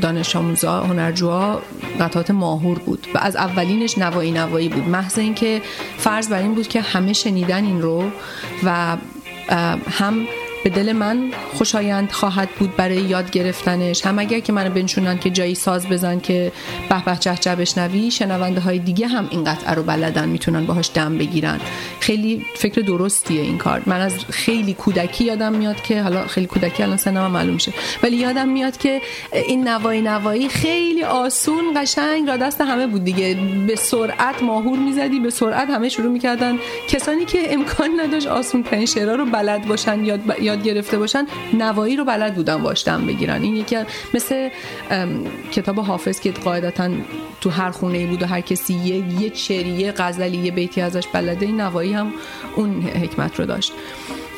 دانش 0.00 0.36
آموزا 0.36 0.80
هنرجوها 0.80 1.62
قطعات 2.00 2.30
ماهور 2.30 2.78
بود 2.78 3.06
و 3.14 3.18
از 3.18 3.36
اولینش 3.36 3.98
نوایی 3.98 4.30
نوایی 4.30 4.68
بود. 4.68 4.88
محض 4.88 5.18
اینکه 5.18 5.62
فرض 5.98 6.28
بر 6.28 6.38
این 6.38 6.54
بود 6.54 6.68
که 6.68 6.80
همه 6.80 7.12
شنیدن 7.12 7.64
این 7.64 7.82
رو 7.82 8.04
و 8.64 8.96
هم 9.50 10.26
به 10.64 10.70
دل 10.70 10.92
من 10.92 11.30
خوشایند 11.54 12.10
خواهد 12.12 12.48
بود 12.50 12.76
برای 12.76 12.96
یاد 12.96 13.30
گرفتنش. 13.30 14.06
هم 14.06 14.18
اگر 14.18 14.40
که 14.40 14.52
منو 14.52 14.70
بنشونن 14.70 15.18
که 15.18 15.30
جایی 15.30 15.54
ساز 15.54 15.86
بزن 15.86 16.20
که 16.20 16.52
به 16.88 17.04
به 17.04 17.16
چه 17.16 17.36
چه 17.40 17.54
بشنوی 17.54 18.10
شنونده 18.10 18.60
های 18.60 18.78
دیگه 18.78 19.06
هم 19.06 19.28
این 19.30 19.44
قطعه 19.44 19.74
رو 19.74 19.82
بلدن 19.82 20.28
می‌تونن 20.28 20.66
باهاش 20.66 20.90
دم 20.94 21.18
بگیرن. 21.18 21.60
خیلی 22.00 22.46
فکر 22.54 22.80
درستیه 22.80 23.40
این 23.40 23.58
کار. 23.58 23.82
من 23.86 24.00
از 24.00 24.12
خیلی 24.30 24.74
کودکی 24.74 25.24
یادم 25.24 25.52
میاد 25.52 25.82
که 25.82 26.02
حالا 26.02 26.26
خیلی 26.26 26.46
کودکی 26.46 26.82
الان 26.82 26.96
سنم 26.96 27.30
معلوم 27.30 27.54
میشه 27.54 27.72
ولی 28.02 28.16
یادم 28.16 28.48
میاد 28.48 28.76
که 28.76 29.00
این 29.32 29.68
نوایی 29.68 30.00
نوایی 30.00 30.48
خیلی 30.48 31.04
آسون 31.04 31.64
قشنگ 31.76 32.28
را 32.28 32.36
دست 32.36 32.60
همه 32.60 32.86
بود 32.86 33.04
دیگه. 33.04 33.38
به 33.66 33.76
سرعت 33.76 34.42
ماهور 34.42 34.78
می‌زدی 34.78 35.20
به 35.20 35.30
سرعت 35.30 35.70
همه 35.70 35.88
شروع 35.88 36.12
می‌کردن. 36.12 36.58
کسانی 36.88 37.24
که 37.24 37.54
امکان 37.54 38.00
نداشت 38.00 38.26
آسون 38.26 38.64
شعرها 38.84 39.14
رو 39.14 39.26
بلد 39.26 39.66
باشن 39.66 40.04
یاد 40.04 40.20
یاد 40.48 40.62
گرفته 40.62 40.98
باشن 40.98 41.26
نوایی 41.54 41.96
رو 41.96 42.04
بلد 42.04 42.34
بودن 42.34 42.54
واشتن 42.54 43.06
بگیرن. 43.06 43.42
این 43.42 43.56
یکی 43.56 43.76
مثل 44.14 44.48
کتاب 45.52 45.80
حافظ 45.80 46.20
که 46.20 46.30
قاعدتا 46.32 46.90
تو 47.40 47.50
هر 47.50 47.70
خونه 47.70 47.98
ای 47.98 48.06
بود 48.06 48.22
و 48.22 48.26
هر 48.26 48.40
کسی 48.40 48.74
یه 48.74 49.22
یه 49.22 49.34
شعری 49.34 49.70
یه 49.70 49.92
غزلی 49.92 50.36
یه 50.36 50.50
بیتی 50.50 50.80
ازش 50.80 51.06
بلده 51.06 51.46
این 51.46 51.60
نوایی 51.60 51.92
هم 51.92 52.12
اون 52.56 52.82
حکمت 52.82 53.40
رو 53.40 53.46
داشت. 53.46 53.72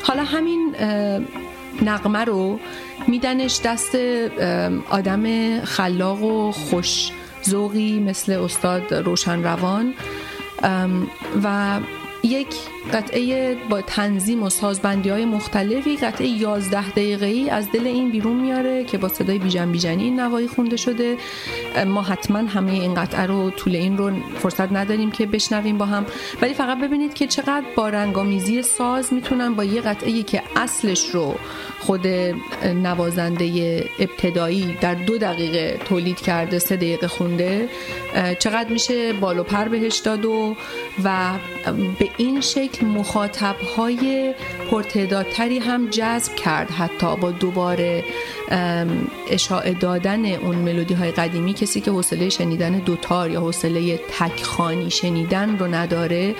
حالا 0.02 0.24
همین 0.24 0.74
نقمه 1.82 2.24
رو 2.24 2.58
میدنش 3.08 3.60
دست 3.64 3.98
آدم 4.90 5.24
خلاق 5.64 6.22
و 6.22 6.52
خوش 6.52 7.10
ذوقی 7.48 8.00
مثل 8.00 8.32
استاد 8.32 8.94
روشن 8.94 9.42
روان 9.42 9.94
و 11.44 11.78
یک 12.22 12.48
قطعه 12.92 13.54
با 13.70 13.82
تنظیم 13.82 14.42
و 14.42 14.50
سازبندی 14.50 15.08
های 15.08 15.24
مختلفی 15.24 15.96
قطعه 15.96 16.26
11 16.26 16.90
دقیقه 16.90 17.26
ای 17.26 17.50
از 17.50 17.72
دل 17.72 17.86
این 17.86 18.10
بیرون 18.10 18.36
میاره 18.36 18.84
که 18.84 18.98
با 18.98 19.08
صدای 19.08 19.38
بیژن 19.38 19.72
بیژنی 19.72 20.04
این 20.04 20.20
نوایی 20.20 20.48
خونده 20.48 20.76
شده. 20.76 21.16
ما 21.86 22.02
حتما 22.02 22.38
همه 22.38 22.72
این 22.72 22.94
قطعه 22.94 23.26
رو 23.26 23.50
طول 23.50 23.76
این 23.76 23.98
رو 23.98 24.10
فرصت 24.38 24.72
نداریم 24.72 25.10
که 25.10 25.26
بشنویم 25.26 25.78
با 25.78 25.84
هم. 25.86 26.06
ولی 26.42 26.54
فقط 26.54 26.80
ببینید 26.80 27.14
که 27.14 27.26
چقدر 27.26 27.64
با 27.76 27.88
رنگامیزی 27.88 28.62
ساز 28.62 29.12
می‌تونن 29.12 29.54
با 29.54 29.64
یه 29.64 29.80
قطعه 29.80 30.22
که 30.22 30.42
اصلش 30.56 31.10
رو 31.10 31.34
خود 31.80 32.06
نوازنده 32.64 33.84
ابتدایی 33.98 34.76
در 34.80 34.94
دو 34.94 35.18
دقیقه 35.18 35.80
تولید 35.84 36.20
کرده 36.20 36.58
سه 36.58 36.76
دقیقه 36.76 37.08
خونده 37.08 37.68
چقدر 38.38 38.68
میشه 38.68 39.12
بالو 39.12 39.42
پر 39.42 39.64
بهش 39.64 39.98
داد 39.98 40.24
و 40.24 40.56
و 41.04 41.30
به 41.98 42.09
این 42.16 42.40
شکل 42.40 42.86
مخاطب 42.86 43.56
های 43.76 44.34
پرتعدادتری 44.70 45.58
هم 45.58 45.90
جذب 45.90 46.34
کرد 46.34 46.70
حتی 46.70 47.16
با 47.16 47.30
دوباره 47.30 48.04
اشاعه 49.30 49.74
دادن 49.74 50.34
اون 50.34 50.56
ملودی 50.56 50.94
های 50.94 51.10
قدیمی. 51.10 51.54
کسی 51.54 51.80
که 51.80 51.90
حوصله 51.90 52.28
شنیدن 52.28 52.78
دوتار 52.78 53.30
یا 53.30 53.40
حوصله 53.40 54.00
تکخانی 54.18 54.90
شنیدن 54.90 55.58
رو 55.58 55.66
نداره. 55.66 56.34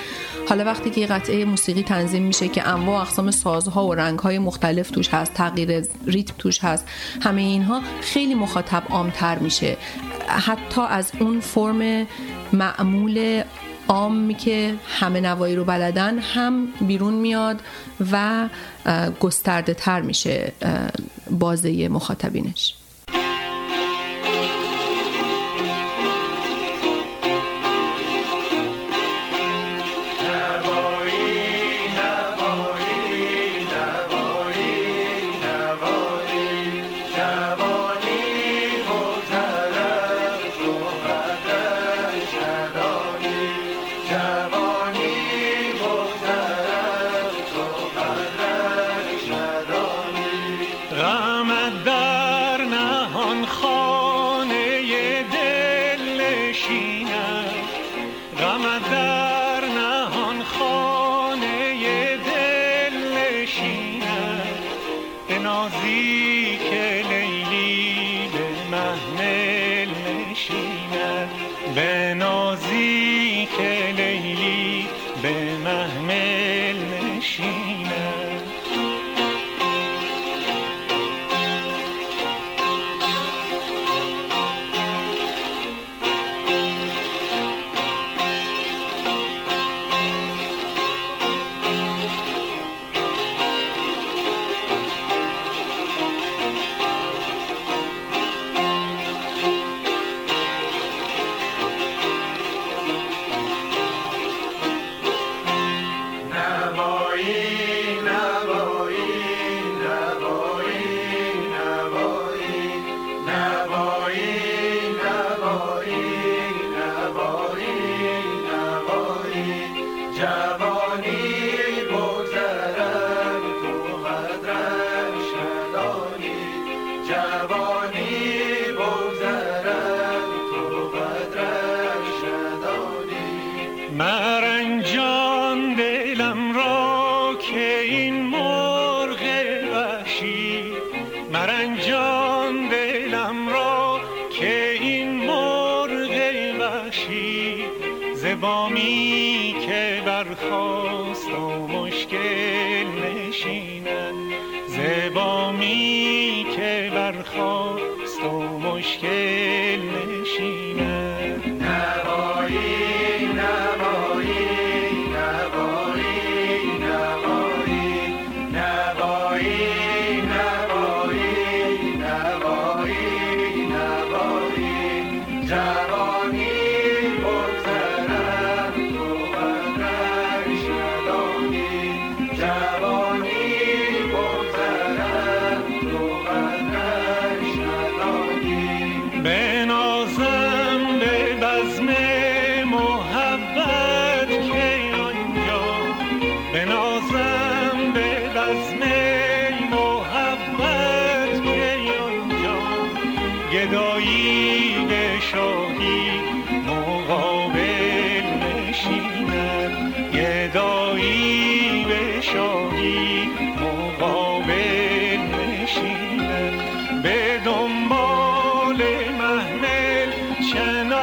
حالا 0.49 0.65
وقتی 0.65 0.91
که 0.91 1.07
قطعه 1.07 1.45
موسیقی 1.45 1.83
تنظیم 1.83 2.23
میشه 2.23 2.49
که 2.49 2.69
انواع 2.69 3.01
اقسام 3.01 3.31
سازها 3.31 3.87
و 3.87 3.95
رنگهای 3.95 4.39
مختلف 4.39 4.91
توش 4.91 5.09
هست 5.09 5.35
تغییر 5.35 5.85
ریتم 6.07 6.35
توش 6.39 6.65
هست 6.65 6.89
همه 7.23 7.41
اینها 7.41 7.83
خیلی 8.01 8.35
مخاطب 8.35 8.83
عامتر 8.91 9.39
میشه. 9.39 9.77
حتی 10.29 10.81
از 10.81 11.13
اون 11.21 11.41
فرم 11.41 12.07
معمول 12.53 13.43
عامی 13.91 14.35
که 14.35 14.75
همه 14.87 15.21
نوایی 15.21 15.57
رو 15.57 15.65
بلدن 15.65 16.19
هم 16.19 16.69
بیرون 16.81 17.15
میاد 17.15 17.61
و 18.13 18.49
گسترده 19.21 19.75
تر 19.75 20.01
میشه 20.01 20.53
بازه 21.31 21.89
مخاطبینش. 21.89 22.75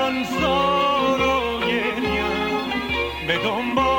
جهان 0.08 0.24
سارا 0.24 1.60
به 3.28 3.38
دنبال 3.38 3.97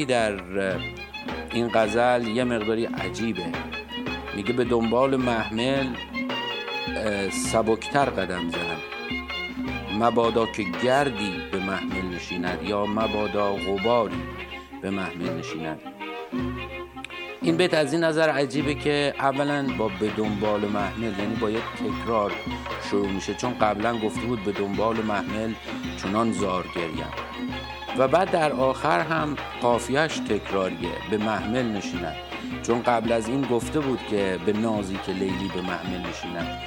بیتی 0.00 0.04
در 0.04 0.40
این 1.52 1.70
غزل 1.74 2.26
یه 2.26 2.44
مقداری 2.44 2.84
عجیبه. 2.84 3.46
میگه 4.36 4.52
به 4.52 4.64
دنبال 4.64 5.16
محمل 5.16 5.86
سبکتر 7.30 8.04
قدم 8.04 8.50
زنم 8.50 8.80
مبادا 9.98 10.46
که 10.46 10.62
گردی 10.82 11.32
به 11.52 11.58
محمل 11.58 12.14
نشیند 12.14 12.62
یا 12.62 12.86
مبادا 12.86 13.52
غباری 13.52 14.22
به 14.82 14.90
محمل 14.90 15.38
نشیند. 15.38 15.80
این 17.42 17.56
بیت 17.56 17.74
از 17.74 17.92
این 17.92 18.04
نظر 18.04 18.28
عجیبه 18.28 18.74
که 18.74 19.14
اولا 19.18 19.66
با 19.78 19.90
به 20.00 20.08
دنبال 20.16 20.60
محمل 20.60 21.18
یعنی 21.18 21.34
با 21.40 21.50
یک 21.50 21.62
تکرار 21.62 22.32
شروع 22.90 23.08
میشه. 23.08 23.34
چون 23.34 23.58
قبلا 23.58 23.98
گفته 23.98 24.20
بود 24.20 24.44
به 24.44 24.52
دنبال 24.52 24.96
محمل 24.96 25.52
چنان 26.02 26.32
زار 26.32 26.64
گریم 26.74 27.29
و 27.98 28.08
بعد 28.08 28.30
در 28.30 28.52
آخر 28.52 29.00
هم 29.00 29.36
قافیهش 29.62 30.18
تکراریه 30.18 30.92
به 31.10 31.18
محمل 31.18 31.62
نشیند 31.62 32.16
چون 32.62 32.82
قبل 32.82 33.12
از 33.12 33.28
این 33.28 33.42
گفته 33.42 33.80
بود 33.80 34.00
که 34.10 34.38
به 34.46 34.52
نازی 34.52 34.98
که 35.06 35.12
لیلی 35.12 35.50
به 35.54 35.60
محمل 35.60 36.08
نشیند 36.08 36.58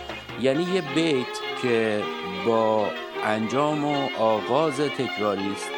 یعنی 0.41 0.63
یه 0.63 0.83
بیت 0.95 1.61
که 1.61 2.03
با 2.47 2.87
انجام 3.25 3.85
و 3.85 4.07
آغاز 4.19 4.77
تکراری 4.77 5.51
است. 5.51 5.69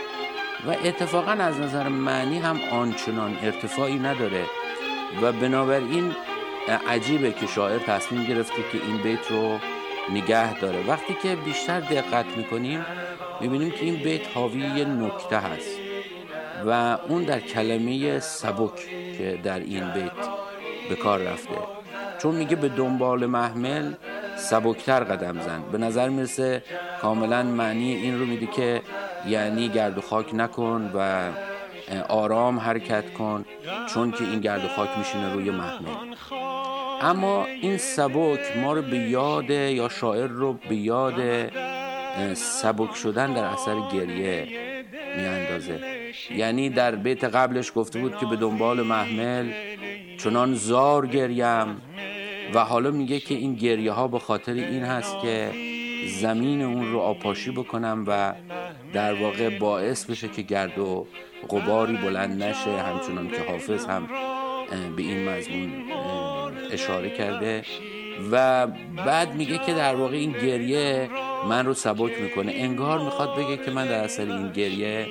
و 0.67 0.75
اتفاقا 0.83 1.31
از 1.31 1.59
نظر 1.59 1.87
معنی 1.87 2.39
هم 2.39 2.59
آنچنان 2.71 3.37
ارتفاعی 3.41 3.99
نداره. 3.99 4.43
و 5.21 5.31
بنابراین 5.31 6.15
عجیبه 6.87 7.31
که 7.31 7.47
شاعر 7.47 7.79
تصمیم 7.79 8.23
گرفته 8.23 8.55
که 8.71 8.85
این 8.87 8.97
بیت 8.97 9.31
رو 9.31 9.59
نگه 10.13 10.59
داره. 10.59 10.87
وقتی 10.87 11.15
که 11.23 11.35
بیشتر 11.35 11.79
دقت 11.79 12.25
می‌کنیم 12.37 12.85
می‌بینیم 13.41 13.71
که 13.71 13.85
این 13.85 13.95
بیت 13.95 14.21
حاوی 14.33 14.59
یه 14.59 14.85
نکته 14.85 15.37
هست 15.37 15.79
و 16.65 16.97
اون 17.07 17.23
در 17.23 17.39
کلمه 17.39 18.19
سبک 18.19 18.75
که 19.17 19.39
در 19.43 19.59
این 19.59 19.91
بیت 19.93 20.11
به 20.89 20.95
کار 20.95 21.19
رفته. 21.19 21.55
چون 22.21 22.35
میگه 22.35 22.55
به 22.55 22.69
دنبال 22.69 23.25
محمل 23.25 23.93
سبکتر 24.37 25.03
قدم 25.03 25.41
زن. 25.41 25.63
به 25.71 25.77
نظر 25.77 26.09
می‌رسه 26.09 26.63
کاملا 27.01 27.43
معنی 27.43 27.95
این 27.95 28.19
رو 28.19 28.25
میده 28.25 28.45
که 28.45 28.81
یعنی 29.27 29.69
گرد 29.69 29.97
و 29.97 30.01
خاک 30.01 30.35
نکن 30.35 30.91
و 30.95 31.29
آرام 32.09 32.59
حرکت 32.59 33.13
کن 33.13 33.45
چون 33.93 34.11
که 34.11 34.23
این 34.23 34.39
گرد 34.39 34.65
و 34.65 34.67
خاک 34.67 34.89
میشینه 34.97 35.33
روی 35.33 35.51
محمل. 35.51 36.15
اما 37.01 37.45
این 37.45 37.77
سبک 37.77 38.57
ما 38.57 38.73
رو 38.73 38.81
به 38.81 38.97
یاد 38.97 39.49
یا 39.49 39.89
شاعر 39.89 40.27
رو 40.27 40.53
به 40.53 40.75
یاد 40.75 41.21
سبک 42.33 42.95
شدن 42.95 43.33
در 43.33 43.43
اثر 43.43 43.75
گریه 43.93 44.47
میاندازه. 45.17 45.79
یعنی 46.35 46.69
در 46.69 46.95
بیت 46.95 47.23
قبلش 47.23 47.71
گفته 47.75 47.99
بود 47.99 48.17
که 48.17 48.25
به 48.25 48.35
دنبال 48.35 48.81
محمل 48.81 49.51
چنان 50.17 50.55
زار 50.55 51.07
گریم 51.07 51.81
و 52.53 52.59
حالا 52.59 52.91
میگه 52.91 53.19
که 53.19 53.35
این 53.35 53.55
گریه 53.55 53.91
ها 53.91 54.07
به 54.07 54.19
خاطر 54.19 54.53
این 54.53 54.83
هست 54.83 55.15
که 55.21 55.51
زمین 56.07 56.61
اون 56.61 56.91
رو 56.91 56.99
آپاشی 56.99 57.51
بکنم 57.51 58.03
و 58.07 58.33
در 58.93 59.13
واقع 59.13 59.59
باعث 59.59 60.05
بشه 60.05 60.27
که 60.27 60.41
گرد 60.41 60.79
و 60.79 61.07
غباری 61.49 61.97
بلند 61.97 62.43
نشه. 62.43 62.81
همچنان 62.81 63.27
که 63.27 63.41
حافظ 63.51 63.85
هم 63.85 64.07
به 64.95 65.01
این 65.01 65.29
مضمون 65.29 65.71
اشاره 66.71 67.09
کرده. 67.09 67.63
و 68.31 68.67
بعد 69.05 69.35
میگه 69.35 69.57
که 69.57 69.73
در 69.73 69.95
واقع 69.95 70.15
این 70.15 70.31
گریه 70.31 71.09
من 71.49 71.65
رو 71.65 71.73
سبک 71.73 72.21
می‌کنه. 72.21 72.51
انگار 72.55 72.99
می‌خواد 72.99 73.35
بگه 73.35 73.57
که 73.57 73.71
من 73.71 73.87
در 73.87 74.03
اثر 74.03 74.23
این 74.23 74.51
گریه 74.51 75.07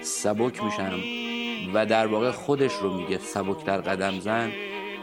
سبک 0.00 0.64
میشم 0.64 1.00
و 1.74 1.86
در 1.86 2.06
واقع 2.06 2.30
خودش 2.30 2.72
رو 2.72 2.94
میگه 2.94 3.18
سبک 3.18 3.64
در 3.64 3.80
قدم 3.80 4.20
زن. 4.20 4.52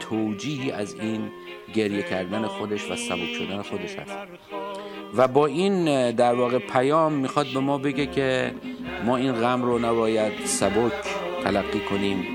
توجیهی 0.00 0.70
از 0.70 0.94
این 0.94 1.30
گریه 1.74 2.02
کردن 2.02 2.46
خودش 2.46 2.90
و 2.90 2.96
سبک 2.96 3.34
شدن 3.38 3.62
خودش 3.62 3.94
هست. 3.94 4.16
و 5.16 5.28
با 5.28 5.46
این 5.46 6.10
در 6.10 6.34
واقع 6.34 6.58
پیام 6.58 7.12
می‌خواد 7.12 7.46
به 7.54 7.60
ما 7.60 7.78
بگه 7.78 8.06
که 8.06 8.54
ما 9.04 9.16
این 9.16 9.32
غم 9.32 9.62
رو 9.62 9.78
نباید 9.78 10.32
سبک 10.44 10.92
تلقی 11.44 11.80
کنیم 11.80 12.26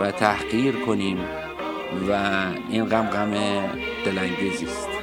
و 0.00 0.10
تحقیر 0.10 0.74
کنیم 0.76 1.18
و 2.08 2.44
این 2.70 2.84
غم 2.84 3.06
غم 3.06 3.34
دلانگیزی 4.04 4.64
است. 4.64 4.93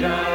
به 0.00 0.27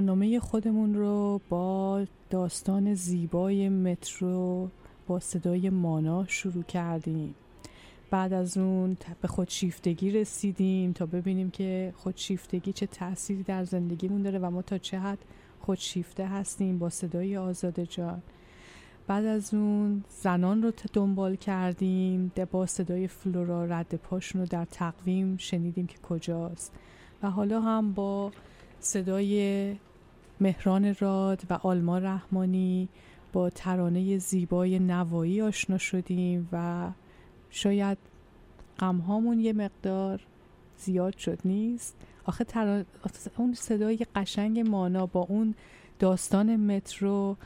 برنامه 0.00 0.40
خودمون 0.40 0.94
رو 0.94 1.40
با 1.48 2.04
داستان 2.30 2.94
زیبای 2.94 3.68
مترو 3.68 4.68
با 5.06 5.20
صدای 5.20 5.70
مانا 5.70 6.26
شروع 6.26 6.62
کردیم. 6.62 7.34
بعد 8.10 8.32
از 8.32 8.58
اون 8.58 8.96
به 9.20 9.28
خودشیفتگی 9.28 10.10
رسیدیم 10.10 10.92
تا 10.92 11.06
ببینیم 11.06 11.50
که 11.50 11.92
خودشیفتگی 11.96 12.72
چه 12.72 12.86
تأثیری 12.86 13.42
در 13.42 13.64
زندگیمون 13.64 14.22
داره 14.22 14.38
و 14.38 14.50
ما 14.50 14.62
تا 14.62 14.78
چه 14.78 14.98
حد 14.98 15.18
خودشیفته 15.60 16.26
هستیم 16.26 16.78
با 16.78 16.90
صدای 16.90 17.36
آزاده 17.36 17.86
جان. 17.86 18.22
بعد 19.06 19.24
از 19.24 19.54
اون 19.54 20.04
زنان 20.08 20.62
رو 20.62 20.72
دنبال 20.92 21.36
کردیم 21.36 22.32
با 22.50 22.66
صدای 22.66 23.08
فلورا 23.08 23.64
رد 23.64 23.94
پاشون 23.94 24.40
رو 24.40 24.46
در 24.46 24.64
تقویم 24.64 25.36
شنیدیم 25.36 25.86
که 25.86 25.98
کجاست. 25.98 26.72
و 27.22 27.30
حالا 27.30 27.60
هم 27.60 27.92
با 27.92 28.32
صدای 28.80 29.76
مهران 30.40 30.94
راد 31.00 31.42
و 31.50 31.54
آلما 31.62 31.98
رحمانی 31.98 32.88
با 33.32 33.50
ترانه 33.50 34.18
زیبای 34.18 34.78
نوایی 34.78 35.42
آشنا 35.42 35.78
شدیم 35.78 36.48
و 36.52 36.88
شاید 37.50 37.98
غمهامون 38.78 39.40
یه 39.40 39.52
مقدار 39.52 40.20
زیاد 40.76 41.16
شد 41.16 41.38
نیست؟ 41.44 41.96
آخه 42.24 42.44
ترا... 42.44 42.84
اون 43.36 43.54
صدای 43.54 44.06
قشنگ 44.14 44.60
مانا 44.60 45.06
با 45.06 45.20
اون 45.20 45.54
داستان 45.98 46.56
مترو 46.56 47.36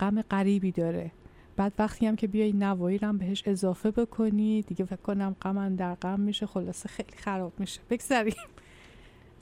غم 0.00 0.22
غریبی 0.22 0.72
داره. 0.72 1.10
بعد 1.56 1.72
وقتی 1.78 2.06
هم 2.06 2.16
که 2.16 2.26
بیای 2.26 2.52
نوایی 2.52 2.98
رو 2.98 3.12
بهش 3.12 3.42
اضافه 3.46 3.90
بکنی 3.90 4.62
دیگه 4.62 4.84
فکر 4.84 4.96
کنم 4.96 5.36
غم 5.42 5.76
در 5.76 5.94
غم 5.94 6.20
میشه 6.20 6.46
خلاصه 6.46 6.88
خیلی 6.88 7.16
خراب 7.16 7.52
میشه. 7.58 7.80
بگذاریم 7.90 8.34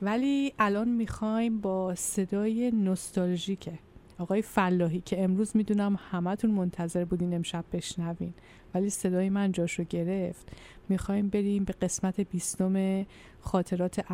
ولی 0.03 0.53
الان 0.59 0.89
می‌خوایم 0.89 1.61
با 1.61 1.95
صدای 1.95 2.71
نوستالژیکه. 2.71 3.79
آقای 4.19 4.43
فلاحی 4.43 5.01
که 5.01 5.25
امروز 5.25 5.57
می‌دونم 5.57 5.99
همتون 6.11 6.51
منتظر 6.51 7.05
بودین 7.05 7.35
امشب 7.35 7.65
بشنوین 7.73 8.35
ولی 8.75 8.91
صدای 8.91 9.31
من 9.31 9.53
جاشو 9.53 9.85
گرفت. 9.85 10.49
می‌خوایم 10.89 11.29
بریم 11.29 11.65
به 11.65 11.73
قسمت 11.73 12.21
بیستم 12.21 13.07
خاطرات 13.41 14.05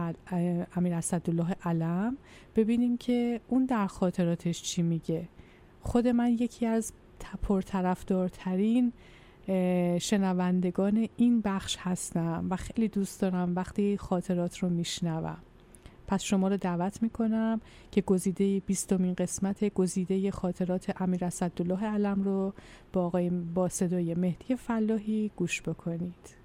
امیر 0.76 0.94
اسدالله 0.94 1.56
علم. 1.64 2.16
ببینیم 2.56 2.96
که 2.96 3.40
اون 3.48 3.64
در 3.64 3.86
خاطراتش 3.86 4.62
چی 4.62 4.82
میگه. 4.82 5.28
خود 5.80 6.08
من 6.08 6.30
یکی 6.32 6.66
از 6.66 6.92
پرطرفدارترین 7.42 8.92
شنوندگان 9.98 11.08
این 11.16 11.40
بخش 11.40 11.76
هستم 11.80 12.46
و 12.50 12.56
خیلی 12.56 12.88
دوست 12.88 13.20
دارم 13.20 13.54
وقتی 13.54 13.96
خاطرات 13.96 14.58
رو 14.58 14.68
میشنوم. 14.68 15.38
پس 16.12 16.22
شما 16.22 16.48
رو 16.48 16.56
دعوت 16.56 17.02
می‌کنم 17.02 17.60
که 17.90 18.00
گزیده 18.00 18.60
بیستمین 18.66 19.14
قسمت 19.14 19.64
گزیده 19.64 20.30
خاطرات 20.30 21.02
امیر 21.02 21.24
اسدالله 21.24 21.84
علم 21.86 22.22
رو 22.22 22.52
با, 22.92 23.06
آقای 23.06 23.30
با 23.30 23.68
صدای 23.68 24.14
مهدی 24.14 24.56
فلاحی 24.56 25.30
گوش 25.36 25.62
بکنید. 25.62 26.42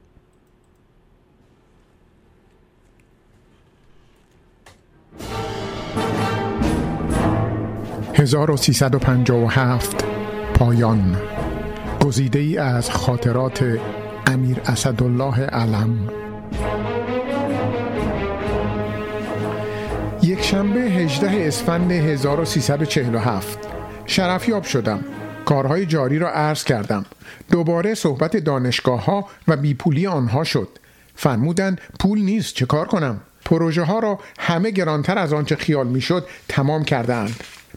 1357 8.14 10.06
پایان. 10.54 11.18
گزیده 12.06 12.40
ای 12.40 12.58
از 12.58 12.90
خاطرات 12.90 13.80
امیر 14.28 14.62
اسدالله 14.66 15.40
علم. 15.40 16.10
یک 20.28 20.44
شنبه 20.44 20.80
18 20.80 21.48
اسفند 21.48 21.92
1347 21.92 23.60
شرفیاب 24.06 24.64
شدم. 24.64 25.06
کارهای 25.46 25.86
جاری 25.86 26.20
را 26.20 26.30
عرض 26.30 26.64
کردم. 26.64 27.06
دوباره 27.52 27.94
صحبت 27.94 28.38
دانشگاه 28.38 29.06
ها 29.06 29.28
و 29.48 29.58
بیپولی 29.58 30.08
آنها 30.08 30.44
شد. 30.44 30.70
فرمودند 31.16 31.82
پول 32.00 32.22
نیست 32.22 32.56
چه 32.56 32.66
کار 32.66 32.88
کنم؟ 32.88 33.22
پروژه 33.46 33.84
ها 33.84 34.00
را 34.00 34.20
همه 34.40 34.72
گرانتر 34.72 35.18
از 35.18 35.34
آنچه 35.34 35.56
خیال 35.56 35.88
می‌شد 35.88 36.28
تمام 36.48 36.84
کردند 36.84 37.36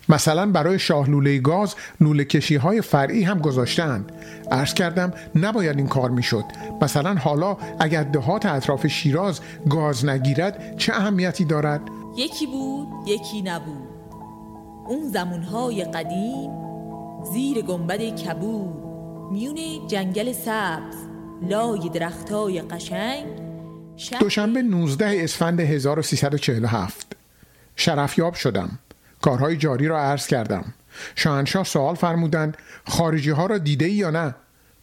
مثلا 0.09 0.47
برای 0.47 0.79
شاه 0.79 1.11
لوله 1.11 1.39
گاز 1.39 1.75
لوله 2.01 2.25
کشی 2.25 2.57
های 2.57 2.81
فرعی 2.81 3.23
هم 3.23 3.39
گذاشتند 3.39 4.13
عرض 4.53 4.75
کردم 4.75 5.13
نباید 5.35 5.77
این 5.77 5.89
کار 5.89 6.11
می‌شد. 6.11 6.45
مثلا 6.83 7.15
حالا 7.15 7.57
اگر 7.81 8.03
دهات 8.03 8.47
اطراف 8.47 8.87
شیراز 8.87 9.41
گاز 9.71 10.05
نگیرد 10.05 10.77
چه 10.77 10.93
اهمیتی 10.95 11.45
دارد؟ 11.45 11.81
یکی 12.21 12.47
بود 12.47 12.89
یکی 13.07 13.43
نبود. 13.43 13.89
اون 14.87 15.09
زمونهای 15.09 15.85
قدیم 15.85 16.51
زیر 17.33 17.63
گنبد 17.63 18.01
کبود 18.01 18.85
میون 19.33 19.87
جنگل 19.87 20.33
سبز 20.33 20.97
لای 21.43 21.89
درختای 21.89 22.63
قشنگ 22.63 23.27
دوشنبه 24.21 24.63
19 24.63 25.17
اسفند 25.25 25.61
1347 25.61 27.17
شرفیاب 27.77 28.35
شدم. 28.35 28.79
کارهای 29.23 29.57
جاری 29.57 29.89
را 29.89 30.01
عرض 30.01 30.27
کردم. 30.27 30.65
شاهنشاه 31.17 31.65
سوال 31.65 31.95
فرمودند 31.95 32.57
خارجی 32.87 33.31
ها 33.31 33.47
را 33.47 33.59
دیده 33.59 33.85
ای 33.85 33.93
یا 33.93 34.11
نه؟ 34.11 34.35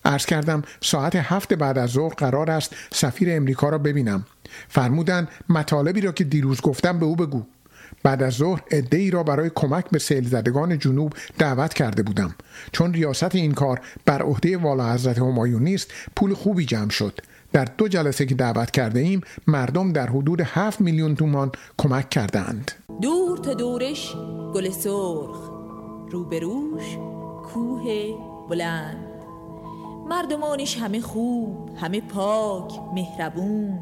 عرض 0.05 0.25
کردم 0.25 0.61
ساعت 0.81 1.15
هفت 1.15 1.53
بعد 1.53 1.77
از 1.77 1.89
ظهر 1.89 2.13
قرار 2.13 2.51
است 2.51 2.75
سفیر 2.93 3.27
امریکا 3.31 3.69
را 3.69 3.77
ببینم. 3.77 4.25
فرمودند 4.67 5.27
مطالبی 5.49 6.01
را 6.01 6.11
که 6.11 6.23
دیروز 6.23 6.61
گفتم 6.61 6.99
به 6.99 7.05
او 7.05 7.15
بگو. 7.15 7.43
بعد 8.03 8.23
از 8.23 8.33
ظهر 8.33 8.61
ای 8.91 9.11
را 9.11 9.23
برای 9.23 9.51
کمک 9.55 9.89
به 9.89 9.99
سیل 9.99 10.29
زدگان 10.29 10.79
جنوب 10.79 11.13
دعوت 11.37 11.73
کرده 11.73 12.03
بودم. 12.03 12.35
چون 12.71 12.93
ریاست 12.93 13.35
این 13.35 13.53
کار 13.53 13.81
بر 14.05 14.21
عهده 14.21 14.57
والا 14.57 14.93
حضرت 14.93 15.17
همایون 15.17 15.63
نیست 15.63 15.93
پول 16.15 16.33
خوبی 16.33 16.65
جمع 16.65 16.89
شد. 16.89 17.19
در 17.53 17.65
دو 17.65 17.87
جلسه 17.87 18.25
که 18.25 18.35
دعوت 18.35 18.71
کرده 18.71 18.99
ایم 18.99 19.21
مردم 19.47 19.91
در 19.91 20.09
حدود 20.09 20.41
7 20.41 20.81
میلیون 20.81 21.15
تومان 21.15 21.51
کمک 21.77 22.09
کردند 22.09 22.71
دور 23.01 23.37
تا 23.37 23.53
دورش 23.53 24.15
گل 24.53 24.69
سرخ 24.69 25.49
روبروش 26.11 26.97
کوه 27.43 27.83
بلند. 28.49 29.07
مردمانش 30.09 30.77
همه 30.77 31.01
خوب 31.01 31.69
همه 31.77 32.01
پاک 32.01 32.71
مهربون. 32.95 33.79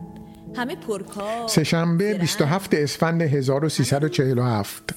همه 0.57 0.75
پرکار 0.75 1.47
سهشنبه 1.47 2.13
27 2.13 2.73
اسفند 2.73 3.21
1347 3.21 4.93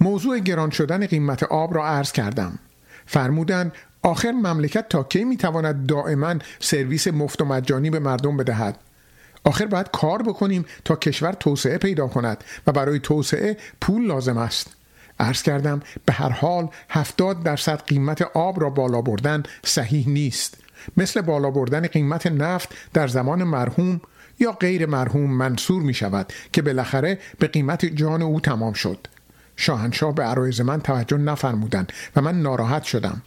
موضوع 0.00 0.38
گران 0.38 0.70
شدن 0.70 1.06
قیمت 1.06 1.42
آب 1.42 1.74
را 1.74 1.86
عرض 1.86 2.12
کردم. 2.12 2.58
فرمودند 3.06 3.72
آخر 4.02 4.30
مملکت 4.30 4.88
تا 4.88 5.02
کی 5.02 5.24
می‌تواند 5.24 5.86
دائما 5.86 6.34
سرویس 6.60 7.08
مفت 7.08 7.42
و 7.42 7.44
مجانی 7.44 7.90
به 7.90 7.98
مردم 7.98 8.36
بدهد؟ 8.36 8.78
آخر 9.44 9.66
باید 9.66 9.90
کار 9.92 10.22
بکنیم 10.22 10.64
تا 10.84 10.96
کشور 10.96 11.32
توسعه 11.32 11.78
پیدا 11.78 12.06
کند 12.06 12.44
و 12.66 12.72
برای 12.72 12.98
توسعه 12.98 13.56
پول 13.80 14.06
لازم 14.06 14.38
است. 14.38 14.76
عرض 15.20 15.42
کردم 15.42 15.82
به 16.04 16.12
هر 16.12 16.28
حال 16.28 16.68
هفتاد 16.90 17.42
درصد 17.42 17.82
قیمت 17.86 18.22
آب 18.22 18.60
را 18.60 18.70
بالا 18.70 19.02
بردن 19.02 19.42
صحیح 19.64 20.08
نیست. 20.08 20.58
مثل 20.96 21.20
بالا 21.20 21.50
بردن 21.50 21.86
قیمت 21.86 22.26
نفت 22.26 22.68
در 22.92 23.08
زمان 23.08 23.44
مرحوم 23.44 24.00
یا 24.38 24.52
غیر 24.52 24.86
مرحوم 24.86 25.30
منصور 25.30 25.82
می 25.82 25.94
شود 25.94 26.32
که 26.52 26.62
بالاخره 26.62 27.18
به 27.38 27.46
قیمت 27.46 27.86
جان 27.86 28.22
او 28.22 28.40
تمام 28.40 28.72
شد. 28.72 29.06
شاهنشاه 29.56 30.14
به 30.14 30.22
عرایز 30.22 30.60
من 30.60 30.80
توجه 30.80 31.16
نفرمودند 31.16 31.92
و 32.16 32.20
من 32.20 32.42
ناراحت 32.42 32.82
شدم. 32.82 33.22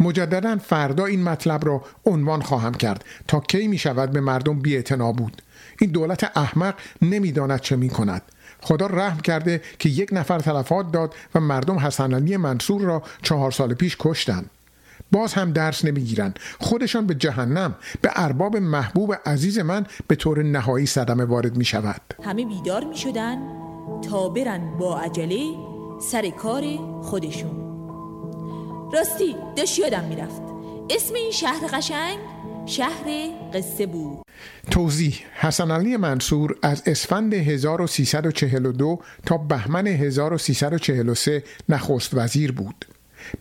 مجددا 0.00 0.56
فردا 0.56 1.04
این 1.04 1.22
مطلب 1.22 1.66
را 1.66 1.84
عنوان 2.06 2.42
خواهم 2.42 2.74
کرد 2.74 3.04
تا 3.28 3.40
کی 3.40 3.68
می 3.68 3.78
شود 3.78 4.10
به 4.10 4.20
مردم 4.20 4.58
بی 4.58 4.82
بود. 5.16 5.42
این 5.80 5.90
دولت 5.90 6.36
احمق 6.36 6.74
نمی‌داند 7.02 7.60
چه 7.60 7.76
می 7.76 7.88
کند 7.88 8.22
خدا 8.60 8.86
رحم 8.86 9.20
کرده 9.20 9.62
که 9.78 9.88
یک 9.88 10.08
نفر 10.12 10.38
تلفات 10.38 10.92
داد 10.92 11.14
و 11.34 11.40
مردم 11.40 11.78
حسن 11.78 12.14
علی 12.14 12.36
منصور 12.36 12.82
را 12.82 13.02
چهار 13.22 13.50
سال 13.50 13.74
پیش 13.74 13.96
کشتند. 13.98 14.50
باز 15.12 15.34
هم 15.34 15.52
درس 15.52 15.84
نمی‌گیرند. 15.84 16.38
خودشان 16.60 17.06
به 17.06 17.14
جهنم 17.14 17.74
به 18.02 18.10
ارباب 18.16 18.56
محبوب 18.56 19.14
عزیز 19.26 19.58
من 19.58 19.86
به 20.08 20.14
طور 20.14 20.42
نهایی 20.42 20.86
صدمه 20.86 21.24
وارد 21.24 21.56
می 21.56 21.64
شود 21.64 22.00
همه 22.24 22.46
بیدار 22.46 22.84
می 22.84 22.96
شدن 22.96 23.38
تا 24.10 24.28
برن 24.28 24.78
با 24.78 25.00
عجله 25.00 25.54
سر 26.00 26.30
کار 26.30 26.62
خودشون. 27.02 27.70
راستی 28.92 29.36
داشت 29.56 29.78
یادم 29.78 30.04
می‌رفت. 30.04 30.42
اسم 30.90 31.14
این 31.14 31.30
شهر 31.32 31.66
قشنگ 31.72 32.18
شهر 32.66 33.04
قصه 33.54 33.86
بود. 33.86 34.18
توضیح 34.70 35.20
حسن 35.34 35.70
علی 35.70 35.96
منصور 35.96 36.56
از 36.62 36.82
اسفند 36.86 37.34
1342 37.34 38.98
تا 39.26 39.36
بهمن 39.36 39.86
1343 39.86 41.42
نخست 41.68 42.10
وزیر 42.14 42.52
بود. 42.52 42.86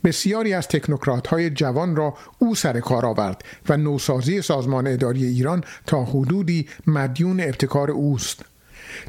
بسیاری 0.03 0.53
از 0.53 0.67
تکنوکرات 0.67 1.27
های 1.27 1.49
جوان 1.49 1.95
را 1.95 2.13
او 2.39 2.55
سر 2.55 2.79
کار 2.79 3.05
آورد 3.05 3.43
و 3.69 3.77
نوسازی 3.77 4.41
سازمان 4.41 4.87
اداری 4.87 5.25
ایران 5.25 5.63
تا 5.85 6.03
حدودی 6.03 6.67
مدیون 6.87 7.41
ابتکار 7.41 7.91
اوست. 7.91 8.45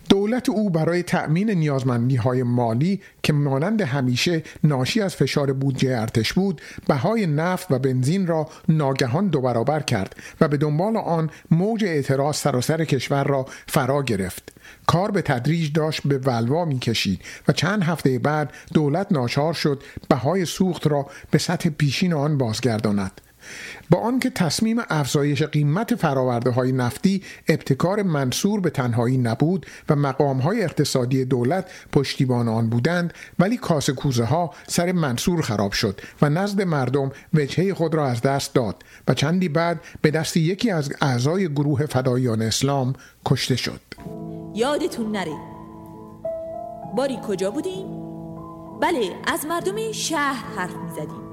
دولت 0.08 0.48
او 0.48 0.70
برای 0.70 1.02
تأمین 1.02 1.50
نیازمندی 1.50 2.16
های 2.16 2.42
مالی 2.42 3.00
که 3.22 3.32
مانند 3.32 3.80
همیشه 3.80 4.42
ناشی 4.64 5.00
از 5.00 5.16
فشار 5.16 5.52
بودجه 5.52 5.98
ارتش 6.00 6.32
بود 6.32 6.60
بهای 6.88 7.26
نفت 7.26 7.70
و 7.70 7.78
بنزین 7.78 8.26
را 8.26 8.48
ناگهان 8.68 9.28
دو 9.28 9.40
برابر 9.40 9.80
کرد 9.80 10.16
و 10.40 10.48
به 10.48 10.56
دنبال 10.56 10.96
آن 10.96 11.30
موج 11.50 11.84
اعتراض 11.84 12.36
سراسر 12.36 12.84
کشور 12.84 13.24
را 13.24 13.46
فرا 13.66 14.02
گرفت. 14.02 14.52
کار 14.90 15.10
به 15.10 15.22
تدریج 15.22 15.72
داشت 15.72 16.02
به 16.06 16.18
ولوا 16.18 16.68
کشید 16.78 17.22
و 17.48 17.52
چند 17.52 17.82
هفته 17.82 18.18
بعد 18.18 18.52
دولت 18.74 19.06
ناچار 19.12 19.54
شد 19.54 19.82
بهای 20.08 20.44
سوخت 20.44 20.86
را 20.86 21.06
به 21.30 21.38
سطح 21.38 21.68
پیشین 21.68 22.12
آن 22.12 22.38
بازگرداند. 22.38 23.20
با 23.90 23.98
آنکه 23.98 24.30
تصمیم 24.30 24.76
افزایش 24.90 25.42
قیمت 25.42 25.94
فراورده 25.94 26.50
های 26.50 26.72
نفتی 26.72 27.22
ابتکار 27.48 28.02
منصور 28.02 28.60
به 28.60 28.70
تنهایی 28.70 29.18
نبود 29.18 29.66
و 29.88 29.96
مقام 29.96 30.38
های 30.38 30.64
اقتصادی 30.64 31.24
دولت 31.24 31.70
پشتیبان 31.92 32.48
آن 32.48 32.68
بودند 32.68 33.14
ولی 33.38 33.56
کاسه 33.56 33.92
کوزه 33.92 34.24
ها 34.24 34.50
سر 34.66 34.92
منصور 34.92 35.42
خراب 35.42 35.72
شد 35.72 36.00
و 36.22 36.28
نزد 36.28 36.62
مردم 36.62 37.12
وجهه 37.34 37.74
خود 37.74 37.94
را 37.94 38.06
از 38.06 38.22
دست 38.22 38.54
داد 38.54 38.82
و 39.08 39.14
چندی 39.14 39.48
بعد 39.48 39.80
به 40.02 40.10
دست 40.10 40.36
یکی 40.36 40.70
از 40.70 40.92
اعضای 41.00 41.48
گروه 41.48 41.86
فدایان 41.86 42.42
اسلام 42.42 42.92
کشته 43.26 43.56
شد. 43.56 43.80
یادتون 44.54 45.12
نره. 45.12 45.36
باری 46.96 47.18
کجا 47.28 47.50
بودیم؟ 47.50 47.86
بله 48.80 49.12
از 49.26 49.46
مردم 49.46 49.92
شهر 49.92 50.44
حرف 50.56 50.74
می‌زدیم. 50.76 51.29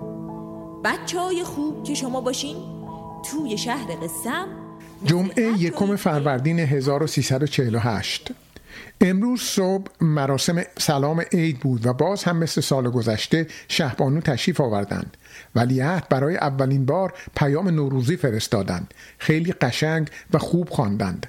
بچه 0.84 1.20
های 1.20 1.44
خوب 1.44 1.84
که 1.84 1.94
شما 1.94 2.22
باشین 2.22 2.56
توی 3.32 3.58
شهر 3.58 3.96
قسم 3.96 4.48
جمعه 5.06 5.44
یکم 5.58 5.96
فروردین 5.96 6.60
1348 6.60 8.32
امروز 9.02 9.42
صبح 9.42 9.92
مراسم 10.02 10.62
سلام 10.78 11.24
عید 11.32 11.60
بود 11.60 11.86
و 11.86 11.94
باز 11.94 12.24
هم 12.24 12.38
مثل 12.38 12.62
سال 12.62 12.90
گذشته 12.90 13.48
شهبانو 13.68 14.22
تشریف 14.22 14.62
آوردند. 14.62 15.18
ولیعهد 15.56 16.10
برای 16.10 16.38
اولین 16.38 16.86
بار 16.86 17.14
پیام 17.36 17.70
نوروزی 17.70 18.18
فرستادند. 18.18 18.94
خیلی 19.18 19.52
قشنگ 19.52 20.10
و 20.34 20.38
خوب 20.38 20.70
خواندند. 20.70 21.28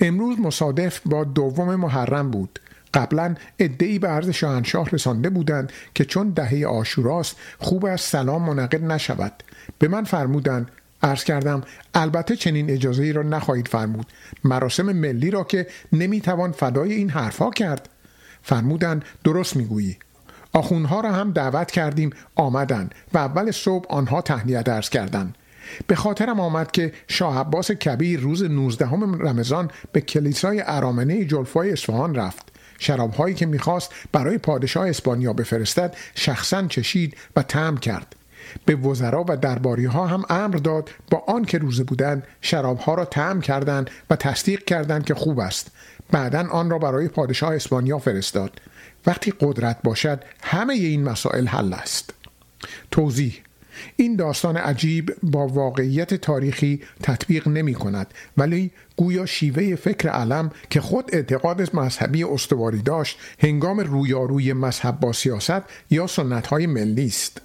امروز 0.00 0.40
مصادف 0.40 1.00
با 1.06 1.24
دوم 1.24 1.74
محرم 1.74 2.30
بود. 2.30 2.60
قبلا 2.94 3.34
ادعی 3.58 3.98
به 3.98 4.08
عرض 4.08 4.28
شاهنشاه 4.28 4.90
رسانده 4.90 5.30
بودند 5.30 5.72
که 5.94 6.04
چون 6.04 6.30
دهه 6.30 6.66
آشوراست 6.66 7.36
خوب 7.58 7.86
از 7.86 8.00
سلام 8.00 8.42
منعقد 8.42 8.84
نشود. 8.84 9.42
به 9.78 9.88
من 9.88 10.04
فرمودند 10.04 10.70
عرض 11.02 11.24
کردم 11.24 11.62
البته 11.94 12.36
چنین 12.36 12.70
اجازه 12.70 13.02
ای 13.02 13.12
را 13.12 13.22
نخواهید 13.22 13.68
فرمود. 13.68 14.06
مراسم 14.44 14.92
ملی 14.92 15.30
را 15.30 15.44
که 15.44 15.66
نمی‌توان 15.92 16.52
فدای 16.52 16.92
این 16.92 17.10
حرفها 17.10 17.50
کرد. 17.50 17.88
فرمودند 18.42 19.04
درست 19.24 19.56
می‌گویی. 19.56 19.96
آخونها 20.52 21.00
را 21.00 21.12
هم 21.12 21.32
دعوت 21.32 21.70
کردیم 21.70 22.10
آمدند 22.34 22.94
و 23.14 23.18
اول 23.18 23.50
صبح 23.50 23.86
آنها 23.88 24.22
تهنیت 24.22 24.64
درس 24.64 24.90
کردند. 24.90 25.34
به 25.86 25.94
خاطرم 25.94 26.40
آمد 26.40 26.70
که 26.70 26.92
شاه 27.08 27.38
عباس 27.38 27.70
کبیر 27.70 28.20
روز 28.20 28.42
19 28.42 28.88
رمضان 29.20 29.70
به 29.92 30.00
کلیسای 30.00 30.62
ارامنه 30.66 31.24
جلفای 31.24 31.72
اصفهان 31.72 32.14
رفت. 32.14 32.55
شرابهایی 32.78 33.34
که 33.34 33.46
می‌خواست 33.46 33.92
برای 34.12 34.38
پادشاه 34.38 34.88
اسپانیا 34.88 35.32
بفرستد 35.32 35.96
شخصا 36.14 36.66
چشید 36.66 37.16
و 37.36 37.42
تعم 37.42 37.76
کرد. 37.76 38.16
به 38.64 38.76
وزرا 38.76 39.24
و 39.28 39.36
درباری 39.36 39.84
ها 39.84 40.06
هم 40.06 40.24
امر 40.30 40.56
داد 40.56 40.90
با 41.10 41.24
آن 41.28 41.44
که 41.44 41.58
روزه 41.58 41.84
بودند 41.84 42.26
شرابها 42.40 42.94
را 42.94 43.04
تعم 43.04 43.40
کردند 43.40 43.90
و 44.10 44.16
تصدیق 44.16 44.64
کردند 44.64 45.04
که 45.04 45.14
خوب 45.14 45.40
است. 45.40 45.70
بعدا 46.10 46.48
آن 46.50 46.70
را 46.70 46.78
برای 46.78 47.08
پادشاه 47.08 47.54
اسپانیا 47.54 47.98
فرستاد. 47.98 48.60
وقتی 49.06 49.32
قدرت 49.40 49.78
باشد 49.84 50.22
همه 50.42 50.74
این 50.74 51.04
مسائل 51.04 51.46
حل 51.46 51.72
است. 51.72 52.14
توضیح 52.90 53.42
این 53.96 54.16
داستان 54.16 54.56
عجیب 54.56 55.16
با 55.22 55.46
واقعیت 55.46 56.14
تاریخی 56.14 56.82
تطبیق 57.02 57.48
نمی 57.48 57.74
کند 57.74 58.14
ولی 58.36 58.70
گویا 58.96 59.26
شیوه 59.26 59.76
فکر 59.76 60.08
علم 60.08 60.50
که 60.70 60.80
خود 60.80 61.10
اعتقاد 61.12 61.76
مذهبی 61.76 62.24
استواری 62.24 62.82
داشت 62.82 63.18
هنگام 63.38 63.80
رویاروی 63.80 64.52
مذهب 64.52 65.00
با 65.00 65.12
سیاست 65.12 65.62
یا 65.90 66.06
سنت 66.06 66.46
های 66.46 66.66
ملی 66.66 67.06
است. 67.06 67.40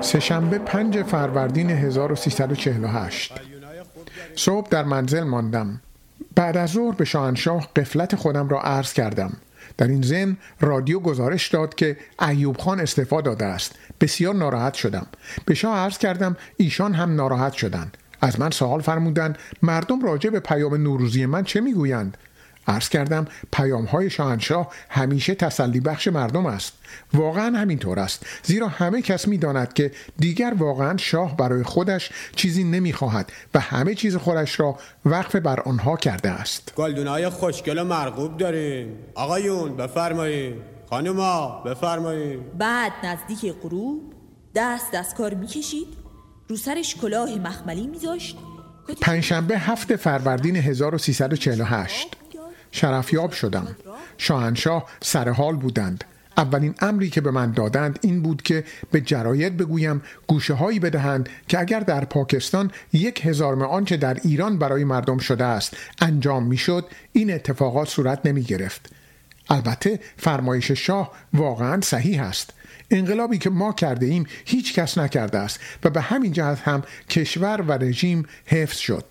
سهشنبه 0.00 0.58
پنج 0.58 1.02
فروردین 1.02 1.70
1348 1.70 3.32
صبح 4.36 4.68
در 4.68 4.84
منزل 4.84 5.22
ماندم. 5.24 5.80
بعد 6.34 6.56
از 6.56 6.70
ظهر 6.70 6.94
به 6.94 7.04
شاهنشاه 7.04 7.68
قفلت 7.76 8.16
خودم 8.16 8.48
را 8.48 8.60
عرض 8.60 8.92
کردم. 8.92 9.32
در 9.78 9.88
این 9.88 10.02
ضمن 10.02 10.36
رادیو 10.60 11.00
گزارش 11.00 11.48
داد 11.48 11.74
که 11.74 11.96
ایوب 12.28 12.56
خان 12.56 12.80
استعفا 12.80 13.20
داده 13.20 13.44
است. 13.44 13.74
بسیار 14.00 14.34
ناراحت 14.34 14.74
شدم. 14.74 15.06
به 15.44 15.54
شاه 15.54 15.78
عرض 15.78 15.98
کردم 15.98 16.36
ایشان 16.56 16.94
هم 16.94 17.14
ناراحت 17.14 17.52
شدند. 17.52 17.96
از 18.20 18.40
من 18.40 18.50
سوال 18.50 18.80
فرمودند 18.80 19.38
مردم 19.62 20.02
راجع 20.02 20.30
به 20.30 20.40
پیام 20.40 20.74
نوروزی 20.74 21.26
من 21.26 21.44
چه 21.44 21.60
می‌گویند؟ 21.60 22.16
عرض 22.68 22.88
کردم 22.88 23.26
پیام 23.52 23.84
های 23.84 24.10
شاهنشاه 24.10 24.72
همیشه 24.88 25.34
تسلی 25.34 25.80
بخش 25.80 26.08
مردم 26.08 26.46
است. 26.46 26.72
واقعا 27.14 27.58
همینطور 27.58 27.98
است. 28.00 28.26
زیرا 28.42 28.68
همه 28.68 29.02
کس 29.02 29.28
می 29.28 29.38
داند 29.38 29.72
که 29.72 29.90
دیگر 30.18 30.54
واقعا 30.58 30.96
شاه 30.96 31.36
برای 31.36 31.62
خودش 31.62 32.10
چیزی 32.36 32.64
نمی 32.64 32.92
خواهد 32.92 33.32
و 33.54 33.60
همه 33.60 33.94
چیز 33.94 34.16
خودش 34.16 34.60
را 34.60 34.78
وقف 35.04 35.36
بر 35.36 35.60
آنها 35.60 35.96
کرده 35.96 36.30
است. 36.30 36.72
گلدونای 36.76 37.28
خوشگل 37.28 37.78
و 37.78 37.84
مرغوب 37.84 38.36
داریم. 38.36 38.98
آقایون 39.14 39.76
بفرمایید 39.76 40.54
خانوما 40.90 41.62
بفرمایید 41.66 42.58
بعد 42.58 42.92
نزدیک 43.04 43.52
غروب 43.62 44.12
دست 44.54 44.92
دستکار 44.92 45.34
می‌کشید. 45.34 45.86
رو 46.48 46.56
سرش 46.56 46.94
کلاه 46.94 47.38
مخملی 47.38 47.86
میذاشت. 47.86 48.36
پنجشنبه 49.00 49.58
هفت 49.58 49.96
فروردین 49.96 50.56
1348 50.56 52.16
شرفیاب 52.70 53.32
شدم. 53.32 53.76
شاهنشاه 54.18 54.86
سر 55.02 55.28
حال 55.28 55.56
بودند. 55.56 56.04
اولین 56.36 56.74
امری 56.80 57.10
که 57.10 57.20
به 57.20 57.30
من 57.30 57.52
دادند 57.52 57.98
این 58.02 58.22
بود 58.22 58.42
که 58.42 58.64
به 58.90 59.00
جراید 59.00 59.56
بگویم 59.56 60.02
گوشه 60.26 60.54
هایی 60.54 60.78
بدهند 60.78 61.28
که 61.48 61.60
اگر 61.60 61.80
در 61.80 62.04
پاکستان 62.04 62.70
یک 62.92 63.26
هزارم 63.26 63.62
آنچه 63.62 63.96
در 63.96 64.14
ایران 64.24 64.58
برای 64.58 64.84
مردم 64.84 65.18
شده 65.18 65.44
است 65.44 65.76
انجام 66.00 66.46
می‌شد 66.46 66.84
این 67.12 67.34
اتفاقات 67.34 67.88
صورت 67.88 68.26
نمی 68.26 68.42
گرفت 68.42 68.90
البته 69.50 70.00
فرمایش 70.16 70.70
شاه 70.70 71.12
واقعا 71.34 71.80
صحیح 71.80 72.22
است. 72.22 72.52
انقلابی 72.90 73.38
که 73.38 73.50
ما 73.50 73.72
کرده 73.72 74.06
ایم 74.06 74.26
هیچ 74.44 74.74
کس 74.74 74.98
نکرده 74.98 75.38
است 75.38 75.60
و 75.84 75.90
به 75.90 76.00
همین 76.00 76.32
جهت 76.32 76.58
هم 76.58 76.82
کشور 77.10 77.60
و 77.60 77.72
رژیم 77.72 78.26
حفظ 78.46 78.76
شد. 78.76 79.04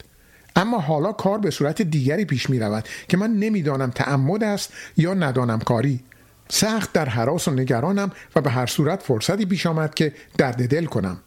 اما 0.56 0.80
حالا 0.80 1.12
کار 1.12 1.40
به 1.40 1.52
صورت 1.52 1.82
دیگری 1.82 2.26
پیش 2.26 2.50
می 2.50 2.60
رود 2.60 2.88
که 3.08 3.18
من 3.18 3.32
نمی‌دانم 3.32 3.90
تعمد 3.90 4.44
است 4.44 4.74
یا 4.98 5.14
ندانم 5.14 5.60
کاری. 5.60 6.04
سخت 6.50 6.94
در 6.94 7.10
حراس 7.10 7.48
و 7.48 7.52
نگرانم 7.52 8.12
و 8.36 8.42
به 8.42 8.50
هر 8.50 8.66
صورت 8.66 9.04
فرصتی 9.04 9.46
پیش 9.46 9.66
آمد 9.66 9.94
که 9.94 10.14
درد 10.38 10.68
دل 10.68 10.86
کنم. 10.86 11.18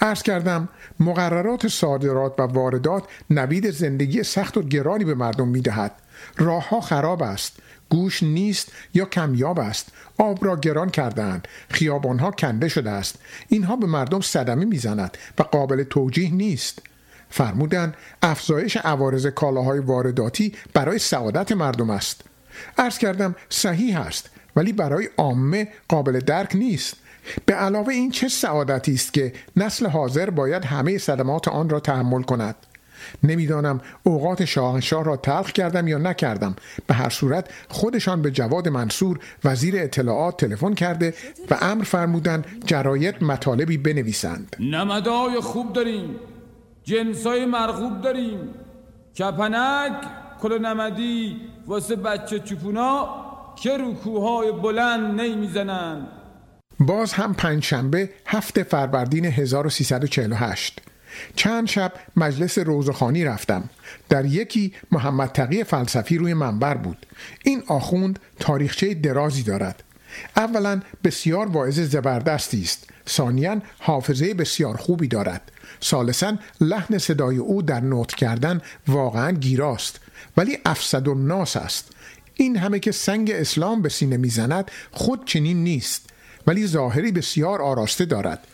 عرض 0.00 0.22
کردم 0.22 0.68
مقررات 1.00 1.68
صادرات 1.68 2.40
و 2.40 2.42
واردات 2.42 3.04
نوید 3.30 3.70
زندگی 3.70 4.22
سخت 4.22 4.56
و 4.56 4.62
گرانی 4.62 5.04
به 5.04 5.14
مردم 5.14 5.48
می 5.48 5.60
دهد 5.60 5.92
راه 6.36 6.68
ها 6.68 6.80
خراب 6.80 7.22
است 7.22 7.56
گوش 7.88 8.22
نیست 8.22 8.72
یا 8.94 9.04
کمیاب 9.04 9.58
است. 9.58 9.92
آب 10.18 10.44
را 10.44 10.56
گران 10.56 10.90
کردند 10.90 11.48
خیابان 11.68 12.18
ها 12.18 12.30
کنده 12.30 12.68
شده 12.68 12.90
است. 12.90 13.18
اینها 13.48 13.76
به 13.76 13.86
مردم 13.86 14.20
صدمه 14.20 14.64
می‌زند 14.64 15.18
و 15.38 15.42
قابل 15.42 15.82
توجیه 15.82 16.34
نیست. 16.34 16.78
فرمودند 17.30 17.94
افزایش 18.22 18.76
عوارض 18.76 19.26
کالاهای 19.26 19.78
وارداتی 19.78 20.54
برای 20.74 20.98
سعادت 20.98 21.52
مردم 21.52 21.90
است. 21.90 22.20
عرض 22.78 22.98
کردم 22.98 23.34
صحیح 23.48 24.00
است. 24.00 24.30
ولی 24.56 24.72
برای 24.72 25.08
عامه 25.18 25.68
قابل 25.88 26.20
درک 26.20 26.56
نیست. 26.56 26.96
به 27.46 27.54
علاوه 27.54 27.88
این 27.88 28.10
چه 28.10 28.28
سعادتی 28.28 28.94
است 28.94 29.12
که 29.12 29.32
نسل 29.56 29.86
حاضر 29.86 30.30
باید 30.30 30.64
همه 30.64 30.98
صدمات 30.98 31.48
آن 31.48 31.68
را 31.68 31.80
تحمل 31.80 32.22
کند. 32.22 32.56
نمی‌دانم 33.22 33.80
اوقات 34.02 34.44
شاهنشاه 34.44 35.04
را 35.04 35.16
تلخ 35.16 35.52
کردم 35.52 35.88
یا 35.88 35.98
نکردم. 35.98 36.56
به 36.86 36.94
هر 36.94 37.08
صورت 37.08 37.48
خودشان 37.68 38.22
به 38.22 38.30
جواد 38.30 38.68
منصور 38.68 39.18
وزیر 39.44 39.74
اطلاعات 39.76 40.36
تلفن 40.36 40.74
کرده 40.74 41.14
و 41.50 41.58
امر 41.60 41.84
فرمودند 41.84 42.46
جراید 42.66 43.24
مطالبی 43.24 43.78
بنویسند. 43.78 44.56
نمدای 44.60 45.40
خوب 45.40 45.72
داریم. 45.72 46.16
جنسای 46.84 47.44
مرغوب 47.46 48.00
داریم. 48.00 48.38
کپنک 49.18 49.92
کل 50.40 50.58
نمدی 50.58 51.36
واسه 51.66 51.96
بچه 51.96 52.38
چپونا 52.38 53.23
که 53.56 53.76
روکوهای 53.76 54.52
بلند 54.52 55.20
نمی‌زنند. 55.20 56.08
باز 56.80 57.12
هم 57.12 57.34
پنجشنبه 57.34 58.10
هفت 58.26 58.62
فروردین 58.62 59.24
1348 59.24 60.80
چند 61.36 61.68
شب 61.68 61.92
مجلس 62.16 62.58
روزخانی 62.58 63.24
رفتم. 63.24 63.70
در 64.08 64.24
یکی 64.24 64.72
محمد 64.92 65.32
تقی 65.32 65.64
فلسفی 65.64 66.18
روی 66.18 66.34
منبر 66.34 66.74
بود. 66.74 67.06
این 67.44 67.62
آخوند 67.68 68.18
تاریخچه 68.40 68.94
درازی 68.94 69.42
دارد. 69.42 69.82
اولا 70.36 70.80
بسیار 71.04 71.46
واعظ 71.46 71.80
زبردستی 71.80 72.62
است. 72.62 72.90
ثانیا 73.08 73.62
حافظه 73.78 74.34
بسیار 74.34 74.76
خوبی 74.76 75.08
دارد. 75.08 75.52
ثالثا 75.82 76.38
لحن 76.60 76.98
صدای 76.98 77.36
او 77.36 77.62
در 77.62 77.80
نوت 77.80 78.14
کردن 78.14 78.60
واقعا 78.88 79.30
گیراست. 79.30 80.00
ولی 80.36 80.58
افسد 80.64 81.08
و 81.08 81.14
ناس 81.14 81.56
است. 81.56 81.93
این 82.34 82.56
همه 82.56 82.78
که 82.78 82.92
سنگ 82.92 83.30
اسلام 83.30 83.82
به 83.82 83.88
سینه 83.88 84.16
می‌زند 84.16 84.70
خود 84.90 85.26
چنین 85.26 85.64
نیست 85.64 86.10
ولی 86.46 86.66
ظاهری 86.66 87.12
بسیار 87.12 87.62
آراسته 87.62 88.04
دارد. 88.04 88.46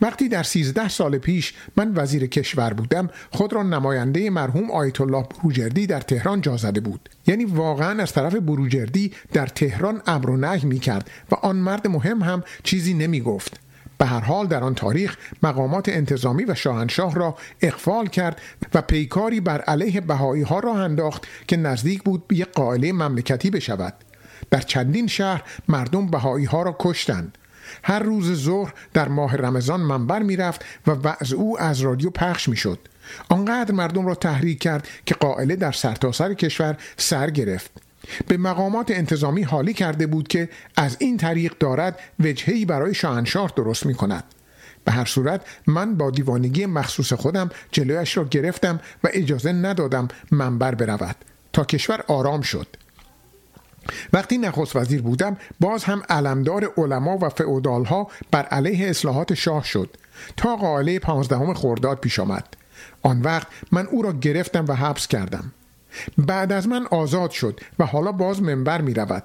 وقتی 0.00 0.28
در 0.28 0.42
سیزده 0.42 0.88
سال 0.88 1.18
پیش 1.18 1.54
من 1.76 1.92
وزیر 1.94 2.26
کشور 2.26 2.72
بودم 2.72 3.10
خود 3.30 3.52
را 3.52 3.62
نماینده 3.62 4.30
مرحوم 4.30 4.70
آیت 4.70 5.00
الله 5.00 5.22
بروجردی 5.22 5.86
در 5.86 6.00
تهران 6.00 6.40
جا 6.40 6.56
زده 6.56 6.80
بود. 6.80 7.08
یعنی 7.26 7.44
واقعا 7.44 8.02
از 8.02 8.12
طرف 8.12 8.34
بروجردی 8.34 9.12
در 9.32 9.46
تهران 9.46 10.02
امر 10.06 10.30
و 10.30 10.36
نهی 10.36 10.66
می 10.66 10.78
کرد 10.78 11.10
و 11.30 11.34
آن 11.34 11.56
مرد 11.56 11.86
مهم 11.86 12.22
هم 12.22 12.42
چیزی 12.62 12.94
نمی 12.94 13.20
گفت 13.20 13.67
به 13.98 14.06
هر 14.06 14.20
حال 14.20 14.46
در 14.46 14.64
آن 14.64 14.74
تاریخ 14.74 15.16
مقامات 15.42 15.88
انتظامی 15.88 16.44
و 16.44 16.54
شاهنشاه 16.54 17.14
را 17.14 17.36
اقفال 17.60 18.06
کرد 18.06 18.40
و 18.74 18.82
پیکاری 18.82 19.40
بر 19.40 19.60
علیه 19.60 20.00
بهایی 20.00 20.42
ها 20.42 20.58
را 20.58 20.74
انداخت 20.74 21.26
که 21.48 21.56
نزدیک 21.56 22.02
بود 22.02 22.26
به 22.28 22.36
یک 22.36 22.52
قائله 22.52 22.92
مملکتی 22.92 23.50
بشود. 23.50 23.94
در 24.50 24.60
چندین 24.60 25.06
شهر 25.06 25.42
مردم 25.68 26.06
بهایی 26.06 26.44
ها 26.44 26.62
را 26.62 26.76
کشتند. 26.78 27.38
هر 27.84 27.98
روز 27.98 28.44
ظهر 28.44 28.74
در 28.94 29.08
ماه 29.08 29.36
رمضان 29.36 29.80
منبر 29.80 30.22
می‌رفت 30.22 30.64
و 30.86 30.90
وعظ 30.90 31.32
او 31.32 31.60
از 31.60 31.80
رادیو 31.80 32.10
پخش 32.10 32.48
می‌شد. 32.48 32.78
آنقدر 33.28 33.74
مردم 33.74 34.06
را 34.06 34.14
تحریک 34.14 34.58
کرد 34.58 34.88
که 35.06 35.14
قائله 35.14 35.56
در 35.56 35.72
سرتاسر 35.72 36.34
کشور 36.34 36.76
سر 36.96 37.30
گرفت. 37.30 37.87
به 38.28 38.36
مقامات 38.36 38.90
انتظامی 38.90 39.42
حالی 39.42 39.74
کرده 39.74 40.06
بود 40.06 40.28
که 40.28 40.48
از 40.76 40.96
این 41.00 41.16
طریق 41.16 41.54
دارد 41.60 41.98
وجهی 42.20 42.64
برای 42.64 42.94
شاهنشاه 42.94 43.52
درست 43.56 43.86
می 43.86 43.94
کند. 43.94 44.24
به 44.84 44.92
هر 44.92 45.04
صورت 45.04 45.40
من 45.66 45.94
با 45.94 46.10
دیوانگی 46.10 46.66
مخصوص 46.66 47.12
خودم 47.12 47.50
جلویش 47.72 48.16
را 48.16 48.24
گرفتم 48.24 48.80
و 49.04 49.08
اجازه 49.12 49.52
ندادم 49.52 50.08
منبر 50.30 50.74
برود 50.74 51.16
تا 51.52 51.64
کشور 51.64 52.04
آرام 52.08 52.40
شد. 52.40 52.66
وقتی 54.12 54.38
نخست 54.38 54.76
وزیر 54.76 55.02
بودم 55.02 55.36
باز 55.60 55.84
هم 55.84 56.02
علمدار 56.08 56.72
علما 56.76 57.18
و 57.18 57.28
فعودال 57.28 57.84
ها 57.84 58.08
بر 58.30 58.42
علیه 58.42 58.88
اصلاحات 58.88 59.34
شاه 59.34 59.64
شد. 59.64 59.96
تا 60.36 60.56
قائله 60.56 60.98
پانزدهم 60.98 61.54
خرداد 61.54 62.00
پیش 62.00 62.18
آمد. 62.18 62.56
آن 63.02 63.22
وقت 63.22 63.46
من 63.72 63.86
او 63.86 64.02
را 64.02 64.12
گرفتم 64.12 64.64
و 64.68 64.72
حبس 64.72 65.06
کردم. 65.06 65.52
بعد 66.18 66.52
از 66.52 66.68
من 66.68 66.86
آزاد 66.86 67.30
شد 67.30 67.60
و 67.78 67.86
حالا 67.86 68.12
باز 68.12 68.42
منبر 68.42 68.80
می 68.80 68.94
رود 68.94 69.24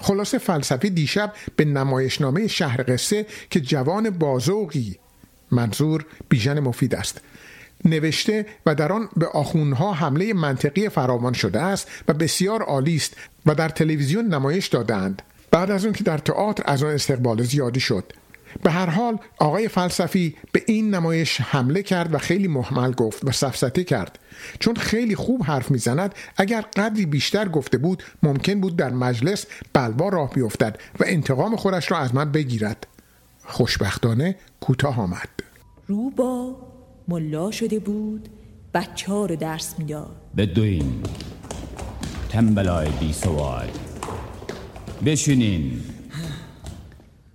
خلاصه 0.00 0.38
فلسفی 0.38 0.90
دیشب 0.90 1.32
به 1.56 1.64
نمایشنامه 1.64 2.46
شهر 2.46 2.84
قصه 2.88 3.26
که 3.50 3.60
جوان 3.60 4.10
بازوقی 4.10 4.98
منظور 5.50 6.06
بیژن 6.28 6.60
مفید 6.60 6.94
است. 6.94 7.20
نوشته 7.84 8.46
و 8.66 8.74
در 8.74 8.92
آن 8.92 9.08
به 9.16 9.26
آخونها 9.26 9.92
حمله 9.92 10.34
منطقی 10.34 10.88
فراوان 10.88 11.32
شده 11.32 11.60
است 11.60 11.88
و 12.08 12.12
بسیار 12.12 12.62
عالی 12.62 12.96
است 12.96 13.16
و 13.46 13.54
در 13.54 13.68
تلویزیون 13.68 14.26
نمایش 14.26 14.66
دادند 14.66 15.22
بعد 15.50 15.70
از 15.70 15.84
اون 15.84 15.94
که 15.94 16.04
در 16.04 16.18
تئاتر 16.18 16.62
از 16.66 16.82
آن 16.82 16.90
استقبال 16.90 17.42
زیادی 17.42 17.80
شد. 17.80 18.12
به 18.62 18.70
هر 18.70 18.90
حال 18.90 19.18
آقای 19.38 19.68
فلسفی 19.68 20.36
به 20.52 20.62
این 20.66 20.94
نمایش 20.94 21.40
حمله 21.40 21.82
کرد 21.82 22.14
و 22.14 22.18
خیلی 22.18 22.48
محمل 22.48 22.92
گفت 22.92 23.24
و 23.24 23.32
سفسته 23.32 23.84
کرد. 23.84 24.18
چون 24.58 24.74
خیلی 24.74 25.16
خوب 25.16 25.42
حرف 25.44 25.70
می‌زند 25.70 26.14
اگر 26.36 26.60
قدری 26.60 27.06
بیشتر 27.06 27.48
گفته 27.48 27.78
بود 27.78 28.02
ممکن 28.22 28.60
بود 28.60 28.76
در 28.76 28.90
مجلس 28.90 29.46
بلوا 29.72 30.08
راه 30.08 30.30
بیفتد 30.30 30.78
و 31.00 31.04
انتقام 31.06 31.56
خودش 31.56 31.90
را 31.90 31.98
از 31.98 32.14
من 32.14 32.32
بگیرد. 32.32 32.86
خوشبختانه 33.44 34.36
کوتاه 34.60 35.00
آمد. 35.00 35.28
رو 35.86 36.10
با 36.10 36.56
ملا 37.08 37.50
شده 37.50 37.78
بود 37.78 38.28
بچه 38.74 39.12
ها 39.12 39.26
رو 39.26 39.36
درس 39.36 39.74
می‌داد. 39.78 40.16
بدوین 40.36 41.02
تنبلای 42.28 42.88
بی 43.00 43.12
سوال 43.12 43.68
بشینین. 45.04 45.82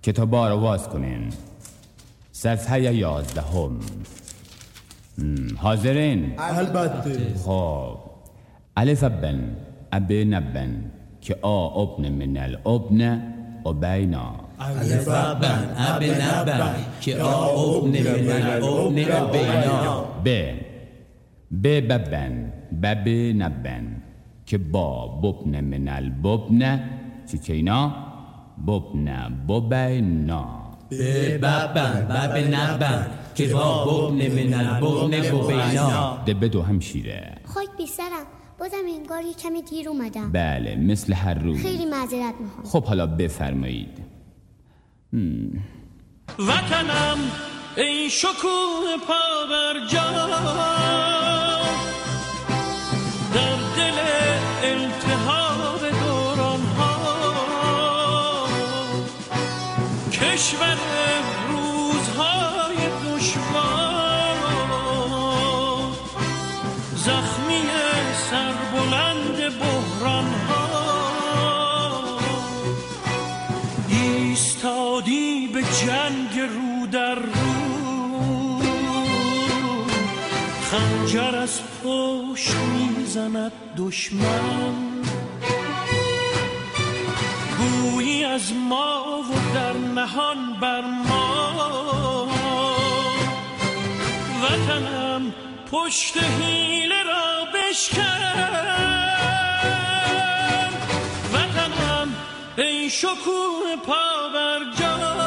کتابا 0.06 0.48
رو 0.48 0.56
واز 0.56 0.88
کنین. 0.88 1.32
صفحه 2.32 2.94
یازدهم. 2.94 3.80
حاضرین؟ 5.56 6.34
البته. 6.38 7.34
خب. 7.44 7.98
الف 8.76 9.04
بن 9.04 9.56
اب 9.92 10.12
نبن 10.12 10.90
که 11.20 11.36
آ 11.42 11.82
ابن 11.82 12.08
من 12.08 12.36
الابن 12.36 13.22
ابینا. 13.66 14.34
الف 14.60 15.08
بن 15.08 15.74
اب 15.76 16.02
نبن 16.04 16.74
که 17.00 17.16
آ 17.22 17.76
ابن 17.76 17.88
من 17.88 18.42
الابن 18.42 19.12
ابینا. 19.12 20.04
ب 20.24 20.28
ب 21.62 21.66
ببن 21.92 22.52
بب 22.82 23.08
نبن 23.42 24.02
که 24.46 24.58
با 24.58 25.08
ببن 25.08 25.60
من 25.60 25.88
الببن 25.88 26.80
چی 27.30 27.38
که 27.38 27.52
اینا؟ 27.52 28.05
ببن 28.68 29.46
ببینا 29.48 30.66
به 30.88 31.38
ببن 31.38 32.06
بب 32.10 32.54
نبن 32.54 33.06
که 33.34 33.48
با 33.48 33.84
ببن 33.84 34.44
من 34.44 34.54
الببن 34.54 35.20
ببینا. 35.46 36.22
ده 36.26 36.34
بدو 36.34 36.62
همشیره 36.62 37.34
خاک 37.44 37.68
بی 37.78 37.86
سرم 37.86 38.26
بازم 38.58 38.76
انگار 38.96 39.22
یه 39.22 39.34
کمی 39.34 39.62
دیر 39.62 39.88
اومدم. 39.88 40.32
بله 40.32 40.76
مثل 40.76 41.12
هر 41.12 41.34
روز. 41.34 41.62
خیلی 41.62 41.84
معذرت 41.86 42.34
می‌خوام. 42.40 42.66
خب 42.66 42.84
حالا 42.84 43.06
بفرمایید. 43.06 43.98
هم. 45.12 45.50
وطنم 46.38 47.18
ای 47.76 48.10
شکوه 48.10 48.96
پا 49.08 49.46
بر 49.50 49.86
جا 49.88 50.10
در 53.34 53.56
دل 53.76 53.98
کشور 60.36 60.76
روزهای 61.48 62.76
دشوار. 63.04 64.36
زخمی 66.94 67.62
سربلند 68.30 69.58
بحران 69.58 70.24
ها 70.48 72.18
ایستادی 73.88 75.46
به 75.54 75.62
جنگ 75.62 76.38
رو 76.38 76.86
در 76.86 77.14
رو. 77.14 78.60
خنجر 80.70 81.36
از 81.36 81.60
پشت 81.84 82.54
می‌زند 82.54 83.52
دشمن. 83.78 84.74
گویی 87.58 88.24
از 88.24 88.52
ما 88.52 89.05
نهان 89.96 90.40
بر 90.60 90.80
ما. 90.80 92.28
وطنم 94.42 95.34
پشت 95.72 96.16
حیله 96.16 97.02
را 97.02 97.44
بشکن. 97.54 98.46
وطنم 101.32 102.08
ای 102.58 102.90
شکوه 102.90 103.76
پا 103.86 104.28
بر 104.34 104.60
جا 104.78 105.25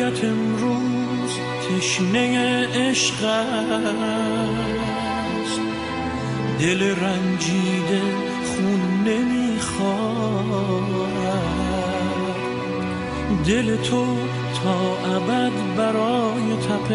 رگت 0.00 0.24
امروز 0.24 1.30
تشنه 1.68 2.66
عشق 2.74 3.24
است. 3.24 3.60
دل 6.60 6.82
رنجیده 6.82 8.02
خون 8.44 9.04
نمی‌خواد 9.06 10.40
دل 13.46 13.76
تو 13.76 14.06
تا 14.64 14.78
ابد 15.16 15.52
برای 15.76 16.56
تپش. 16.68 16.90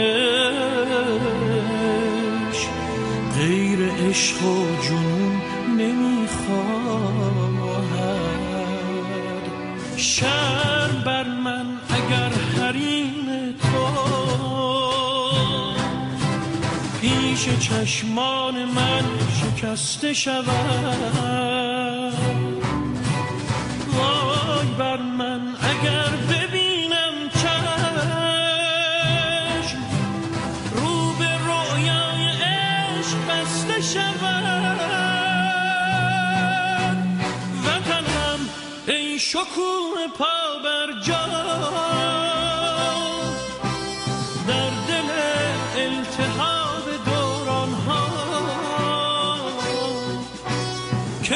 غیر 3.40 3.80
عشق 4.10 4.44
و 4.44 4.65
جنون 4.88 5.35
پیش 17.46 17.60
چشمان 17.70 18.66
من 18.66 19.04
شکسته 19.42 20.14
شود. 20.14 20.46
وای 23.94 24.68
بر 24.78 24.98
من 24.98 25.42
اگر 25.62 26.10
ببینم 26.10 27.30
چشم 27.34 27.54
رو 30.76 31.14
به 31.20 31.38
رویای 31.38 32.28
عشق 32.30 33.18
بسته 33.30 33.82
شود. 33.82 34.80
وطنم 37.66 38.40
ای 38.88 39.20
شکوه 39.20 39.74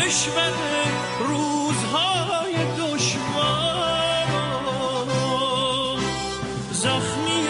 کشور 0.10 0.54
روزهای 1.20 2.56
دشوار 2.80 4.28
زخمی 6.72 7.48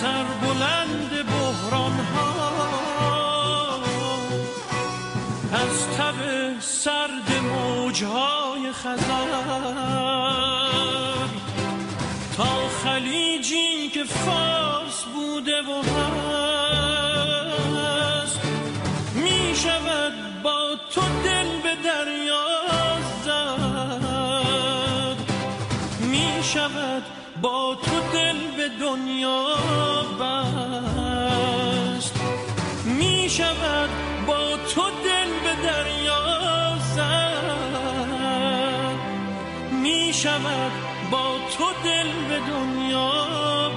سربلند 0.00 1.10
بحران 1.10 1.92
ها 1.92 3.80
از 5.52 5.86
تب 5.96 6.14
سرد 6.60 7.32
موجهای 7.42 8.72
خزر. 8.72 9.26
تا 12.36 12.68
خلیجی 12.84 13.88
که 13.94 14.04
فارس 14.04 15.04
بوده 15.14 15.62
و 15.62 15.82
هست 15.82 16.45
با 27.42 27.74
تو 27.82 28.00
دل 28.12 28.38
به 28.56 28.68
دنیا 28.80 29.46
بست. 30.20 32.14
می 32.84 33.28
شود 33.30 33.88
با 34.26 34.56
تو 34.56 34.82
دل 35.04 35.30
به 35.44 35.54
دریا 35.68 36.76
زد. 36.94 37.56
می 39.82 40.12
شود 40.14 40.72
با 41.10 41.38
تو 41.58 41.64
دل 41.84 42.10
به 42.28 42.38
دنیا 42.38 43.12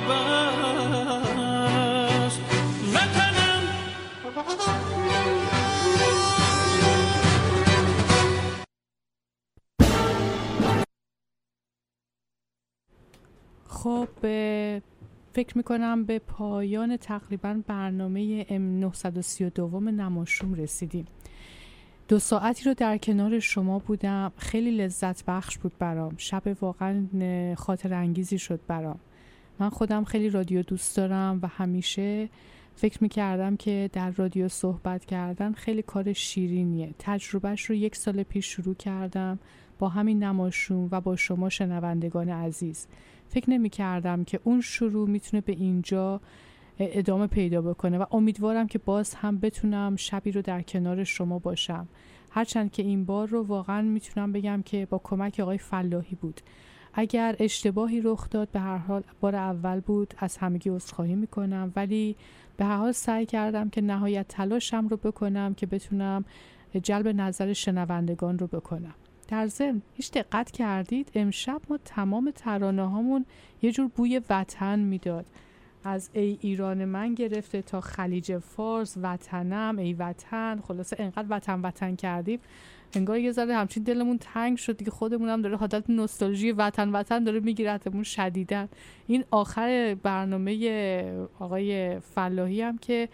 بست. 0.10 1.20
وطنم 2.94 3.64
خب 13.84 14.08
فکر 15.34 15.58
می‌کنم 15.58 16.04
به 16.04 16.20
پایان 16.20 16.98
تقریبا 16.98 17.62
برنامه 17.68 18.46
ام 18.50 18.80
932 18.80 19.80
نماشوم 19.80 20.54
رسیدیم. 20.54 21.06
دو 22.08 22.20
ساعتی 22.20 22.64
رو 22.64 22.74
در 22.74 22.98
کنار 22.98 23.40
شما 23.40 23.80
بودم. 23.80 24.32
خیلی 24.38 24.72
لذت 24.72 25.26
بخش 25.26 25.58
بود 25.58 25.72
برام. 25.80 26.14
شب 26.18 26.44
واقعا 26.62 27.06
خاطر 27.56 27.94
انگیزی 27.94 28.40
شد 28.40 28.60
برام. 28.68 29.00
من 29.60 29.70
خودم 29.70 30.04
خیلی 30.04 30.30
رادیو 30.30 30.62
دوست 30.62 30.98
دارم 30.98 31.40
و 31.44 31.48
همیشه 31.48 32.30
فکر 32.76 32.98
می‌کردم 33.02 33.56
که 33.58 33.90
در 33.94 34.12
رادیو 34.12 34.48
صحبت 34.48 35.06
کردن 35.06 35.54
خیلی 35.54 35.82
کار 35.82 36.14
شیرینیه. 36.14 36.94
تجربهش 37.00 37.66
رو 37.66 37.76
یک 37.76 37.96
سال 37.96 38.24
پیش 38.24 38.46
شروع 38.46 38.76
کردم. 38.76 39.40
با 39.80 39.90
همین 39.90 40.24
نماشون 40.24 40.90
و 40.92 41.02
با 41.02 41.16
شما 41.16 41.50
شنوندگان 41.50 42.30
عزیز. 42.30 42.88
فکر 43.28 43.50
نمی 43.50 43.70
کردم 43.70 44.24
که 44.24 44.40
اون 44.44 44.62
شروع 44.62 45.10
می‌تونه 45.10 45.42
به 45.42 45.52
اینجا 45.52 46.22
ادامه 46.80 47.28
پیدا 47.28 47.62
بکنه 47.62 47.98
و 47.98 48.06
امیدوارم 48.12 48.68
که 48.68 48.80
باز 48.80 49.14
هم 49.14 49.38
بتونم 49.38 49.96
شبی 49.96 50.32
رو 50.32 50.42
در 50.42 50.62
کنار 50.62 51.04
شما 51.04 51.40
باشم. 51.40 51.88
هرچند 52.30 52.72
که 52.72 52.84
این 52.84 53.06
بار 53.06 53.28
رو 53.28 53.44
واقعا 53.44 53.82
می‌تونم 53.82 54.32
بگم 54.32 54.62
که 54.66 54.86
با 54.86 55.02
کمک 55.04 55.40
آقای 55.40 55.58
فلاحی 55.58 56.16
بود. 56.16 56.42
اگر 56.94 57.36
اشتباهی 57.40 58.02
رخ 58.02 58.30
داد 58.30 58.50
به 58.52 58.60
هر 58.60 58.78
حال 58.78 59.04
بار 59.22 59.36
اول 59.36 59.80
بود 59.80 60.14
از 60.18 60.38
همگی 60.38 60.70
عذرخواهی 60.70 61.16
می‌کنم. 61.16 61.74
ولی 61.76 62.16
به 62.58 62.66
هر 62.66 62.78
حال 62.78 62.92
سعی 62.92 63.26
کردم 63.26 63.70
که 63.70 63.82
نهایت 63.82 64.28
تلاشم 64.28 64.88
رو 64.88 64.98
بکنم 64.98 65.54
که 65.54 65.66
بتونم 65.66 66.26
جلب 66.84 67.08
نظر 67.08 67.54
شنوندگان 67.54 68.40
رو 68.40 68.48
بکنم. 68.48 68.94
در 69.30 69.48
ضمن 69.48 69.82
هیچ 69.94 70.12
دقت 70.12 70.52
کردید؟ 70.52 71.12
امشب 71.16 71.62
ما 71.70 71.80
تمام 71.86 72.32
ترانه 72.36 72.90
هامون 72.90 73.26
یه 73.62 73.72
جور 73.72 73.88
بوی 73.88 74.22
وطن 74.30 74.80
می‌داد. 74.80 75.26
از 75.84 76.10
ای 76.14 76.38
ایران 76.42 76.86
من 76.86 77.14
گرفته 77.14 77.62
تا 77.62 77.82
خلیج 77.82 78.38
فارس 78.38 78.98
وطنم 79.02 79.78
ای 79.78 79.94
وطن. 79.94 80.60
خلاصه 80.68 80.96
انقدر 81.00 81.26
وطن 81.30 81.62
وطن 81.62 81.96
کردیم. 81.96 82.40
انگار 82.94 83.18
یه 83.20 83.32
ذره 83.32 83.56
همچین 83.56 83.84
دلمون 83.84 84.18
تنگ 84.18 84.58
شد 84.58 84.78
دیگه. 84.78 84.92
خودمون 84.92 85.30
هم 85.30 85.42
داره 85.42 85.58
حالت 85.58 85.90
نوستالژی 85.90 86.52
وطن 86.52 86.90
وطن 86.90 87.24
داره 87.24 87.40
میگیرتمون 87.40 88.04
شدیدن 88.04 88.70
این 89.08 89.24
آخر 89.32 89.98
برنامه 90.04 91.04
آقای 91.40 92.00
فلاحی 92.00 92.62
هم 92.62 92.78
که 92.78 93.10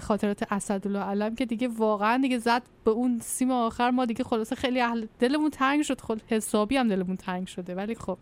خاطرات 0.00 0.52
اسدالله 0.52 0.98
علم 0.98 1.34
که 1.34 1.46
دیگه 1.46 1.68
واقعا 1.68 2.18
دیگه 2.22 2.38
زد 2.38 2.62
به 2.84 2.90
اون 2.90 3.18
سیم 3.22 3.50
آخر 3.50 3.90
ما 3.90 4.04
دیگه 4.04 4.24
خلاصه 4.24 4.56
خیلی 4.56 4.80
اهل 4.80 5.06
دلمون 5.18 5.50
تنگ 5.50 5.82
شد. 5.82 6.00
خود 6.00 6.22
حسابی 6.28 6.76
هم 6.76 6.88
دلمون 6.88 7.16
تنگ 7.16 7.46
شده. 7.46 7.74
ولی 7.74 7.94
خب 7.94 8.18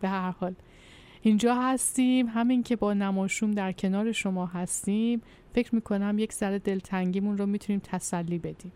به 0.00 0.08
هر 0.08 0.30
حال. 0.30 0.54
اینجا 1.22 1.54
هستیم. 1.54 2.26
همین 2.26 2.62
که 2.62 2.76
با 2.76 2.94
نماشوم 2.94 3.50
در 3.50 3.72
کنار 3.72 4.12
شما 4.12 4.46
هستیم. 4.46 5.22
فکر 5.54 5.74
می‌کنم 5.74 6.18
یک 6.18 6.32
ذره 6.32 6.58
دلتنگیمون 6.58 7.38
رو 7.38 7.46
می‌تونیم 7.46 7.80
تسلی 7.84 8.38
بدیم. 8.38 8.72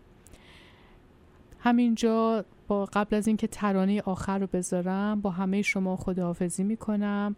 همینجا 1.59 2.45
با 2.67 2.85
قبل 2.85 3.15
از 3.15 3.27
اینکه 3.27 3.47
ترانه 3.47 4.01
آخر 4.01 4.39
رو 4.39 4.47
بذارم 4.47 5.21
با 5.21 5.29
همه 5.29 5.61
شما 5.61 5.95
خداحافظی 5.95 6.63
می‌کنم. 6.63 7.35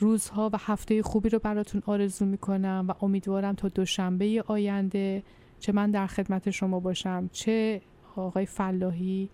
روزها 0.00 0.50
و 0.52 0.56
هفته 0.60 1.02
خوبی 1.02 1.28
رو 1.28 1.38
براتون 1.38 1.82
آرزو 1.86 2.24
می‌کنم 2.24 2.84
و 2.88 2.94
امیدوارم 3.04 3.54
تا 3.54 3.68
دوشنبه 3.68 4.44
آینده 4.46 5.22
چه 5.58 5.72
من 5.72 5.90
در 5.90 6.06
خدمت 6.06 6.50
شما 6.50 6.80
باشم 6.80 7.30
چه 7.32 7.80
آقای 8.16 8.46
فلاحی 8.46 9.28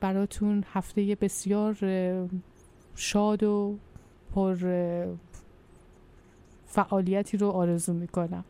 براتون 0.00 0.64
هفته 0.72 1.16
بسیار 1.20 1.76
شاد 2.94 3.42
و 3.42 3.78
پر 4.34 4.56
فعالیتی 6.66 7.36
رو 7.36 7.50
آرزو 7.50 7.92
می‌کنم. 7.92 8.44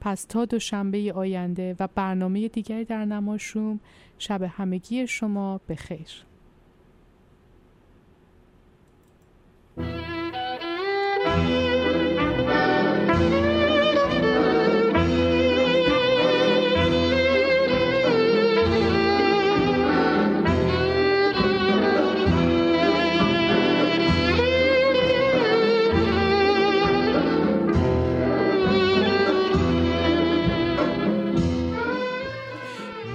پس 0.00 0.24
تا 0.24 0.44
دوشنبه 0.44 1.12
آینده 1.12 1.76
و 1.80 1.88
برنامه 1.94 2.48
دیگری 2.48 2.84
در 2.84 3.04
نماشوم 3.04 3.80
شب 4.18 4.42
همگی 4.42 5.06
شما 5.06 5.60
بخیر. 5.68 6.29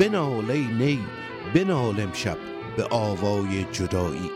بنال 0.06 0.52
ای 0.52 0.66
نی 0.66 1.00
بنال 1.54 2.02
امشب 2.02 2.38
به 2.78 2.84
آوای 2.84 3.66
جدایی. 3.72 4.32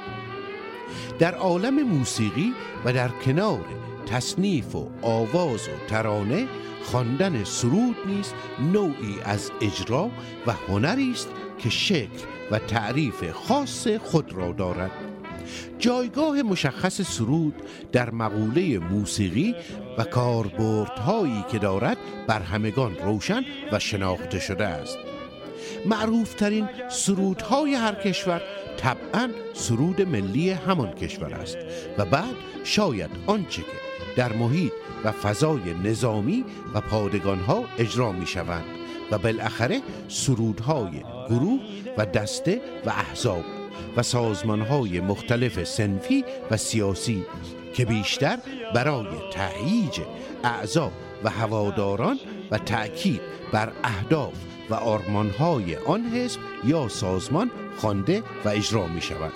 در 1.20 1.36
عالم 1.36 1.84
موسیقی 1.84 2.54
و 2.86 2.94
در 2.94 3.08
کنار 3.08 3.66
تصنیف 4.06 4.76
و 4.76 4.90
آواز 5.02 5.68
و 5.68 5.88
ترانه 5.88 6.48
خواندن 6.84 7.44
سرود 7.44 7.96
نیز 8.06 8.34
نوعی 8.74 9.16
از 9.26 9.52
اجرا 9.62 10.12
و 10.48 10.52
هنری 10.52 11.12
است 11.12 11.30
که 11.58 11.70
شکل 11.70 12.20
و 12.52 12.60
تعریف 12.60 13.32
خاص 13.32 13.88
خود 13.88 14.34
را 14.34 14.52
دارد. 14.52 14.92
جایگاه 15.80 16.42
مشخص 16.42 17.02
سرود 17.02 17.56
در 17.92 18.12
مقوله 18.12 18.80
موسیقی 18.80 19.56
و 19.98 20.04
کاربردهایی 20.04 21.46
که 21.52 21.60
دارد 21.60 21.98
بر 22.28 22.42
همگان 22.42 22.96
روشن 22.96 23.44
و 23.72 23.80
شناخته 23.80 24.40
شده 24.40 24.66
است. 24.66 25.09
معروفترین 25.86 26.70
سرودهای 26.90 27.76
هر 27.76 27.96
کشور 27.96 28.42
طبعا 28.78 29.30
سرود 29.54 30.02
ملی 30.02 30.50
همان 30.50 30.92
کشور 30.92 31.34
است. 31.34 31.58
و 31.98 32.06
بعد 32.06 32.36
شاید 32.64 33.10
آنچه 33.28 33.62
که 33.62 33.68
در 34.16 34.34
محیط 34.34 34.72
و 35.04 35.12
فضای 35.12 35.74
نظامی 35.84 36.46
و 36.74 36.82
پادگانها 36.82 37.64
اجرا 37.78 38.12
می 38.12 38.28
شوند 38.28 38.66
و 39.12 39.18
بالاخره 39.18 39.82
سرودهای 40.08 41.04
گروه 41.30 41.60
و 41.98 42.06
دسته 42.06 42.62
و 42.86 42.90
احزاب 42.90 43.44
و 43.98 44.04
سازمانهای 44.04 45.00
مختلف 45.00 45.64
سنفی 45.64 46.26
و 46.52 46.58
سیاسی 46.58 47.26
که 47.74 47.86
بیشتر 47.86 48.38
برای 48.76 49.08
تهییج 49.34 50.00
اعضا 50.44 50.92
و 51.24 51.30
هواداران 51.30 52.20
و 52.52 52.58
تأکید 52.58 53.22
بر 53.52 53.72
اهداف 53.84 54.49
و 54.70 54.74
آرمانهای 54.74 55.76
آن 55.76 56.06
حزب 56.06 56.40
یا 56.64 56.88
سازمان 56.88 57.52
خوانده 57.78 58.24
و 58.46 58.50
اجرا 58.50 58.88
می 58.88 59.02
شود 59.02 59.32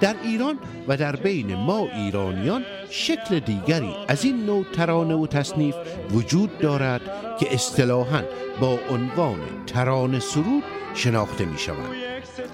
در 0.00 0.16
ایران 0.22 0.58
و 0.88 0.96
در 0.96 1.16
بین 1.16 1.54
ما 1.54 1.88
ایرانیان 1.94 2.64
شکل 2.90 3.38
دیگری 3.38 3.94
از 4.08 4.24
این 4.24 4.46
نوع 4.46 4.64
ترانه 4.72 5.14
و 5.14 5.26
تصنیف 5.26 5.74
وجود 6.10 6.58
دارد 6.58 7.00
که 7.40 7.54
اصطلاحاً 7.54 8.22
با 8.60 8.78
عنوان 8.90 9.38
ترانه 9.66 10.20
سرود 10.20 10.62
شناخته 10.94 11.44
می 11.44 11.58
شود 11.58 11.96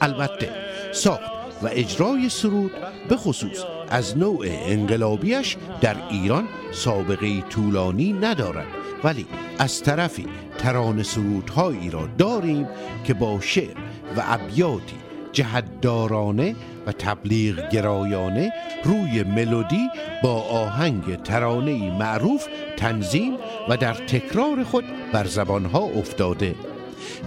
البته 0.01 0.51
ساخت 0.93 1.33
و 1.63 1.69
اجرای 1.71 2.29
سرود 2.29 2.73
به 3.09 3.17
خصوص 3.17 3.65
از 3.89 4.19
نوع 4.19 4.47
انقلابیش 4.49 5.57
در 5.81 5.97
ایران 6.11 6.49
سابقه 6.73 7.41
طولانی 7.41 8.13
ندارد 8.13 8.67
ولی 9.05 9.27
از 9.59 9.83
طرفی 9.83 10.27
ترانه 10.63 11.03
سرودهایی 11.03 11.91
را 11.91 12.09
داریم 12.19 12.69
که 13.05 13.15
با 13.15 13.41
شعر 13.41 13.77
و 14.17 14.23
ابیاتی 14.29 14.97
جهتدارانه 15.33 16.55
و 16.87 16.93
تبلیغ 16.93 17.69
گرایانه 17.71 18.53
روی 18.85 19.23
ملودی 19.23 19.89
با 20.23 20.43
آهنگ 20.43 21.23
ترانه 21.23 21.99
معروف 21.99 22.47
تنظیم 22.77 23.35
و 23.69 23.77
در 23.77 23.95
تکرار 23.95 24.65
خود 24.65 24.85
بر 25.13 25.27
زبانها 25.27 25.81
افتاده 25.81 26.55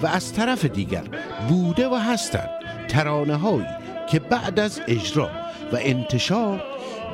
و 0.03 0.07
از 0.07 0.33
طرف 0.33 0.65
دیگر 0.65 1.03
بوده 1.49 1.87
و 1.87 1.95
هستند 1.95 2.49
ترانه 2.87 3.35
هایی 3.35 3.67
که 4.11 4.19
بعد 4.19 4.59
از 4.59 4.81
اجرا 4.87 5.29
و 5.73 5.77
انتشار 5.81 6.63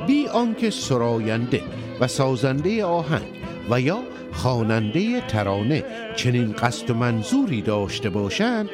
بی 0.06 0.28
آنکه 0.28 0.70
سراینده 0.70 1.62
و 2.00 2.06
سازنده 2.06 2.84
آهنگ 2.84 3.22
و 3.70 3.80
یا 3.80 3.98
خواننده 4.32 5.20
ترانه 5.20 5.84
چنین 6.16 6.52
قصد 6.52 6.90
و 6.90 6.94
منظوری 6.94 7.62
داشته 7.62 8.10
باشند 8.10 8.68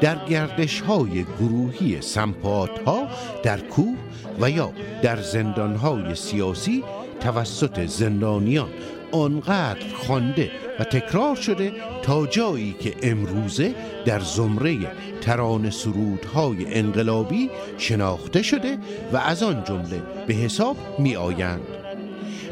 در 0.00 0.24
گردش 0.28 0.80
های 0.80 1.24
گروهی 1.40 2.00
سمپات 2.00 2.78
ها 2.86 3.08
در 3.42 3.60
کوه 3.60 3.96
و 4.40 4.50
یا 4.50 4.72
در 5.02 5.20
زندان 5.20 5.76
های 5.76 6.14
سیاسی 6.14 6.84
توسط 7.20 7.86
زندانیان 7.86 8.70
آنقدر 9.12 9.94
خوانده 9.94 10.50
و 10.78 10.84
تکرار 10.84 11.36
شده 11.36 11.72
تا 12.02 12.26
جایی 12.26 12.76
که 12.80 12.94
امروزه 13.02 13.74
در 14.04 14.20
زمره 14.20 14.76
تران 15.20 15.70
سرودهای 15.70 16.74
انقلابی 16.74 17.50
شناخته 17.78 18.42
شده 18.42 18.78
و 19.12 19.16
از 19.16 19.42
آن 19.42 19.64
جمله 19.64 20.02
به 20.26 20.34
حساب 20.34 20.76
می 20.98 21.16
آیند 21.16 21.79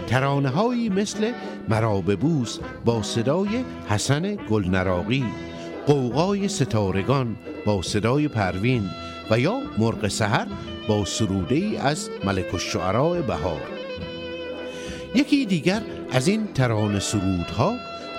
ترانه 0.09 0.49
هایی 0.49 0.89
مثل 0.89 1.33
مراببوس 1.69 2.59
با 2.85 3.03
صدای 3.03 3.65
حسن 3.89 4.35
گلنراقی 4.35 5.25
قوقای 5.87 6.49
ستارگان 6.49 7.37
با 7.67 7.83
صدای 7.83 8.29
پروین 8.29 8.91
و 9.31 9.41
یا 9.41 9.61
مرغ 9.79 10.09
سحر 10.09 10.47
با 10.89 11.05
سروده 11.05 11.55
ای 11.55 11.77
از 11.77 12.11
ملک 12.25 12.55
الشعراء 12.55 13.23
بهار. 13.23 13.61
یکی 15.15 15.47
دیگر 15.47 15.83
از 16.11 16.29
این 16.29 16.47
ترانه 16.47 17.01
سرودها 17.01 17.77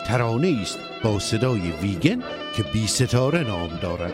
ترانه 0.08 0.60
است 0.62 0.80
با 1.04 1.20
صدای 1.20 1.72
ویگن 1.82 2.24
که 2.56 2.64
بی 2.74 2.88
ستاره 2.88 3.48
نام 3.48 3.70
دارد. 3.82 4.14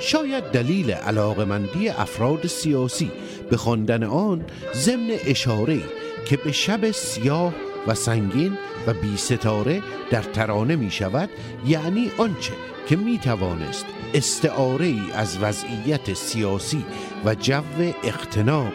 شاید 0.00 0.44
دلیل 0.44 0.90
علاقمندی 0.90 1.88
افراد 1.88 2.46
سیاسی 2.46 3.10
به 3.50 3.56
خواندن 3.56 4.02
آن 4.02 4.44
ضمن 4.74 5.10
اشاره 5.26 5.80
که 6.26 6.36
به 6.36 6.52
شب 6.52 6.90
سیاه 6.90 7.54
و 7.86 7.94
سنگین 7.94 8.58
و 8.86 8.92
بی 8.92 9.16
ستاره 9.16 9.82
در 10.10 10.22
ترانه 10.22 10.76
می 10.76 10.90
شود 10.90 11.30
یعنی 11.66 12.10
آنچه 12.18 12.52
که 12.86 12.96
می 12.96 13.18
توانست 13.18 13.86
استعاره 14.14 14.86
ای 14.86 15.02
از 15.14 15.38
وضعیت 15.38 16.14
سیاسی 16.14 16.84
و 17.24 17.34
جو 17.34 17.62
اختناق 18.04 18.72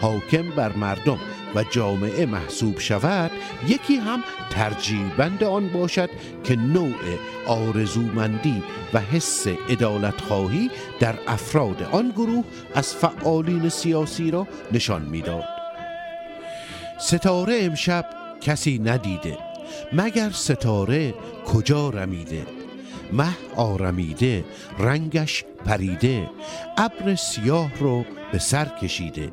حاکم 0.00 0.50
بر 0.50 0.72
مردم 0.72 1.18
و 1.54 1.64
جامعه 1.64 2.26
محسوب 2.26 2.78
شود 2.78 3.30
یکی 3.68 3.96
هم 3.96 4.24
ترجیح 4.50 5.14
بند 5.16 5.44
آن 5.44 5.68
باشد 5.68 6.10
که 6.44 6.56
نوع 6.56 7.18
آرزومندی 7.46 8.62
و 8.94 9.00
حس 9.00 9.46
ادالت 9.68 10.20
خواهی 10.20 10.70
در 11.00 11.14
افراد 11.26 11.82
آن 11.82 12.10
گروه 12.10 12.44
از 12.74 12.94
فعالین 12.94 13.68
سیاسی 13.68 14.30
را 14.30 14.46
نشان 14.72 15.02
می‌داد. 15.02 15.59
ستاره 17.00 17.58
امشب 17.60 18.06
کسی 18.40 18.78
ندیده. 18.78 19.38
مگر 19.92 20.30
ستاره 20.30 21.14
کجا 21.46 21.90
رمیده؟ 21.90 22.46
مه 23.12 23.36
آرمیده 23.56 24.44
رنگش 24.78 25.44
پریده. 25.66 26.30
ابر 26.78 27.14
سیاه 27.14 27.70
رو 27.78 28.04
به 28.32 28.38
سر 28.38 28.64
کشیده. 28.64 29.30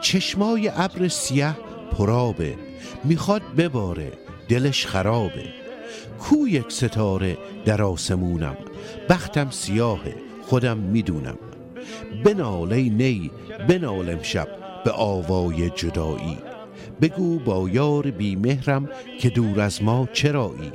چشمای 0.00 0.70
ابر 0.76 1.08
سیاه 1.08 1.56
پرابه. 1.92 2.54
می‌خواد 3.04 3.42
بباره 3.56 4.12
دلش 4.48 4.86
خرابه. 4.86 5.44
کو 6.18 6.48
یک 6.48 6.72
ستاره 6.72 7.38
در 7.64 7.82
آسمونم. 7.82 8.56
بختم 9.08 9.50
سیاهه 9.50 10.14
خودم 10.42 10.78
می‌دونم. 10.78 11.38
بنال 12.24 12.72
ای 12.72 12.90
نی 12.90 13.30
بنال 13.68 14.10
امشب 14.10 14.48
به 14.84 14.90
آوای 14.90 15.70
جدایی. 15.70 16.38
بگو 17.00 17.38
با 17.38 17.68
یار 17.68 18.10
بیمهرم 18.10 18.88
که 19.20 19.30
دور 19.30 19.60
از 19.60 19.82
ما 19.82 20.08
چرایی. 20.12 20.72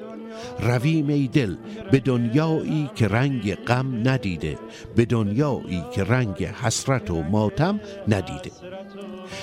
رویم 0.60 1.08
ای 1.08 1.28
دل 1.28 1.56
به 1.92 2.00
دنیایی 2.00 2.90
که 2.96 3.08
رنگ 3.08 3.56
غم 3.56 4.10
ندیده 4.10 4.58
به 4.96 5.06
دنیایی 5.06 5.84
که 5.96 6.04
رنگ 6.04 6.44
حسرت 6.44 7.12
و 7.12 7.24
ماتم 7.24 7.80
ندیده. 8.08 8.52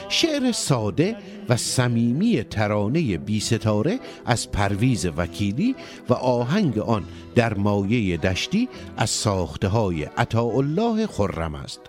شعر 0.09 0.53
ساده 0.53 1.17
و 1.49 1.57
صمیمی 1.57 2.43
ترانه 2.43 3.19
بی 3.19 3.41
ستاره 3.41 3.99
از 4.27 4.51
پرویز 4.51 5.07
وکیلی 5.17 5.77
و 6.09 6.15
آهنگ 6.15 6.79
آن 6.79 7.05
در 7.35 7.55
مایه 7.55 8.17
دشتی 8.17 8.69
از 8.97 9.11
ساخته 9.11 9.69
های 9.69 10.09
الله 10.35 11.07
خرم 11.07 11.55
است. 11.55 11.81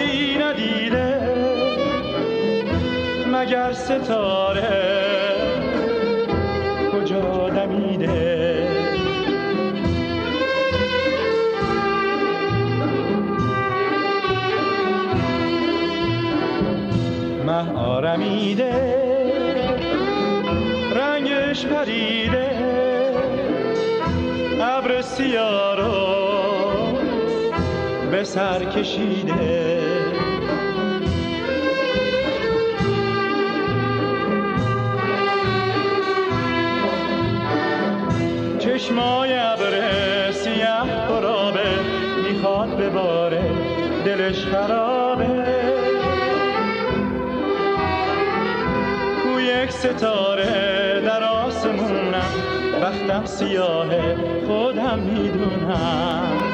کسی 0.00 0.38
ندیده 0.38 1.20
مگر 3.32 3.72
ستاره؟ 3.72 5.00
کجا 6.92 7.48
دمیده؟ 7.48 8.70
مه 17.46 17.72
آرمیده 17.78 18.96
رنگش 20.94 21.66
پریده 21.66 22.50
ابر 24.60 25.02
سیاه 25.02 25.76
رو 25.76 26.20
به 28.10 28.24
سر 28.24 28.64
کشیده. 28.64 29.79
چشمای 38.90 39.38
ابر 39.38 39.72
سیاه 40.30 41.06
پرابه 41.08 41.68
می‌خواد 42.28 42.76
بباره 42.76 43.42
دلش 44.04 44.44
خرابه. 44.44 45.44
کو 49.22 49.40
یک 49.40 49.70
ستاره 49.70 51.00
در 51.00 51.22
آسمونم 51.22 52.32
وقتم 52.82 53.26
سیاهه 53.26 54.16
خودم 54.46 54.98
می‌دونم. 54.98 56.49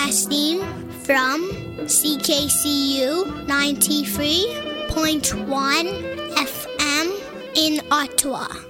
Broadcasting 0.00 0.60
from 1.04 1.44
CKCU 1.84 3.44
93.1 3.46 5.86
FM 6.34 7.06
in 7.54 7.80
Ottawa. 7.90 8.69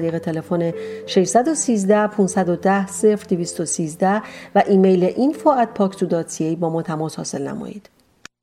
طریق 0.00 0.18
تلفن 0.18 0.72
613 1.06 2.08
510 2.08 2.86
0213 3.28 4.22
و 4.54 4.62
ایمیل 4.66 5.08
info 5.08 5.48
at 5.64 5.78
paksu.ca 5.78 6.56
با 6.56 6.70
ما 6.70 6.82
تماس 6.82 7.16
حاصل 7.16 7.48
نمایید. 7.48 7.88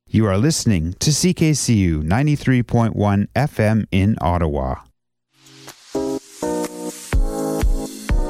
You 0.08 0.24
are 0.26 0.38
listening 0.38 0.94
to 1.04 1.10
CKCU 1.10 2.04
93.1 2.04 3.26
FM 3.34 3.86
in 3.90 4.16
Ottawa. 4.20 4.85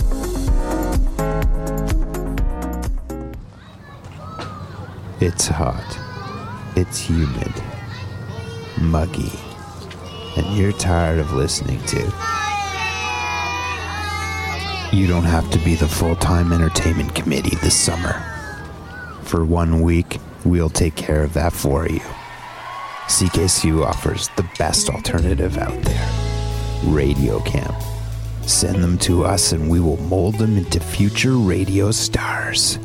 It's 5.25 5.47
hot. 5.47 6.01
It's 6.75 6.99
humid. 6.99 7.55
Muggy. 8.81 9.31
And 10.37 10.57
you're 10.57 10.73
tired 10.73 11.21
of 11.21 11.33
listening 11.33 11.81
to. 11.85 12.01
You 14.91 15.07
don't 15.07 15.23
have 15.23 15.49
to 15.53 15.61
be 15.61 15.77
the 15.77 15.87
full 15.87 16.17
time 16.17 16.53
entertainment 16.53 17.15
committee 17.15 17.55
this 17.63 17.79
summer. 17.79 18.21
For 19.23 19.45
one 19.45 19.81
week, 19.81 20.19
we'll 20.45 20.69
take 20.69 20.97
care 20.97 21.23
of 21.23 21.35
that 21.35 21.53
for 21.53 21.89
you. 21.89 22.01
CKCU 23.07 23.87
offers 23.87 24.29
the 24.35 24.51
best 24.59 24.91
alternative 24.91 25.57
out 25.57 25.81
there 25.83 26.11
Radio 26.87 27.39
Camp. 27.43 27.77
Send 28.43 28.83
them 28.83 28.99
to 28.99 29.25
us 29.25 29.53
and 29.53 29.71
we 29.71 29.79
will 29.79 29.99
mold 29.99 30.39
them 30.39 30.59
into 30.59 30.81
future 30.81 31.37
radio 31.37 31.93
stars. 31.93 32.81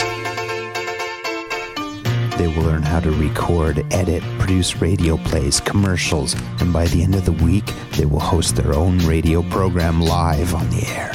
They 2.38 2.48
will 2.48 2.64
learn 2.64 2.84
how 2.84 3.00
to 3.00 3.12
record, 3.12 3.84
edit, 3.92 4.22
produce 4.38 4.80
radio 4.80 5.18
plays, 5.18 5.60
commercials, 5.60 6.36
and 6.60 6.72
by 6.72 6.86
the 6.86 7.02
end 7.02 7.16
of 7.16 7.26
the 7.26 7.32
week, 7.32 7.66
they 7.94 8.06
will 8.06 8.20
host 8.20 8.56
their 8.56 8.76
own 8.76 9.00
radio 9.00 9.42
program 9.42 10.00
live 10.00 10.54
on 10.54 10.70
the 10.70 10.86
air. 10.88 11.12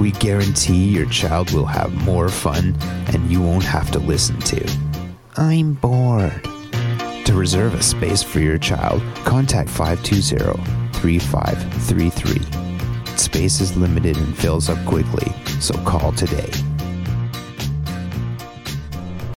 We 0.00 0.10
guarantee 0.10 0.88
your 0.88 1.06
child 1.06 1.52
will 1.52 1.66
have 1.66 1.94
more 2.04 2.28
fun 2.28 2.74
and 3.06 3.30
you 3.30 3.40
won't 3.40 3.62
have 3.64 3.92
to 3.92 4.00
listen 4.00 4.40
to. 4.40 4.68
I'm 5.36 5.74
bored. 5.74 6.42
To 7.26 7.34
reserve 7.34 7.74
a 7.74 7.82
space 7.82 8.24
for 8.24 8.40
your 8.40 8.58
child, 8.58 9.00
contact 9.24 9.70
520 9.70 10.60
3533. 10.94 13.16
Space 13.16 13.60
is 13.60 13.76
limited 13.76 14.16
and 14.16 14.36
fills 14.36 14.68
up 14.68 14.84
quickly, 14.86 15.32
so 15.60 15.74
call 15.84 16.10
today 16.12 16.50